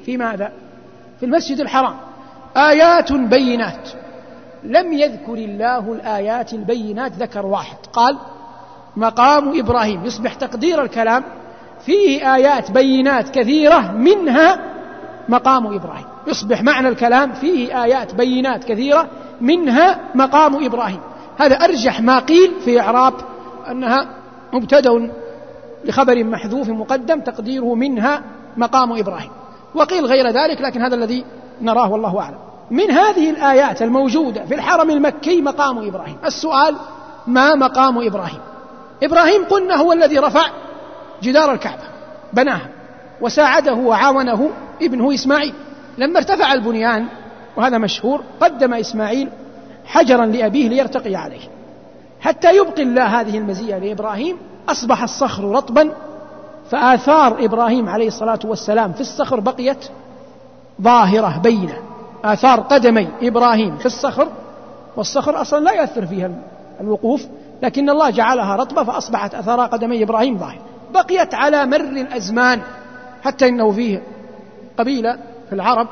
في 0.06 0.18
ماذا؟ 0.18 0.52
في 1.20 1.26
المسجد 1.26 1.60
الحرام. 1.60 1.96
آيات 2.58 3.12
بينات. 3.14 3.90
لم 4.66 4.94
يذكر 4.94 5.34
الله 5.34 5.94
الآيات 5.94 6.54
البينات 6.54 7.12
ذكر 7.12 7.46
واحد. 7.46 7.78
قال 7.94 8.18
مقام 8.96 9.60
إبراهيم. 9.60 10.06
يصبح 10.06 10.34
تقدير 10.34 10.82
الكلام 10.82 11.24
فيه 11.86 12.36
آيات 12.36 12.72
بينات 12.72 13.30
كثيرة 13.30 13.92
منها 13.92 14.60
مقام 15.30 15.68
إبراهيم. 15.74 16.06
يصبح 16.28 16.62
معنى 16.64 16.88
الكلام 16.88 17.32
فيه 17.34 17.84
آيات 17.84 18.16
بينات 18.16 18.64
كثيرة 18.64 19.08
منها 19.42 20.00
مقام 20.16 20.66
إبراهيم. 20.66 21.00
هذا 21.38 21.56
أرجح 21.56 22.02
ما 22.02 22.20
قيل 22.20 22.52
في 22.66 22.82
إعراب 22.82 23.14
أنها 23.72 24.08
مبتدأ 24.54 25.12
لخبر 25.86 26.24
محذوف 26.24 26.70
مقدم 26.70 27.20
تقديره 27.20 27.76
منها 27.76 28.22
مقام 28.58 28.92
إبراهيم. 29.00 29.32
وقيل 29.76 30.06
غير 30.06 30.28
ذلك 30.28 30.62
لكن 30.62 30.82
هذا 30.82 30.96
الذي 30.96 31.26
نراه 31.62 31.92
والله 31.92 32.20
أعلم. 32.20 32.43
من 32.72 32.92
هذه 32.92 33.30
الآيات 33.30 33.82
الموجودة 33.82 34.46
في 34.46 34.56
الحرم 34.56 34.90
المكي 34.90 35.42
مقام 35.42 35.88
إبراهيم. 35.88 36.18
السؤال 36.26 36.76
ما 37.28 37.56
مقام 37.56 37.98
إبراهيم؟ 38.08 38.40
إبراهيم 39.04 39.46
قلنا 39.46 39.76
هو 39.76 39.94
الذي 39.94 40.20
رفع 40.20 40.46
جدار 41.22 41.52
الكعبة 41.52 41.84
بناها 42.34 42.70
وساعده 43.22 43.74
وعاونه 43.74 44.50
ابنه 44.82 45.14
إسماعيل. 45.14 45.54
لما 45.98 46.18
ارتفع 46.18 46.54
البنيان 46.54 47.08
وهذا 47.58 47.78
مشهور 47.78 48.24
قدم 48.40 48.74
إسماعيل 48.74 49.30
حجرا 49.86 50.26
لأبيه 50.26 50.70
ليرتقي 50.70 51.16
عليه. 51.16 51.50
حتى 52.22 52.58
يبقي 52.58 52.82
الله 52.84 53.22
هذه 53.22 53.38
المزية 53.38 53.78
لإبراهيم 53.78 54.38
أصبح 54.70 55.04
الصخر 55.04 55.44
رطبا 55.44 55.92
فآثار 56.72 57.46
إبراهيم 57.46 57.90
عليه 57.90 58.08
الصلاة 58.08 58.40
والسلام 58.46 58.94
في 58.94 59.02
الصخر 59.02 59.40
بقيت 59.40 59.86
ظاهرة 60.82 61.40
بينة. 61.44 61.93
آثار 62.24 62.60
قدمي 62.60 63.08
إبراهيم 63.22 63.78
في 63.78 63.86
الصخر 63.86 64.28
والصخر 64.98 65.42
أصلا 65.42 65.60
لا 65.60 65.72
يؤثر 65.72 66.06
فيها 66.06 66.32
الوقوف 66.82 67.26
لكن 67.64 67.90
الله 67.90 68.10
جعلها 68.10 68.56
رطبة 68.56 68.84
فأصبحت 68.84 69.36
أثار 69.36 69.66
قدمي 69.66 70.04
إبراهيم 70.04 70.38
ظاهر. 70.38 70.60
بقيت 70.94 71.34
على 71.34 71.66
مر 71.66 71.82
الأزمان 71.82 72.62
حتى 73.24 73.48
إنه 73.48 73.72
فيه 73.72 74.04
قبيلة 74.78 75.18
في 75.50 75.56
العرب 75.56 75.88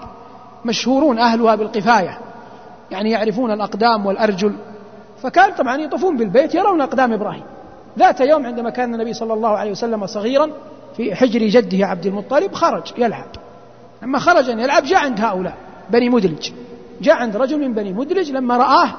مشهورون 0.66 1.20
أهلها 1.20 1.56
بالقفاية 1.56 2.20
يعني 2.92 3.12
يعرفون 3.12 3.52
الأقدام 3.52 4.06
والأرجل. 4.06 4.56
فكان 5.24 5.54
طبعا 5.54 5.78
يطوفون 5.78 6.18
بالبيت 6.18 6.56
يرون 6.56 6.82
أقدام 6.82 7.14
إبراهيم. 7.14 7.44
ذات 8.00 8.22
يوم 8.22 8.46
عندما 8.46 8.70
كان 8.70 8.94
النبي 8.94 9.14
صلى 9.14 9.34
الله 9.34 9.50
عليه 9.50 9.72
وسلم 9.72 10.06
صغيرا 10.06 10.50
في 10.98 11.16
حجر 11.16 11.40
جده 11.40 11.88
عبد 11.88 12.06
المطلب 12.06 12.54
خرج 12.54 12.94
يلعب. 12.98 13.28
لما 14.04 14.20
خرج 14.20 14.50
أن 14.50 14.60
يلعب 14.60 14.84
جاء 14.84 15.00
عند 15.00 15.22
هؤلاء. 15.22 15.54
بني 15.92 16.10
مدلج 16.10 16.52
جاء 17.02 17.16
عند 17.16 17.36
رجل 17.36 17.60
من 17.60 17.74
بني 17.74 17.94
مدلج 17.94 18.32
لما 18.32 18.58
رآه. 18.58 18.94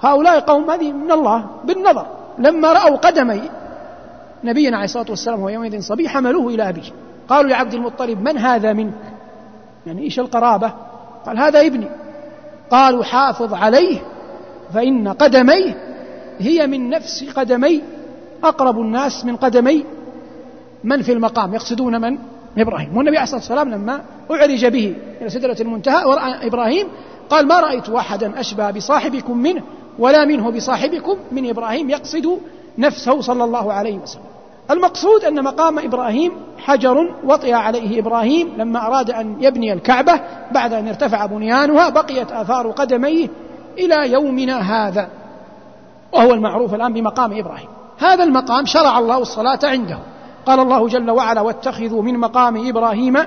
هؤلاء 0.00 0.40
قوم 0.40 0.70
هذه 0.70 0.92
من 0.92 1.12
الله 1.12 1.46
بالنظر. 1.64 2.06
لما 2.38 2.72
رأوا 2.72 2.96
قدمي 2.96 3.42
نبينا 4.44 4.76
عليه 4.76 4.84
الصلاة 4.84 5.06
والسلام 5.10 5.40
وهو 5.40 5.48
يومئذ 5.48 5.80
صبي 5.80 6.08
حملوه 6.08 6.54
إلى 6.54 6.68
أبيه. 6.68 6.90
قالوا 7.28 7.50
لعبد 7.50 7.74
المطلب 7.74 8.22
من 8.22 8.38
هذا 8.38 8.72
منك؟ 8.72 8.94
يعني 9.86 10.02
إيش 10.02 10.20
القرابة؟ 10.20 10.72
قال 11.26 11.38
هذا 11.38 11.60
ابني. 11.60 11.88
قالوا 12.70 13.04
حافظ 13.04 13.54
عليه 13.54 13.98
فإن 14.74 15.08
قدميه 15.08 15.74
هي 16.38 16.66
من 16.66 16.90
نفس 16.90 17.24
قدمي 17.36 17.82
أقرب 18.44 18.80
الناس 18.80 19.24
من 19.24 19.36
قدمي. 19.36 19.84
من 20.84 21.02
في 21.02 21.12
المقام؟ 21.12 21.54
يقصدون 21.54 22.00
من؟ 22.00 22.18
إبراهيم. 22.58 22.96
والنبي 22.96 23.16
عليه 23.16 23.22
الصلاة 23.22 23.40
والسلام 23.40 23.70
لما 23.70 24.00
أعرج 24.30 24.66
به 24.66 24.94
إلى 25.20 25.30
سدرة 25.30 25.56
المنتهى 25.60 26.04
ورأى 26.04 26.46
إبراهيم 26.46 26.88
قال 27.30 27.48
ما 27.48 27.60
رأيت 27.60 27.88
أحدا 27.88 28.40
أشبه 28.40 28.70
بصاحبكم 28.70 29.38
منه 29.38 29.62
ولا 29.98 30.24
منه 30.24 30.50
بصاحبكم 30.50 31.16
من 31.32 31.48
إبراهيم 31.48 31.90
يقصد 31.90 32.38
نفسه 32.78 33.20
صلى 33.20 33.44
الله 33.44 33.72
عليه 33.72 33.98
وسلم. 33.98 34.22
المقصود 34.70 35.24
أن 35.24 35.44
مقام 35.44 35.78
إبراهيم 35.78 36.32
حجر 36.58 37.14
وطئ 37.24 37.52
عليه 37.52 38.00
إبراهيم 38.00 38.54
لما 38.56 38.86
أراد 38.86 39.10
أن 39.10 39.36
يبني 39.40 39.72
الكعبة. 39.72 40.20
بعد 40.52 40.72
أن 40.72 40.88
ارتفع 40.88 41.26
بنيانها 41.26 41.88
بقيت 41.88 42.32
آثار 42.32 42.70
قدميه 42.70 43.28
إلى 43.78 44.12
يومنا 44.12 44.58
هذا 44.58 45.08
وهو 46.12 46.34
المعروف 46.34 46.74
الآن 46.74 46.92
بمقام 46.92 47.38
إبراهيم. 47.38 47.68
هذا 47.98 48.24
المقام 48.24 48.66
شرع 48.66 48.98
الله 48.98 49.18
الصلاة 49.18 49.58
عنده. 49.64 49.98
قال 50.46 50.60
الله 50.60 50.88
جل 50.88 51.10
وعلا 51.10 51.40
واتخذوا 51.40 52.02
من 52.02 52.18
مقام 52.18 52.68
إبراهيم 52.68 53.18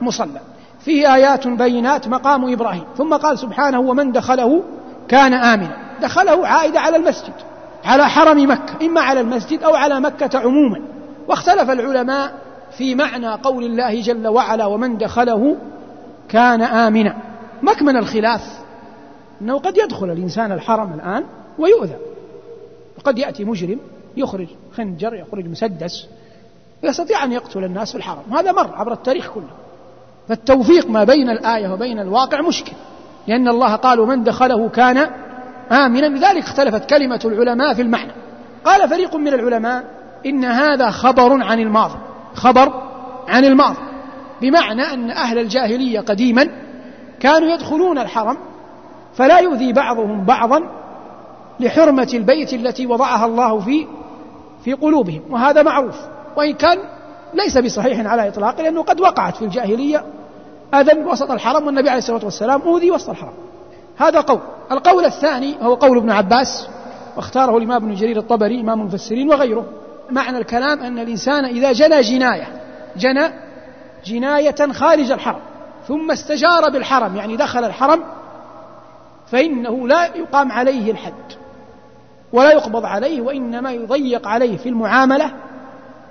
مصلى. 0.00 0.40
فيه 0.80 1.14
آيات 1.14 1.48
بينات 1.48 2.08
مقام 2.08 2.52
إبراهيم. 2.52 2.84
ثم 2.96 3.14
قال 3.14 3.38
سبحانه 3.38 3.80
ومن 3.80 4.12
دخله 4.12 4.62
كان 5.08 5.34
آمنا. 5.34 5.76
دخله 6.02 6.46
عائدة 6.46 6.80
على 6.80 6.96
المسجد 6.96 7.34
على 7.84 8.08
حرم 8.08 8.50
مكة 8.50 8.86
إما 8.86 9.00
على 9.00 9.20
المسجد 9.20 9.62
أو 9.62 9.74
على 9.74 10.00
مكة 10.00 10.38
عموما. 10.38 10.80
واختلف 11.28 11.70
العلماء 11.70 12.34
في 12.78 12.94
معنى 12.94 13.28
قول 13.28 13.64
الله 13.64 14.00
جل 14.00 14.28
وعلا 14.28 14.66
ومن 14.66 14.98
دخله 14.98 15.56
كان 16.28 16.62
آمنا. 16.62 17.16
مكمن 17.62 17.96
الخلاف؟ 17.96 18.58
أنه 19.42 19.58
قد 19.58 19.76
يدخل 19.76 20.10
الإنسان 20.10 20.52
الحرم 20.52 20.92
الآن 20.92 21.24
ويؤذى. 21.58 21.96
وقد 22.98 23.18
يأتي 23.18 23.44
مجرم 23.44 23.78
يخرج 24.16 24.46
خنجر 24.76 25.14
يخرج 25.14 25.46
مسدس. 25.46 26.06
يستطيع 26.82 27.24
أن 27.24 27.32
يقتل 27.32 27.64
الناس 27.64 27.92
في 27.92 27.98
الحرم. 27.98 28.22
وهذا 28.30 28.52
مر 28.52 28.74
عبر 28.74 28.92
التاريخ 28.92 29.30
كله. 29.30 29.50
فالتوفيق 30.28 30.90
ما 30.90 31.04
بين 31.04 31.30
الآية 31.30 31.68
وبين 31.72 31.98
الواقع 31.98 32.40
مشكل. 32.40 32.72
لأن 33.26 33.48
الله 33.48 33.76
قال 33.76 33.98
من 33.98 34.24
دخله 34.24 34.68
كان 34.68 35.10
آمنا. 35.72 36.06
لذلك 36.06 36.42
اختلفت 36.42 36.90
كلمة 36.90 37.20
العلماء 37.24 37.74
في 37.74 37.82
المعنى. 37.82 38.12
قال 38.64 38.88
فريق 38.88 39.16
من 39.16 39.28
العلماء 39.28 39.84
إن 40.26 40.44
هذا 40.44 40.90
خبر 40.90 41.42
عن 41.42 41.60
الماضي. 41.60 41.98
خبر 42.34 42.82
عن 43.28 43.44
الماضي. 43.44 43.78
بمعنى 44.40 44.82
أن 44.82 45.10
أهل 45.10 45.38
الجاهلية 45.38 46.00
قديما 46.00 46.48
كانوا 47.20 47.48
يدخلون 47.48 47.98
الحرم 47.98 48.36
فلا 49.14 49.38
يؤذي 49.38 49.72
بعضهم 49.72 50.24
بعضا 50.24 50.60
لحرمة 51.60 52.10
البيت 52.14 52.52
التي 52.52 52.86
وضعها 52.86 53.26
الله 53.26 53.60
في 53.60 53.86
في 54.64 54.72
قلوبهم. 54.72 55.22
وهذا 55.30 55.62
معروف. 55.62 55.96
وإن 56.38 56.54
كان 56.54 56.78
ليس 57.34 57.58
بصحيح 57.58 58.06
على 58.06 58.28
إطلاق 58.28 58.60
لأنه 58.60 58.82
قد 58.82 59.00
وقعت 59.00 59.36
في 59.36 59.44
الجاهلية 59.44 60.04
أذى 60.74 61.04
وسط 61.04 61.30
الحرم 61.30 61.66
والنبي 61.66 61.88
عليه 61.88 61.98
الصلاة 61.98 62.24
والسلام 62.24 62.62
أوذي 62.62 62.90
وسط 62.90 63.10
الحرم. 63.10 63.34
هذا 63.96 64.20
قول. 64.20 64.40
القول 64.72 65.04
الثاني 65.04 65.56
هو 65.62 65.74
قول 65.74 65.98
ابن 65.98 66.10
عباس 66.10 66.68
واختاره 67.16 67.56
الإمام 67.56 67.84
ابن 67.84 67.94
جرير 67.94 68.18
الطبري 68.18 68.60
إمام 68.60 68.80
المفسرين 68.80 69.30
وغيره. 69.30 69.64
معنى 70.10 70.38
الكلام 70.38 70.80
أن 70.80 70.98
الإنسان 70.98 71.44
إذا 71.44 71.72
جنى 71.72 72.00
جناية 72.00 72.46
جنى 72.96 73.30
جناية 74.04 74.72
خارج 74.72 75.10
الحرم 75.10 75.40
ثم 75.88 76.10
استجار 76.10 76.70
بالحرم 76.70 77.16
يعني 77.16 77.36
دخل 77.36 77.64
الحرم 77.64 78.04
فإنه 79.26 79.88
لا 79.88 80.04
يقام 80.04 80.52
عليه 80.52 80.90
الحد 80.90 81.32
ولا 82.32 82.52
يقبض 82.52 82.84
عليه 82.84 83.20
وإنما 83.20 83.72
يضيق 83.72 84.28
عليه 84.28 84.56
في 84.56 84.68
المعاملة 84.68 85.32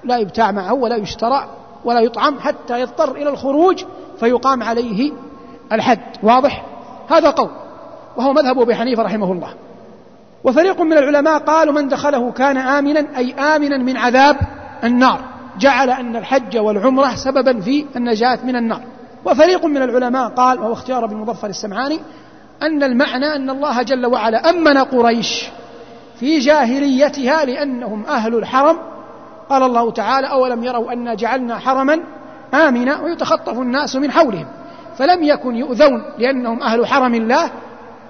لا 0.04 0.18
يبتاع 0.18 0.52
معه 0.52 0.74
ولا 0.74 0.96
يشترى 0.96 1.50
ولا 1.86 2.00
يطعم 2.00 2.40
حتى 2.40 2.82
يضطر 2.82 3.12
إلى 3.12 3.30
الخروج 3.30 3.84
فيقام 4.20 4.64
عليه 4.64 5.12
الحد. 5.72 6.00
واضح؟ 6.24 6.66
هذا 7.10 7.30
قول. 7.30 7.50
وهو 8.18 8.34
مذهب 8.34 8.60
أبي 8.60 8.76
حنيفة 8.76 9.04
رحمه 9.04 9.32
الله. 9.32 9.50
وفريق 10.44 10.82
من 10.82 10.98
العلماء 10.98 11.38
قالوا 11.38 11.74
من 11.74 11.88
دخله 11.88 12.32
كان 12.32 12.58
آمنا 12.58 13.18
أي 13.18 13.34
آمنا 13.34 13.78
من 13.78 13.98
عذاب 13.98 14.38
النار. 14.84 15.20
جعل 15.60 15.90
أن 15.90 16.16
الحج 16.16 16.58
والعمرة 16.58 17.16
سببا 17.16 17.60
في 17.60 17.86
النجاة 17.96 18.40
من 18.44 18.56
النار. 18.56 18.82
وفريق 19.26 19.66
من 19.66 19.78
العلماء 19.78 20.30
قال 20.30 20.60
وهو 20.60 20.74
اختيار 20.74 21.06
ابن 21.06 21.16
مظفر 21.16 21.48
السمعاني 21.48 22.00
أن 22.62 22.84
المعنى 22.84 23.36
أن 23.36 23.50
الله 23.50 23.82
جل 23.82 24.06
وعلا 24.06 24.50
أمن 24.50 24.78
قريش 24.78 25.50
في 26.20 26.40
جاهليتها 26.40 27.46
لأنهم 27.46 28.06
أهل 28.06 28.36
الحرم 28.36 28.78
قال 29.50 29.64
الله 29.64 29.92
تعالى 29.92 30.28
أولم 30.32 30.64
يروا 30.64 30.94
أنا 30.94 31.14
جعلنا 31.14 31.60
حرما 31.60 32.00
آمنا 32.54 33.02
ويتخطف 33.02 33.60
الناس 33.60 33.96
من 33.96 34.12
حولهم 34.12 34.46
فلم 34.98 35.24
يكن 35.24 35.56
يؤذون 35.56 36.04
لأنهم 36.18 36.62
أهل 36.62 36.86
حرم 36.88 37.16
الله 37.16 37.50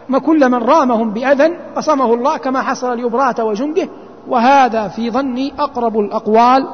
ما 0.10 0.20
كل 0.20 0.50
من 0.50 0.64
رامهم 0.64 1.14
بأذى 1.14 1.58
قصمه 1.76 2.14
الله 2.14 2.38
كما 2.38 2.62
حصل 2.62 2.98
ليبراة 2.98 3.36
وجنده 3.44 3.90
وهذا 4.28 4.88
في 4.88 5.12
ظني 5.12 5.54
أقرب 5.60 6.00
الأقوال 6.00 6.68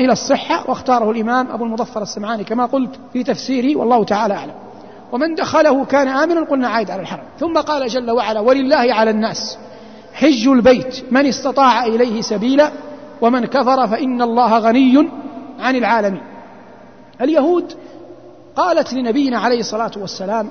إلى 0.00 0.12
الصحة 0.12 0.70
واختاره 0.70 1.10
الإمام 1.10 1.50
أبو 1.50 1.64
المظفر 1.64 2.02
السمعاني 2.02 2.44
كما 2.44 2.66
قلت 2.66 3.00
في 3.12 3.22
تفسيري 3.22 3.76
والله 3.76 4.04
تعالى 4.04 4.34
أعلم 4.34 4.54
ومن 5.12 5.34
دخله 5.34 5.84
كان 5.84 6.08
آمنا 6.08 6.44
قلنا 6.44 6.68
عائد 6.68 6.90
على 6.90 7.02
الحرم 7.02 7.24
ثم 7.40 7.54
قال 7.54 7.88
جل 7.88 8.10
وعلا 8.10 8.40
ولله 8.40 8.94
على 8.94 9.10
الناس 9.10 9.58
حج 10.14 10.48
البيت 10.48 11.04
من 11.10 11.26
استطاع 11.26 11.84
إليه 11.84 12.20
سبيلا 12.20 12.70
ومن 13.20 13.46
كفر 13.46 13.88
فإن 13.88 14.22
الله 14.22 14.58
غني 14.58 15.08
عن 15.58 15.76
العالمين. 15.76 16.22
اليهود 17.20 17.72
قالت 18.56 18.92
لنبينا 18.92 19.38
عليه 19.38 19.60
الصلاة 19.60 19.90
والسلام 19.96 20.50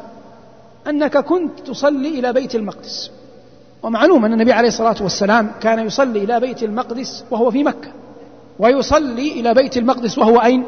أنك 0.88 1.18
كنت 1.18 1.60
تصلي 1.60 2.20
إلى 2.20 2.34
بيت 2.34 2.56
المقدس. 2.56 3.12
ومعلوم 3.84 4.26
أن 4.26 4.34
النبي 4.34 4.54
عليه 4.54 4.68
الصلاة 4.68 4.96
والسلام 5.02 5.52
كان 5.62 5.80
يصلي 5.80 6.24
إلى 6.24 6.40
بيت 6.40 6.64
المقدس 6.64 7.26
وهو 7.32 7.52
في 7.52 7.64
مكة 7.64 7.92
ويصلي 8.60 9.32
إلى 9.40 9.54
بيت 9.54 9.78
المقدس 9.78 10.18
وهو 10.18 10.42
أين؟ 10.42 10.64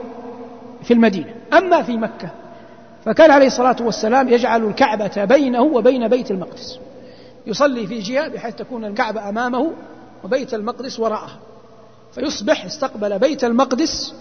في 0.83 0.93
المدينة. 0.93 1.33
أما 1.53 1.81
في 1.81 1.97
مكة 1.97 2.29
فكان 3.05 3.31
عليه 3.31 3.47
الصلاة 3.47 3.75
والسلام 3.81 4.29
يجعل 4.29 4.63
الكعبة 4.63 5.25
بينه 5.25 5.61
وبين 5.61 6.07
بيت 6.07 6.31
المقدس. 6.31 6.79
يصلي 7.47 7.87
في 7.87 7.99
جهة 7.99 8.27
بحيث 8.27 8.55
تكون 8.55 8.85
الكعبة 8.85 9.29
أمامه 9.29 9.71
وبيت 10.23 10.53
المقدس 10.53 10.99
وراءه 10.99 11.29
فيصبح 12.19 12.65
استقبل 12.65 13.19
بيت 13.19 13.43
المقدس 13.43 14.13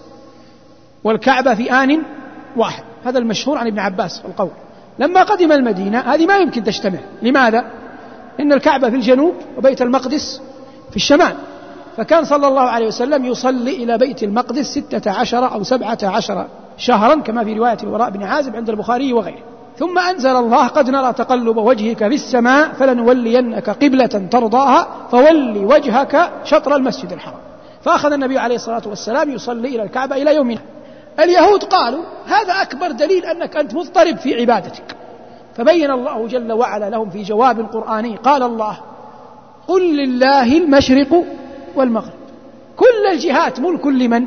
والكعبة 1.05 1.55
في 1.55 1.73
آن 1.73 2.03
واحد. 2.57 2.83
هذا 3.05 3.19
المشهور 3.19 3.59
عن 3.59 3.67
ابن 3.67 3.79
عباس 3.79 4.23
القول. 4.25 4.51
لما 4.99 5.23
قدم 5.23 5.53
المدينة 5.53 6.01
هذه 6.01 6.27
ما 6.27 6.37
يمكن 6.37 6.65
تجتمع 6.65 6.99
لماذا؟ 7.23 7.65
إن 8.41 8.53
الكعبة 8.53 8.91
في 8.91 8.97
الجنوب 8.97 9.35
وبيت 9.57 9.83
المقدس 9.83 10.41
في 10.91 10.97
الشمال. 10.97 11.35
فكان 11.97 12.25
صلى 12.25 12.49
الله 12.49 12.63
عليه 12.63 12.87
وسلم 12.87 13.25
يصلي 13.25 13.85
إلى 13.85 13.99
بيت 13.99 14.23
المقدس 14.23 14.67
ستة 14.67 15.11
عشر 15.11 15.53
أو 15.53 15.63
سبعة 15.63 15.99
عشر 16.03 16.47
شهرا 16.79 17.15
كما 17.15 17.45
في 17.45 17.55
رواية 17.55 17.79
الوراء 17.83 18.11
بن 18.11 18.23
عازب 18.23 18.57
عند 18.57 18.71
البخاري 18.71 19.13
وغيره. 19.13 19.43
ثم 19.79 19.99
أنزل 19.99 20.37
الله 20.37 20.67
قد 20.67 20.91
نرى 20.91 21.13
تقلب 21.13 21.57
وجهك 21.57 21.99
في 21.99 22.15
السماء 22.15 22.73
فلنولينك 22.73 23.71
قبلة 23.71 24.07
ترضاها 24.07 24.89
فول 25.11 25.65
وجهك 25.65 26.31
شطر 26.45 26.77
المسجد 26.77 27.13
الحرام. 27.13 27.41
فأخذ 27.87 28.13
النبي 28.13 28.39
عليه 28.39 28.55
الصلاة 28.55 28.83
والسلام 28.87 29.31
يصلي 29.31 29.69
إلى 29.69 29.83
الكعبة 29.83 30.17
إلى 30.17 30.35
يومنا. 30.35 30.61
اليهود 31.21 31.65
قالوا 31.65 32.05
هذا 32.27 32.53
أكبر 32.53 32.91
دليل 32.91 33.25
أنك 33.25 33.57
أنت 33.57 33.75
مضطرب 33.75 34.17
في 34.17 34.41
عبادتك. 34.41 34.97
فبين 35.57 35.91
الله 35.91 36.27
جل 36.27 36.53
وعلا 36.53 36.91
لهم 36.91 37.11
في 37.11 37.23
جواب 37.23 37.61
قرآني 37.73 38.17
قال 38.17 38.43
الله 38.43 38.79
قل 39.69 39.97
لله 39.97 40.59
المشرق 40.59 41.25
والمغرب. 41.75 42.13
كل 42.77 43.13
الجهات 43.13 43.61
ملك 43.61 43.87
لمن؟ 43.87 44.25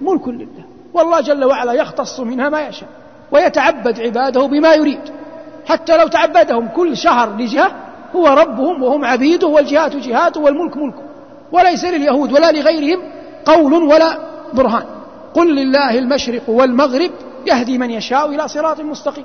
ملك 0.00 0.28
لله. 0.28 0.64
والله 0.94 1.20
جل 1.20 1.44
وعلا 1.44 1.72
يختص 1.72 2.20
منها 2.20 2.48
ما 2.48 2.68
يشاء 2.68 2.88
ويتعبد 3.32 4.00
عباده 4.00 4.46
بما 4.46 4.74
يريد. 4.74 5.00
حتى 5.66 5.96
لو 5.96 6.08
تعبدهم 6.08 6.68
كل 6.68 6.96
شهر 6.96 7.36
لجهة 7.36 7.72
هو 8.16 8.26
ربهم 8.26 8.82
وهم 8.82 9.04
عبيده 9.04 9.46
والجهات 9.46 9.96
جهاته 9.96 10.40
والملك 10.40 10.76
ملكه. 10.76 11.09
وليس 11.52 11.84
لليهود 11.84 12.32
ولا 12.32 12.52
لغيرهم 12.52 13.00
قول 13.44 13.72
ولا 13.72 14.18
برهان. 14.52 14.84
قل 15.34 15.56
لله 15.56 15.98
المشرق 15.98 16.42
والمغرب 16.48 17.10
يهدي 17.46 17.78
من 17.78 17.90
يشاء 17.90 18.28
إلى 18.28 18.48
صراط 18.48 18.80
مستقيم. 18.80 19.24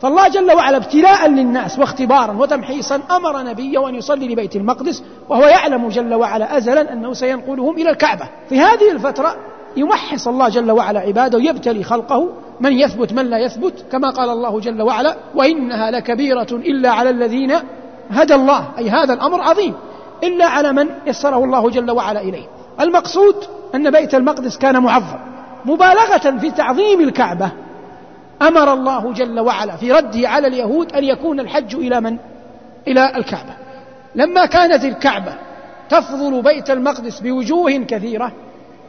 فالله 0.00 0.28
جل 0.28 0.52
وعلا 0.52 0.76
ابتلاء 0.76 1.28
للناس 1.28 1.78
واختبارا 1.78 2.32
وتمحيصا 2.32 3.00
أمر 3.10 3.42
نبيه 3.42 3.88
أن 3.88 3.94
يصلي 3.94 4.28
لبيت 4.28 4.56
المقدس 4.56 5.02
وهو 5.28 5.42
يعلم 5.42 5.88
جل 5.88 6.14
وعلا 6.14 6.56
ازلا 6.56 6.92
أنه 6.92 7.12
سينقلهم 7.12 7.76
إلى 7.76 7.90
الكعبة. 7.90 8.28
في 8.48 8.60
هذه 8.60 8.90
الفترة 8.90 9.36
يمحص 9.76 10.28
الله 10.28 10.48
جل 10.48 10.70
وعلا 10.70 11.00
عباده 11.00 11.38
ويبتلي 11.38 11.82
خلقه 11.82 12.28
من 12.60 12.72
يثبت 12.72 13.12
من 13.12 13.26
لا 13.26 13.38
يثبت 13.38 13.84
كما 13.92 14.10
قال 14.10 14.30
الله 14.30 14.60
جل 14.60 14.82
وعلا 14.82 15.16
وإنها 15.34 15.90
لكبيرة 15.90 16.46
إلا 16.52 16.90
على 16.90 17.10
الذين 17.10 17.52
هدى 18.10 18.34
الله. 18.34 18.68
أي 18.78 18.90
هذا 18.90 19.14
الأمر 19.14 19.40
عظيم. 19.40 19.74
إلا 20.24 20.46
على 20.46 20.72
من 20.72 20.88
يسره 21.06 21.44
الله 21.44 21.70
جل 21.70 21.90
وعلا 21.90 22.20
إليه. 22.20 22.46
المقصود 22.80 23.36
أن 23.74 23.90
بيت 23.90 24.14
المقدس 24.14 24.58
كان 24.58 24.82
معظم. 24.82 25.18
مبالغة 25.64 26.38
في 26.38 26.50
تعظيم 26.50 27.00
الكعبة 27.00 27.52
أمر 28.42 28.72
الله 28.72 29.12
جل 29.12 29.40
وعلا 29.40 29.76
في 29.76 29.92
رده 29.92 30.28
على 30.28 30.46
اليهود 30.46 30.92
أن 30.92 31.04
يكون 31.04 31.40
الحج 31.40 31.74
إلى 31.74 32.00
من؟ 32.00 32.16
إلى 32.88 33.16
الكعبة. 33.16 33.54
لما 34.14 34.46
كانت 34.46 34.84
الكعبة 34.84 35.34
تفضل 35.90 36.42
بيت 36.42 36.70
المقدس 36.70 37.20
بوجوه 37.20 37.76
كثيرة 37.76 38.32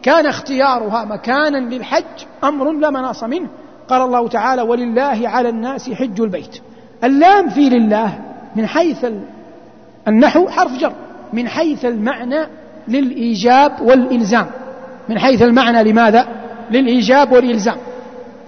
كان 0.03 0.25
اختيارها 0.25 1.05
مكانا 1.05 1.57
للحج 1.57 2.03
أمر 2.43 2.71
لا 2.71 2.89
مناص 2.89 3.23
منه. 3.23 3.47
قال 3.87 4.01
الله 4.01 4.27
تعالى 4.27 4.61
ولله 4.61 5.29
على 5.29 5.49
الناس 5.49 5.89
حج 5.89 6.21
البيت. 6.21 6.61
اللام 7.03 7.49
في 7.49 7.69
لله 7.69 8.19
من 8.55 8.67
حيث 8.67 9.05
النحو 10.07 10.47
حرف 10.47 10.71
جر. 10.71 10.93
من 11.33 11.47
حيث 11.47 11.85
المعنى 11.85 12.47
للإيجاب 12.87 13.81
والإلزام. 13.81 14.45
من 15.09 15.19
حيث 15.19 15.41
المعنى 15.41 15.91
لماذا؟ 15.91 16.27
للإيجاب 16.71 17.31
والإلزام. 17.31 17.77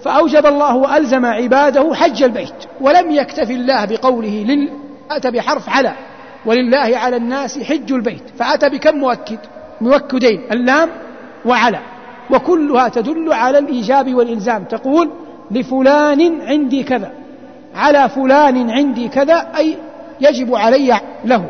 فأوجب 0.04 0.46
الله 0.46 0.76
وألزم 0.76 1.26
عباده 1.26 1.94
حج 1.94 2.22
البيت 2.22 2.54
ولم 2.80 3.10
يكتف 3.10 3.50
الله 3.50 3.84
بقوله 3.84 4.44
لل 4.48 4.70
أتى 5.10 5.30
بحرف 5.30 5.68
على 5.68 5.92
ولله 6.46 6.98
على 6.98 7.16
الناس 7.16 7.58
حج 7.58 7.92
البيت. 7.92 8.22
فأتى 8.38 8.68
بكم 8.68 8.96
مؤكد؟ 8.96 9.38
مؤكدين 9.80 10.40
اللام 10.52 10.88
وعلى. 11.44 11.78
وكلها 12.30 12.88
تدل 12.88 13.32
على 13.32 13.58
الإيجاب 13.58 14.14
والإلزام. 14.14 14.64
تقول 14.64 15.10
لفلان 15.50 16.40
عندي 16.42 16.82
كذا 16.82 17.12
على 17.74 18.08
فلان 18.08 18.70
عندي 18.70 19.08
كذا 19.08 19.46
أي 19.56 19.76
يجب 20.20 20.54
علي 20.54 21.00
له. 21.24 21.44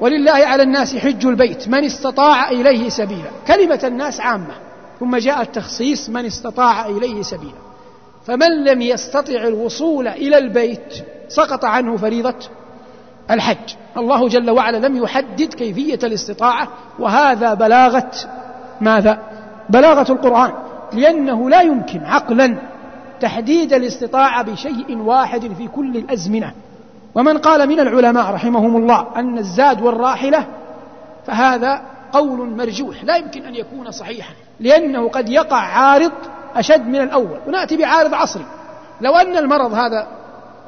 ولله 0.00 0.32
على 0.32 0.62
الناس 0.62 0.96
حج 0.96 1.26
البيت 1.26 1.68
من 1.68 1.84
استطاع 1.84 2.50
إليه 2.50 2.88
سبيلا. 2.88 3.30
كلمة 3.46 3.80
الناس 3.84 4.20
عامة 4.20 4.54
ثم 5.00 5.16
جاء 5.16 5.42
التخصيص 5.42 6.08
من 6.08 6.26
استطاع 6.26 6.86
إليه 6.86 7.22
سبيلا. 7.22 7.64
فمن 8.26 8.64
لم 8.64 8.82
يستطع 8.82 9.42
الوصول 9.42 10.08
إلى 10.08 10.38
البيت 10.38 10.94
سقط 11.28 11.64
عنه 11.64 11.96
فريضة 11.96 12.34
الحج. 13.30 13.74
الله 13.96 14.28
جل 14.28 14.50
وعلا 14.50 14.86
لم 14.86 14.96
يحدد 14.96 15.54
كيفية 15.54 15.98
الاستطاعة 16.04 16.68
وهذا 16.98 17.54
بلاغة 17.54 18.10
ماذا؟ 18.80 19.18
بلاغة 19.70 20.12
القرآن. 20.12 20.52
لأنه 20.92 21.50
لا 21.50 21.60
يمكن 21.60 22.00
عقلا 22.00 22.56
تحديد 23.20 23.72
الاستطاعة 23.72 24.42
بشيء 24.42 24.98
واحد 24.98 25.52
في 25.58 25.68
كل 25.68 25.96
الأزمنة. 25.96 26.52
ومن 27.14 27.38
قال 27.38 27.68
من 27.68 27.80
العلماء 27.80 28.34
رحمهم 28.34 28.76
الله 28.76 29.06
أن 29.16 29.38
الزاد 29.38 29.82
والراحلة 29.82 30.46
فهذا 31.26 31.82
قول 32.12 32.56
مرجوح 32.56 33.04
لا 33.04 33.16
يمكن 33.16 33.42
أن 33.42 33.54
يكون 33.54 33.90
صحيحا 33.90 34.34
لأنه 34.60 35.08
قد 35.08 35.28
يقع 35.28 35.56
عارض 35.56 36.12
أشد 36.54 36.86
من 36.86 37.00
الأول 37.00 37.38
ونأتي 37.46 37.76
بعارض 37.76 38.14
عصري. 38.14 38.46
لو 39.00 39.16
أن 39.16 39.36
المرض 39.36 39.74
هذا 39.74 40.06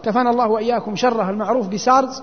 كفانا 0.02 0.30
الله 0.30 0.46
وإياكم 0.46 0.96
شره 0.96 1.30
المعروف 1.30 1.68
بسارز 1.68 2.22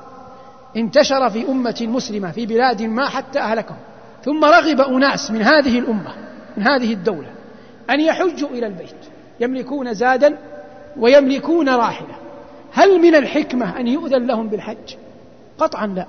انتشر 0.77 1.29
في 1.29 1.47
أمة 1.47 1.87
مسلمة 1.89 2.31
في 2.31 2.45
بلاد 2.45 2.81
ما 2.81 3.09
حتى 3.09 3.39
أهلكهم 3.39 3.77
ثم 4.25 4.45
رغب 4.45 4.81
أناس 4.81 5.31
من 5.31 5.41
هذه 5.41 5.79
الأمة 5.79 6.13
من 6.57 6.67
هذه 6.67 6.93
الدولة 6.93 7.27
أن 7.89 7.99
يحجوا 7.99 8.49
إلى 8.49 8.67
البيت 8.67 8.95
يملكون 9.39 9.93
زادا 9.93 10.37
ويملكون 10.97 11.69
راحلة. 11.69 12.15
هل 12.73 13.01
من 13.01 13.15
الحكمة 13.15 13.79
أن 13.79 13.87
يؤذن 13.87 14.27
لهم 14.27 14.47
بالحج؟ 14.47 14.95
قطعا 15.57 15.87
لا. 15.87 16.05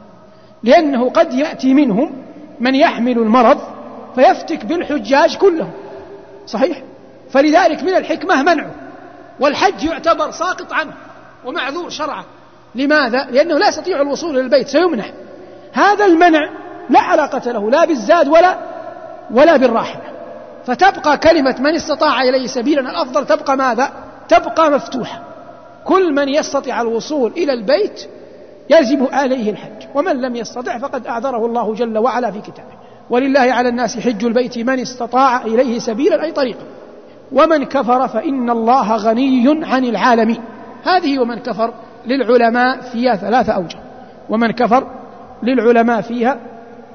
لأنه 0.63 1.11
قد 1.11 1.35
يأتي 1.35 1.75
منهم 1.75 2.13
من 2.61 2.75
يحمل 2.75 3.19
المرض 3.19 3.59
فيفتك 4.15 4.65
بالحجاج 4.65 5.37
كلهم. 5.37 5.71
صحيح؟ 6.47 6.83
فلذلك 7.31 7.83
من 7.83 7.95
الحكمة 7.95 8.43
منعه. 8.43 8.71
والحج 9.41 9.85
يعتبر 9.85 10.31
ساقط 10.31 10.73
عنه 10.73 10.93
ومعذور 11.45 11.91
شرعا. 11.91 12.25
لماذا؟ 12.75 13.25
لأنه 13.31 13.59
لا 13.59 13.69
يستطيع 13.69 14.01
الوصول 14.01 14.31
إلى 14.31 14.41
البيت 14.41 14.69
سيمنع 14.69 15.05
هذا 15.73 16.05
المنع 16.05 16.51
لا 16.91 17.01
علاقة 17.01 17.53
له 17.53 17.71
لا 17.71 17.85
بالزاد 17.85 18.29
ولا 18.29 18.59
ولا 19.31 19.57
بالراحلة. 19.57 20.03
فتبقى 20.67 21.19
كلمة 21.19 21.57
من 21.61 21.75
استطاع 21.75 22.23
إليه 22.23 22.47
سبيلا 22.47 22.81
الأفضل 22.81 23.27
تبقى 23.27 23.57
ماذا؟ 23.57 23.93
تبقى 24.29 24.71
مفتوحة. 24.71 25.34
كل 25.85 26.15
من 26.15 26.29
يستطيع 26.29 26.81
الوصول 26.81 27.33
إلى 27.37 27.53
البيت 27.53 28.09
يجب 28.71 29.09
عليه 29.13 29.51
الحج 29.51 29.87
ومن 29.95 30.21
لم 30.21 30.37
يستطع 30.37 30.79
فقد 30.79 31.07
أعذره 31.07 31.47
الله 31.47 31.75
جل 31.75 31.99
وعلا 31.99 32.31
في 32.31 32.41
كتابه. 32.41 32.75
ولله 33.11 33.41
على 33.41 33.69
الناس 33.69 33.99
حج 33.99 34.25
البيت 34.25 34.59
من 34.59 34.81
استطاع 34.81 35.43
إليه 35.43 35.79
سبيلا 35.79 36.23
أي 36.23 36.33
طريقا 36.33 36.65
ومن 37.33 37.65
كفر 37.65 38.09
فإن 38.09 38.51
الله 38.51 38.97
غني 38.97 39.65
عن 39.65 39.85
العالمين. 39.85 40.41
هذه 40.85 41.19
ومن 41.19 41.39
كفر 41.39 41.75
للعلماء 42.07 42.81
فيها 42.81 43.17
ثلاثة 43.17 43.53
أوجه. 43.53 43.79
ومن 44.31 44.51
كفر 44.51 44.87
للعلماء 45.43 46.01
فيها 46.01 46.39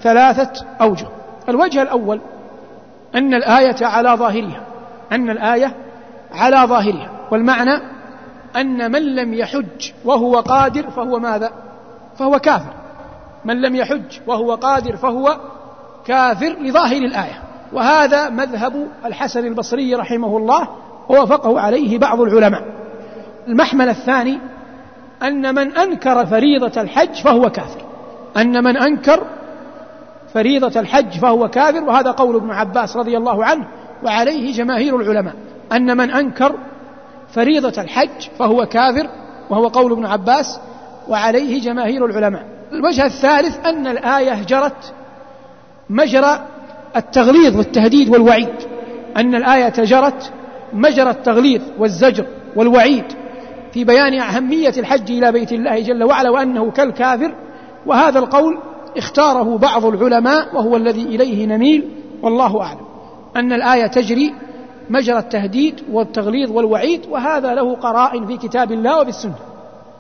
ثلاثة 0.01 0.65
أوجه. 0.81 1.07
الوجه 1.49 1.81
الأول 1.81 2.21
أن 3.15 3.33
الآية 3.33 3.85
على 3.85 4.09
ظاهرها. 4.09 4.61
أن 5.11 5.29
الآية 5.29 5.75
على 6.31 6.57
ظاهرها. 6.67 7.11
والمعنى 7.31 7.98
أن 8.55 8.91
من 8.91 9.15
لم 9.15 9.33
يحج 9.33 9.91
وهو 10.05 10.39
قادر 10.39 10.89
فهو 10.89 11.19
ماذا؟ 11.19 11.51
فهو 12.17 12.39
كافر. 12.39 12.73
من 13.45 13.61
لم 13.61 13.75
يحج 13.75 14.19
وهو 14.27 14.55
قادر 14.55 14.95
فهو 14.95 15.37
كافر 16.05 16.55
لظاهر 16.61 16.97
الآية. 16.97 17.41
وهذا 17.73 18.29
مذهب 18.29 18.87
الحسن 19.05 19.45
البصري 19.45 19.95
رحمه 19.95 20.37
الله 20.37 20.67
ووافقه 21.09 21.59
عليه 21.59 21.97
بعض 21.97 22.21
العلماء. 22.21 22.63
المحمل 23.47 23.89
الثاني 23.89 24.39
أن 25.23 25.55
من 25.55 25.77
أنكر 25.77 26.25
فريضة 26.25 26.81
الحج 26.81 27.13
فهو 27.13 27.49
كافر. 27.49 27.81
أن 28.37 28.63
من 28.63 28.77
أنكر 28.77 29.23
فريضة 30.33 30.79
الحج 30.79 31.19
فهو 31.19 31.47
كافر 31.47 31.83
وهذا 31.83 32.11
قول 32.11 32.35
ابن 32.35 32.51
عباس 32.51 32.97
رضي 32.97 33.17
الله 33.17 33.45
عنه 33.45 33.67
وعليه 34.03 34.53
جماهير 34.53 34.95
العلماء. 34.95 35.35
أن 35.71 35.97
من 35.97 36.11
أنكر 36.11 36.55
فريضة 37.31 37.81
الحج 37.81 38.29
فهو 38.39 38.65
كافر 38.65 39.09
وهو 39.49 39.67
قول 39.67 39.91
ابن 39.91 40.05
عباس 40.05 40.59
وعليه 41.07 41.61
جماهير 41.61 42.05
العلماء. 42.05 42.45
الوجه 42.71 43.05
الثالث 43.05 43.65
أن 43.65 43.87
الآية 43.87 44.43
جرت 44.43 44.93
مجرى 45.89 46.47
التغليظ 46.95 47.57
والتهديد 47.57 48.09
والوعيد. 48.09 48.55
أن 49.17 49.35
الآية 49.35 49.73
جرت 49.83 50.31
مجرى 50.73 51.09
التغليظ 51.09 51.61
والزجر 51.79 52.25
والوعيد 52.55 53.05
في 53.73 53.83
بيان 53.83 54.19
أهمية 54.19 54.73
الحج 54.77 55.11
إلى 55.11 55.31
بيت 55.31 55.51
الله 55.51 55.79
جل 55.79 56.03
وعلا 56.03 56.29
وأنه 56.29 56.71
كالكافر. 56.71 57.35
وهذا 57.85 58.19
القول 58.19 58.57
اختاره 58.97 59.57
بعض 59.57 59.85
العلماء 59.85 60.55
وهو 60.55 60.75
الذي 60.75 61.03
إليه 61.03 61.45
نميل 61.45 61.89
والله 62.21 62.61
أعلم. 62.61 62.85
أن 63.35 63.53
الآية 63.53 63.87
تجري 63.87 64.33
مجرى 64.89 65.19
التهديد 65.19 65.83
والتغليظ 65.91 66.51
والوعيد 66.51 67.05
وهذا 67.09 67.53
له 67.53 67.75
قرائن 67.75 68.25
في 68.25 68.37
كتاب 68.37 68.71
الله 68.71 68.99
وفي 68.99 69.09
السنة. 69.09 69.35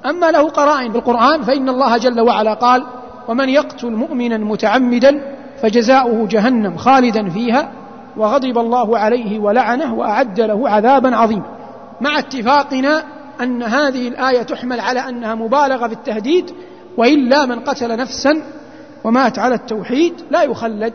أما 0.05 0.31
له 0.31 0.49
قرائن 0.49 0.91
في 0.91 0.97
القرآن 0.97 1.41
فإن 1.41 1.69
الله 1.69 1.97
جل 1.97 2.21
وعلا 2.21 2.53
قال 2.53 2.83
ومن 3.27 3.49
يقتل 3.49 3.91
مؤمنا 3.91 4.37
متعمدا 4.37 5.21
فجزاؤه 5.61 6.27
جهنم 6.27 6.77
خالدا 6.77 7.29
فيها 7.29 7.71
وغضب 8.17 8.57
الله 8.57 8.97
عليه 8.97 9.39
ولعنه 9.39 9.95
وأعد 9.95 10.39
له 10.41 10.69
عذابا 10.69 11.15
عظيما. 11.15 11.45
مع 12.01 12.19
اتفاقنا 12.19 13.03
أن 13.41 13.63
هذه 13.63 14.07
الآية 14.07 14.41
تحمل 14.41 14.79
على 14.79 14.99
أنها 14.99 15.35
مبالغة 15.35 15.87
في 15.87 15.93
التهديد 15.93 16.51
وإلا 16.97 17.45
من 17.45 17.59
قتل 17.59 17.97
نفسا 17.97 18.41
ومات 19.03 19.39
على 19.39 19.55
التوحيد 19.55 20.13
لا 20.31 20.43
يخلد 20.43 20.93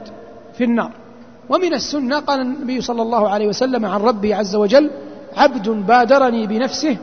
في 0.59 0.65
النار. 0.65 1.04
ومن 1.49 1.75
السنة 1.75 2.21
قال 2.21 2.41
النبي 2.41 2.81
صلى 2.81 3.03
الله 3.03 3.29
عليه 3.29 3.49
وسلم 3.49 3.87
عن 3.87 4.01
ربي 4.01 4.35
عز 4.35 4.57
وجل 4.57 4.91
عبد 5.37 5.69
بادرني 5.69 6.47
بنفسه 6.47 6.97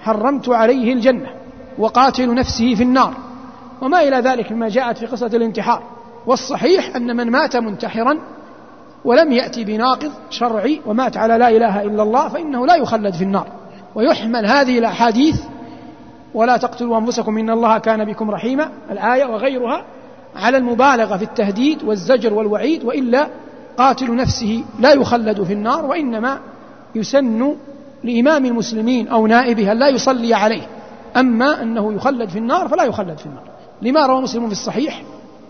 حرمت 0.00 0.48
عليه 0.48 0.92
الجنة 0.92 1.28
وقاتل 1.78 2.34
نفسه 2.34 2.74
في 2.74 2.82
النار. 2.82 3.14
وما 3.82 4.02
إلى 4.02 4.16
ذلك 4.16 4.52
مما 4.52 4.68
جاءت 4.68 4.98
في 4.98 5.06
قصة 5.06 5.26
الانتحار. 5.26 5.82
والصحيح 6.26 6.96
أن 6.96 7.16
من 7.16 7.30
مات 7.30 7.56
منتحرا 7.56 8.18
ولم 9.04 9.32
يأتي 9.32 9.64
بناقض 9.64 10.12
شرعي 10.30 10.80
ومات 10.86 11.16
على 11.16 11.38
لا 11.38 11.48
إله 11.48 11.82
إلا 11.82 12.02
الله 12.02 12.28
فإنه 12.28 12.66
لا 12.66 12.76
يخلد 12.76 13.14
في 13.14 13.24
النار. 13.24 13.46
ويحمل 13.94 14.46
هذه 14.46 14.78
الأحاديث 14.78 15.40
ولا 16.34 16.56
تقتلوا 16.56 16.98
أنفسكم 16.98 17.38
إن 17.38 17.50
الله 17.50 17.78
كان 17.78 18.04
بكم 18.04 18.30
رحيما. 18.30 18.70
الآية 18.90 19.24
وغيرها 19.24 19.84
على 20.36 20.56
المبالغة 20.56 21.16
في 21.16 21.24
التهديد 21.24 21.82
والزجر 21.82 22.34
والوعيد 22.34 22.84
وإلا 22.84 23.28
قاتل 23.78 24.16
نفسه 24.16 24.64
لا 24.80 24.92
يخلد 24.92 25.42
في 25.42 25.52
النار 25.52 25.84
وإنما 25.84 26.40
يسن 26.94 27.56
لإمام 28.04 28.44
المسلمين 28.44 29.08
أو 29.08 29.26
نائبه 29.26 29.72
لا 29.72 29.88
يصلي 29.88 30.34
عليه. 30.34 30.66
أما 31.16 31.62
أنه 31.62 31.92
يخلد 31.92 32.28
في 32.28 32.38
النار 32.38 32.68
فلا 32.68 32.84
يخلد 32.84 33.18
في 33.18 33.26
النار. 33.26 33.44
لما 33.82 34.06
روى 34.06 34.22
مسلم 34.22 34.46
في 34.46 34.52
الصحيح 34.52 35.02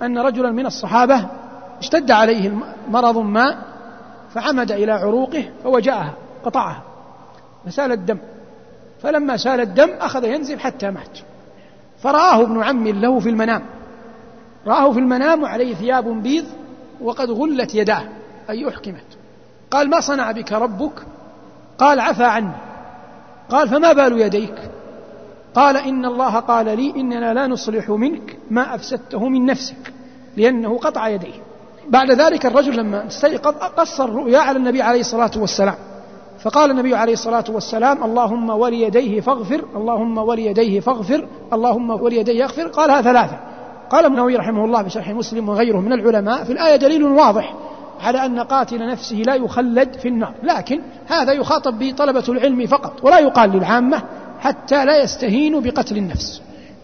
أن 0.03 0.18
رجلا 0.18 0.51
من 0.51 0.66
الصحابة 0.66 1.27
اشتد 1.79 2.11
عليه 2.11 2.53
مرض 2.91 3.18
ما 3.18 3.57
فعمد 4.35 4.72
إلى 4.72 4.93
عروقه 4.93 5.45
فوجأها 5.64 6.12
قطعها 6.45 6.83
فسال 7.66 7.93
الدم. 7.93 8.18
فلما 9.03 9.37
سال 9.37 9.61
الدم 9.61 9.91
أخذ 10.01 10.25
ينزل 10.25 10.61
حتى 10.61 10.91
مات. 10.91 11.18
فرآه 11.99 12.43
ابن 12.43 12.62
عم 12.62 12.89
له 12.89 13.18
في 13.18 13.29
المنام. 13.29 13.62
رآه 14.66 14.93
في 14.93 14.99
المنام 14.99 15.43
وعليه 15.43 15.75
ثياب 15.75 16.22
بيض 16.22 16.45
وقد 17.01 17.31
غلت 17.31 17.75
يداه 17.75 18.03
أي 18.51 18.69
أحكمت. 18.69 19.07
قال 19.71 19.91
ما 19.91 20.01
صنع 20.01 20.33
بك 20.33 20.53
ربك؟ 20.53 21.07
قال 21.79 22.01
عفى 22.01 22.25
عني. 22.25 22.53
قال 23.51 23.69
فما 23.69 23.93
بال 23.93 24.21
يديك؟ 24.21 24.55
قال 25.55 25.77
إن 25.77 26.05
الله 26.05 26.39
قال 26.41 26.67
لي 26.67 26.95
إننا 26.97 27.35
لا 27.35 27.47
نصلح 27.47 27.91
منك 27.91 28.37
ما 28.51 28.75
أفسدته 28.75 29.29
من 29.29 29.47
نفسك 29.47 29.93
لأنه 30.37 30.79
قطع 30.79 31.09
يديه. 31.09 31.43
بعد 31.89 32.11
ذلك 32.11 32.47
الرجل 32.47 32.77
لما 32.77 33.07
استيقظ 33.07 33.55
قص 33.55 34.01
الرؤيا 34.01 34.39
على 34.39 34.59
النبي 34.59 34.83
عليه 34.83 35.01
الصلاة 35.01 35.31
والسلام. 35.37 35.75
فقال 36.43 36.71
النبي 36.71 36.95
عليه 36.95 37.13
الصلاة 37.13 37.45
والسلام 37.49 38.05
اللهم 38.05 38.51
وليديه 38.51 39.21
فاغفر 39.21 39.65
اللهم 39.77 40.19
وليديه 40.19 40.81
فاغفر 40.81 41.29
اللهم 41.53 41.91
وليديه 41.91 42.45
اغفر 42.45 42.69
قالها 42.69 43.03
ثلاثة. 43.03 43.54
قال 43.91 44.05
ابن 44.05 44.37
رحمه 44.37 44.64
الله 44.64 44.82
بشرح 44.82 45.09
مسلم 45.09 45.49
وغيره 45.49 45.80
من 45.80 45.93
العلماء 45.93 46.45
في 46.45 46.53
الآية 46.53 46.76
دليل 46.76 47.05
واضح 47.05 47.55
على 48.01 48.26
أن 48.26 48.39
قاتل 48.39 48.87
نفسه 48.87 49.16
لا 49.16 49.35
يخلد 49.35 49.95
في 49.95 50.09
النار 50.09 50.35
لكن 50.43 50.80
هذا 51.07 51.32
يخاطب 51.32 51.78
به 51.78 51.95
طلبة 51.97 52.24
العلم 52.28 52.66
فقط 52.66 53.05
ولا 53.05 53.18
يقال 53.18 53.51
للعامة 53.51 54.03
حتى 54.41 54.85
لا 54.85 55.03
يستهينوا 55.03 55.61
بقتل 55.61 55.97
النفس 55.97 56.43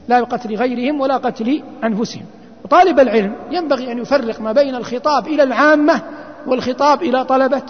لا 0.08 0.20
بقتل 0.20 0.54
غيرهم 0.54 1.00
ولا 1.00 1.16
قتل 1.16 1.62
أنفسهم. 1.84 2.24
وطالب 2.64 3.00
العلم 3.00 3.36
ينبغي 3.50 3.92
أن 3.92 3.98
يفرق 3.98 4.40
ما 4.40 4.52
بين 4.52 4.74
الخطاب 4.74 5.26
إلى 5.26 5.42
العامة 5.42 6.02
والخطاب 6.46 7.02
إلى 7.02 7.24
طلبة 7.24 7.62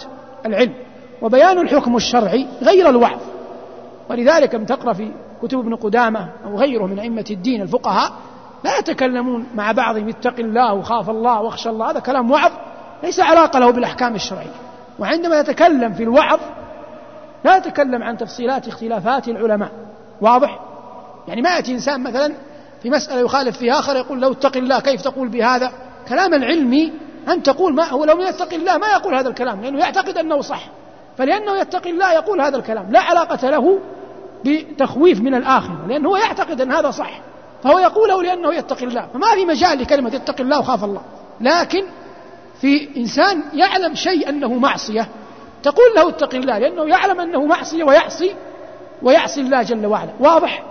العلم 0.45 0.73
وبيان 1.21 1.59
الحكم 1.59 1.95
الشرعي 1.95 2.47
غير 2.61 2.89
الوعظ. 2.89 3.19
ولذلك 4.09 4.55
لم 4.55 4.65
تقرأ 4.65 4.93
في 4.93 5.11
كتب 5.41 5.59
ابن 5.59 5.75
قدامة 5.75 6.29
أو 6.45 6.57
غيره 6.57 6.85
من 6.85 6.99
أئمة 6.99 7.25
الدين 7.31 7.61
الفقهاء 7.61 8.11
لا 8.63 8.77
يتكلمون 8.77 9.47
مع 9.55 9.71
بعضهم 9.71 10.09
اتق 10.09 10.39
الله 10.39 10.73
وخاف 10.73 11.09
الله 11.09 11.41
واخشى 11.41 11.69
الله. 11.69 11.91
هذا 11.91 11.99
كلام 11.99 12.31
وعظ 12.31 12.51
ليس 13.03 13.19
علاقة 13.19 13.59
له 13.59 13.71
بالأحكام 13.71 14.15
الشرعية. 14.15 14.55
وعندما 14.99 15.39
يتكلم 15.39 15.93
في 15.93 16.03
الوعظ 16.03 16.39
لا 17.45 17.57
يتكلم 17.57 18.03
عن 18.03 18.17
تفصيلات 18.17 18.67
اختلافات 18.67 19.27
العلماء. 19.27 19.71
واضح؟ 20.21 20.59
يعني 21.27 21.41
ما 21.41 21.55
يأتي 21.55 21.71
إنسان 21.71 22.03
مثلا 22.03 22.33
في 22.81 22.89
مسألة 22.89 23.19
يخالف 23.19 23.57
فيها 23.57 23.79
آخر 23.79 23.95
يقول 23.95 24.21
لو 24.21 24.31
اتق 24.31 24.57
الله 24.57 24.79
كيف 24.79 25.01
تقول 25.01 25.27
بهذا؟ 25.27 25.71
كلام 26.07 26.33
العلمي 26.33 26.93
أن 27.27 27.43
تقول 27.43 27.75
ما 27.75 27.89
هو 27.89 28.05
لو 28.05 28.21
يتقي 28.21 28.55
الله 28.55 28.77
ما 28.77 28.87
يقول 28.87 29.15
هذا 29.15 29.29
الكلام 29.29 29.61
لأنه 29.61 29.79
يعتقد 29.79 30.17
أنه 30.17 30.41
صح. 30.41 30.63
فلأنه 31.17 31.57
يتقي 31.57 31.89
الله 31.89 32.13
يقول 32.13 32.41
هذا 32.41 32.57
الكلام. 32.57 32.91
لا 32.91 32.99
علاقة 32.99 33.49
له 33.49 33.79
بتخويف 34.45 35.21
من 35.21 35.35
الآخر 35.35 35.73
لأنه 35.87 36.09
هو 36.09 36.17
يعتقد 36.17 36.61
أن 36.61 36.71
هذا 36.71 36.91
صح. 36.91 37.19
فهو 37.63 37.79
يقوله 37.79 38.23
لأنه 38.23 38.53
يتقي 38.53 38.85
الله. 38.85 39.07
فما 39.13 39.31
في 39.35 39.45
مجال 39.45 39.79
لكلمة 39.79 40.15
اتق 40.15 40.41
الله 40.41 40.59
وخاف 40.59 40.83
الله. 40.83 41.01
لكن 41.41 41.83
في 42.61 42.89
إنسان 42.97 43.43
يعلم 43.53 43.95
شيء 43.95 44.29
أنه 44.29 44.53
معصية 44.53 45.07
تقول 45.63 45.85
له 45.95 46.09
اتق 46.09 46.35
الله 46.35 46.57
لأنه 46.57 46.85
يعلم 46.85 47.19
أنه 47.19 47.45
معصية 47.45 47.83
ويعصي 47.83 48.35
ويعصي 49.01 49.41
الله 49.41 49.61
جل 49.61 49.85
وعلا. 49.85 50.11
واضح؟ 50.19 50.63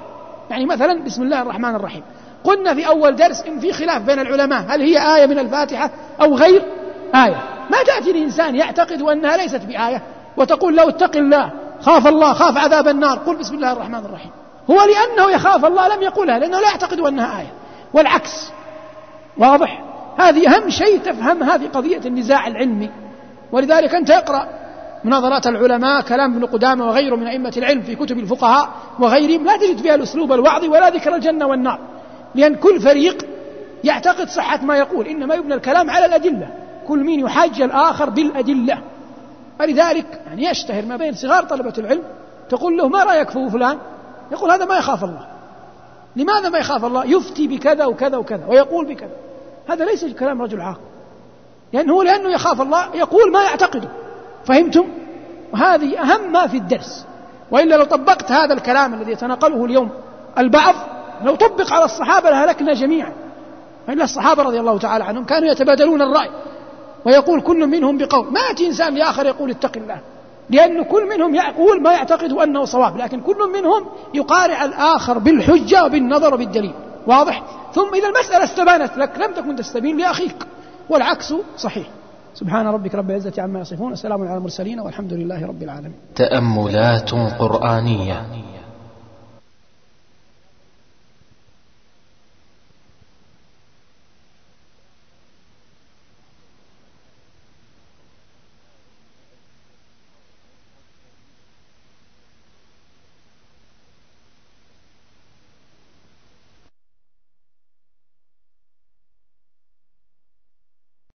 يعني 0.51 0.67
مثلا 0.67 1.05
بسم 1.05 1.23
الله 1.23 1.43
الرحمن 1.43 1.75
الرحيم. 1.75 2.03
قلنا 2.45 2.75
في 2.75 2.87
أول 2.87 3.17
درس 3.17 3.43
إن 3.43 3.61
في 3.61 3.73
خلاف 3.73 4.03
بين 4.03 4.19
العلماء 4.19 4.65
هل 4.69 4.81
هي 4.81 5.17
آية 5.17 5.27
من 5.27 5.39
الفاتحة 5.39 5.91
أو 6.21 6.35
غير 6.35 6.63
آية؟ 7.15 7.43
ما 7.71 7.83
تأتي 7.87 8.13
لإنسان 8.13 8.57
يعتقد 8.57 9.03
أنها 9.03 9.37
ليست 9.37 9.65
بآية 9.65 10.03
وتقول 10.37 10.77
له 10.77 10.89
اتق 10.89 11.17
الله 11.17 11.53
خاف 11.81 12.07
الله 12.07 12.33
خاف 12.33 12.57
عذاب 12.57 12.89
النار. 12.89 13.19
قل 13.19 13.37
بسم 13.37 13.55
الله 13.55 13.73
الرحمن 13.73 14.05
الرحيم. 14.05 14.31
هو 14.71 14.77
لأنه 14.77 15.31
يخاف 15.31 15.65
الله 15.65 15.97
لم 15.97 16.03
يقولها 16.03 16.39
لأنه 16.39 16.61
لا 16.61 16.69
يعتقد 16.69 17.01
أنها 17.01 17.41
آية. 17.41 17.53
والعكس. 17.95 18.51
واضح؟ 19.39 19.85
هذه 20.19 20.57
أهم 20.57 20.71
شيء 20.71 20.99
تفهم 20.99 21.43
هذه 21.43 21.67
قضية 21.67 22.01
النزاع 22.07 22.47
العلمي. 22.47 22.91
ولذلك 23.53 23.95
أنت 23.95 24.11
اقرأ 24.11 24.49
مناظرات 25.05 25.47
العلماء 25.47 26.03
كلام 26.03 26.35
ابن 26.35 26.47
قدامة 26.47 26.87
وغيره 26.87 27.17
من 27.17 27.27
أئمة 27.27 27.53
العلم 27.57 27.83
في 27.83 27.95
كتب 27.95 28.19
الفقهاء 28.19 28.69
وغيرهم. 28.99 29.45
لا 29.45 29.57
تجد 29.57 29.79
فيها 29.79 29.95
الأسلوب 29.95 30.33
الوعظي 30.33 30.69
ولا 30.69 30.91
ذكر 30.91 31.15
الجنة 31.15 31.47
والنار. 31.47 31.79
لأن 32.35 32.55
كل 32.55 32.81
فريق 32.81 33.27
يعتقد 33.85 34.29
صحة 34.29 34.65
ما 34.65 34.77
يقول 34.77 35.07
إنما 35.07 35.35
يبنى 35.35 35.55
الكلام 35.55 35.91
على 35.91 36.07
الأدلة. 36.07 36.49
كل 36.89 36.99
مين 36.99 37.21
يحاج 37.21 37.63
الآخر 37.63 38.11
بالأدلة. 38.11 38.79
فلذلك 39.59 40.21
يعني 40.27 40.45
يشتهر 40.45 40.85
ما 40.87 40.97
بين 40.97 41.15
صغار 41.15 41.45
طلبة 41.45 41.73
العلم 41.79 42.03
تقول 42.49 42.77
له 42.77 42.89
ما 42.89 43.05
رأيك 43.05 43.31
في 43.31 43.51
فلان؟ 43.51 43.79
يقول 44.33 44.51
هذا 44.51 44.65
ما 44.65 44.77
يخاف 44.77 45.05
الله. 45.05 45.27
لماذا 46.17 46.49
ما 46.49 46.59
يخاف 46.59 46.85
الله؟ 46.85 47.05
يفتي 47.05 47.49
بكذا 47.49 47.85
وكذا 47.85 48.17
وكذا 48.17 48.47
ويقول 48.49 48.87
بكذا. 48.87 49.17
هذا 49.69 49.85
ليس 49.85 50.05
كلام 50.05 50.43
رجل 50.43 50.61
عاقل. 50.61 50.81
لأنه 51.73 52.05
لأنه 52.05 52.31
يخاف 52.31 52.61
الله 52.61 52.95
يقول 52.95 53.33
ما 53.33 53.43
يعتقده. 53.43 53.89
فهمتم؟ 54.45 54.89
وهذه 55.53 56.01
أهم 56.03 56.33
ما 56.33 56.47
في 56.47 56.57
الدرس. 56.57 57.07
وإلا 57.51 57.75
لو 57.75 57.85
طبقت 57.85 58.33
هذا 58.33 58.55
الكلام 58.55 58.95
الذي 58.95 59.13
يتناقله 59.13 59.65
اليوم 59.65 59.91
البعض 60.39 60.75
لو 61.25 61.35
طبق 61.35 61.73
على 61.73 61.85
الصحابة 61.85 62.31
لهلكنا 62.31 62.75
جميعا. 62.75 63.13
فإن 63.87 64.01
الصحابة 64.01 64.43
رضي 64.43 64.61
الله 64.61 64.79
تعالى 64.79 65.05
عنهم 65.05 65.25
كانوا 65.25 65.49
يتبادلون 65.49 66.03
الرأي. 66.03 66.31
ويقول 67.05 67.41
كل 67.41 67.67
منهم 67.67 67.99
بقول 67.99 68.33
ما 68.33 68.41
يأتي 68.41 68.67
إنسان 68.67 68.95
لآخر 68.95 69.27
يقول 69.27 69.51
اتق 69.51 69.73
الله. 69.77 70.01
لأن 70.51 70.85
كل 70.85 71.09
منهم 71.09 71.35
يقول 71.35 71.83
ما 71.83 71.93
يعتقد 71.93 72.33
أنه 72.33 72.65
صواب 72.65 72.97
لكن 72.97 73.21
كل 73.21 73.53
منهم 73.53 73.87
يقارع 74.15 74.65
الآخر 74.65 75.19
بالحجة 75.19 75.85
وبالنظر 75.85 76.35
وبالدليل. 76.35 76.75
واضح؟ 77.07 77.43
ثم 77.73 77.95
إذا 77.95 78.09
المسألة 78.09 78.45
استبانت 78.45 78.97
لك 78.97 79.19
لم 79.19 79.33
تكن 79.33 79.57
تستبين 79.57 79.99
لأخيك. 79.99 80.47
والعكس 80.89 81.35
صحيح. 81.57 81.87
سبحان 82.35 82.67
ربك 82.67 82.95
رب 82.95 83.11
العزة 83.11 83.43
عما 83.43 83.61
يصفون 83.61 83.93
وسلام 83.93 84.29
على 84.29 84.37
المرسلين 84.37 84.81
والحمد 84.81 85.13
لله 85.13 85.47
رب 85.47 85.63
العالمين. 85.63 85.95
تأملات 86.15 87.11
قرآنية. 87.39 88.27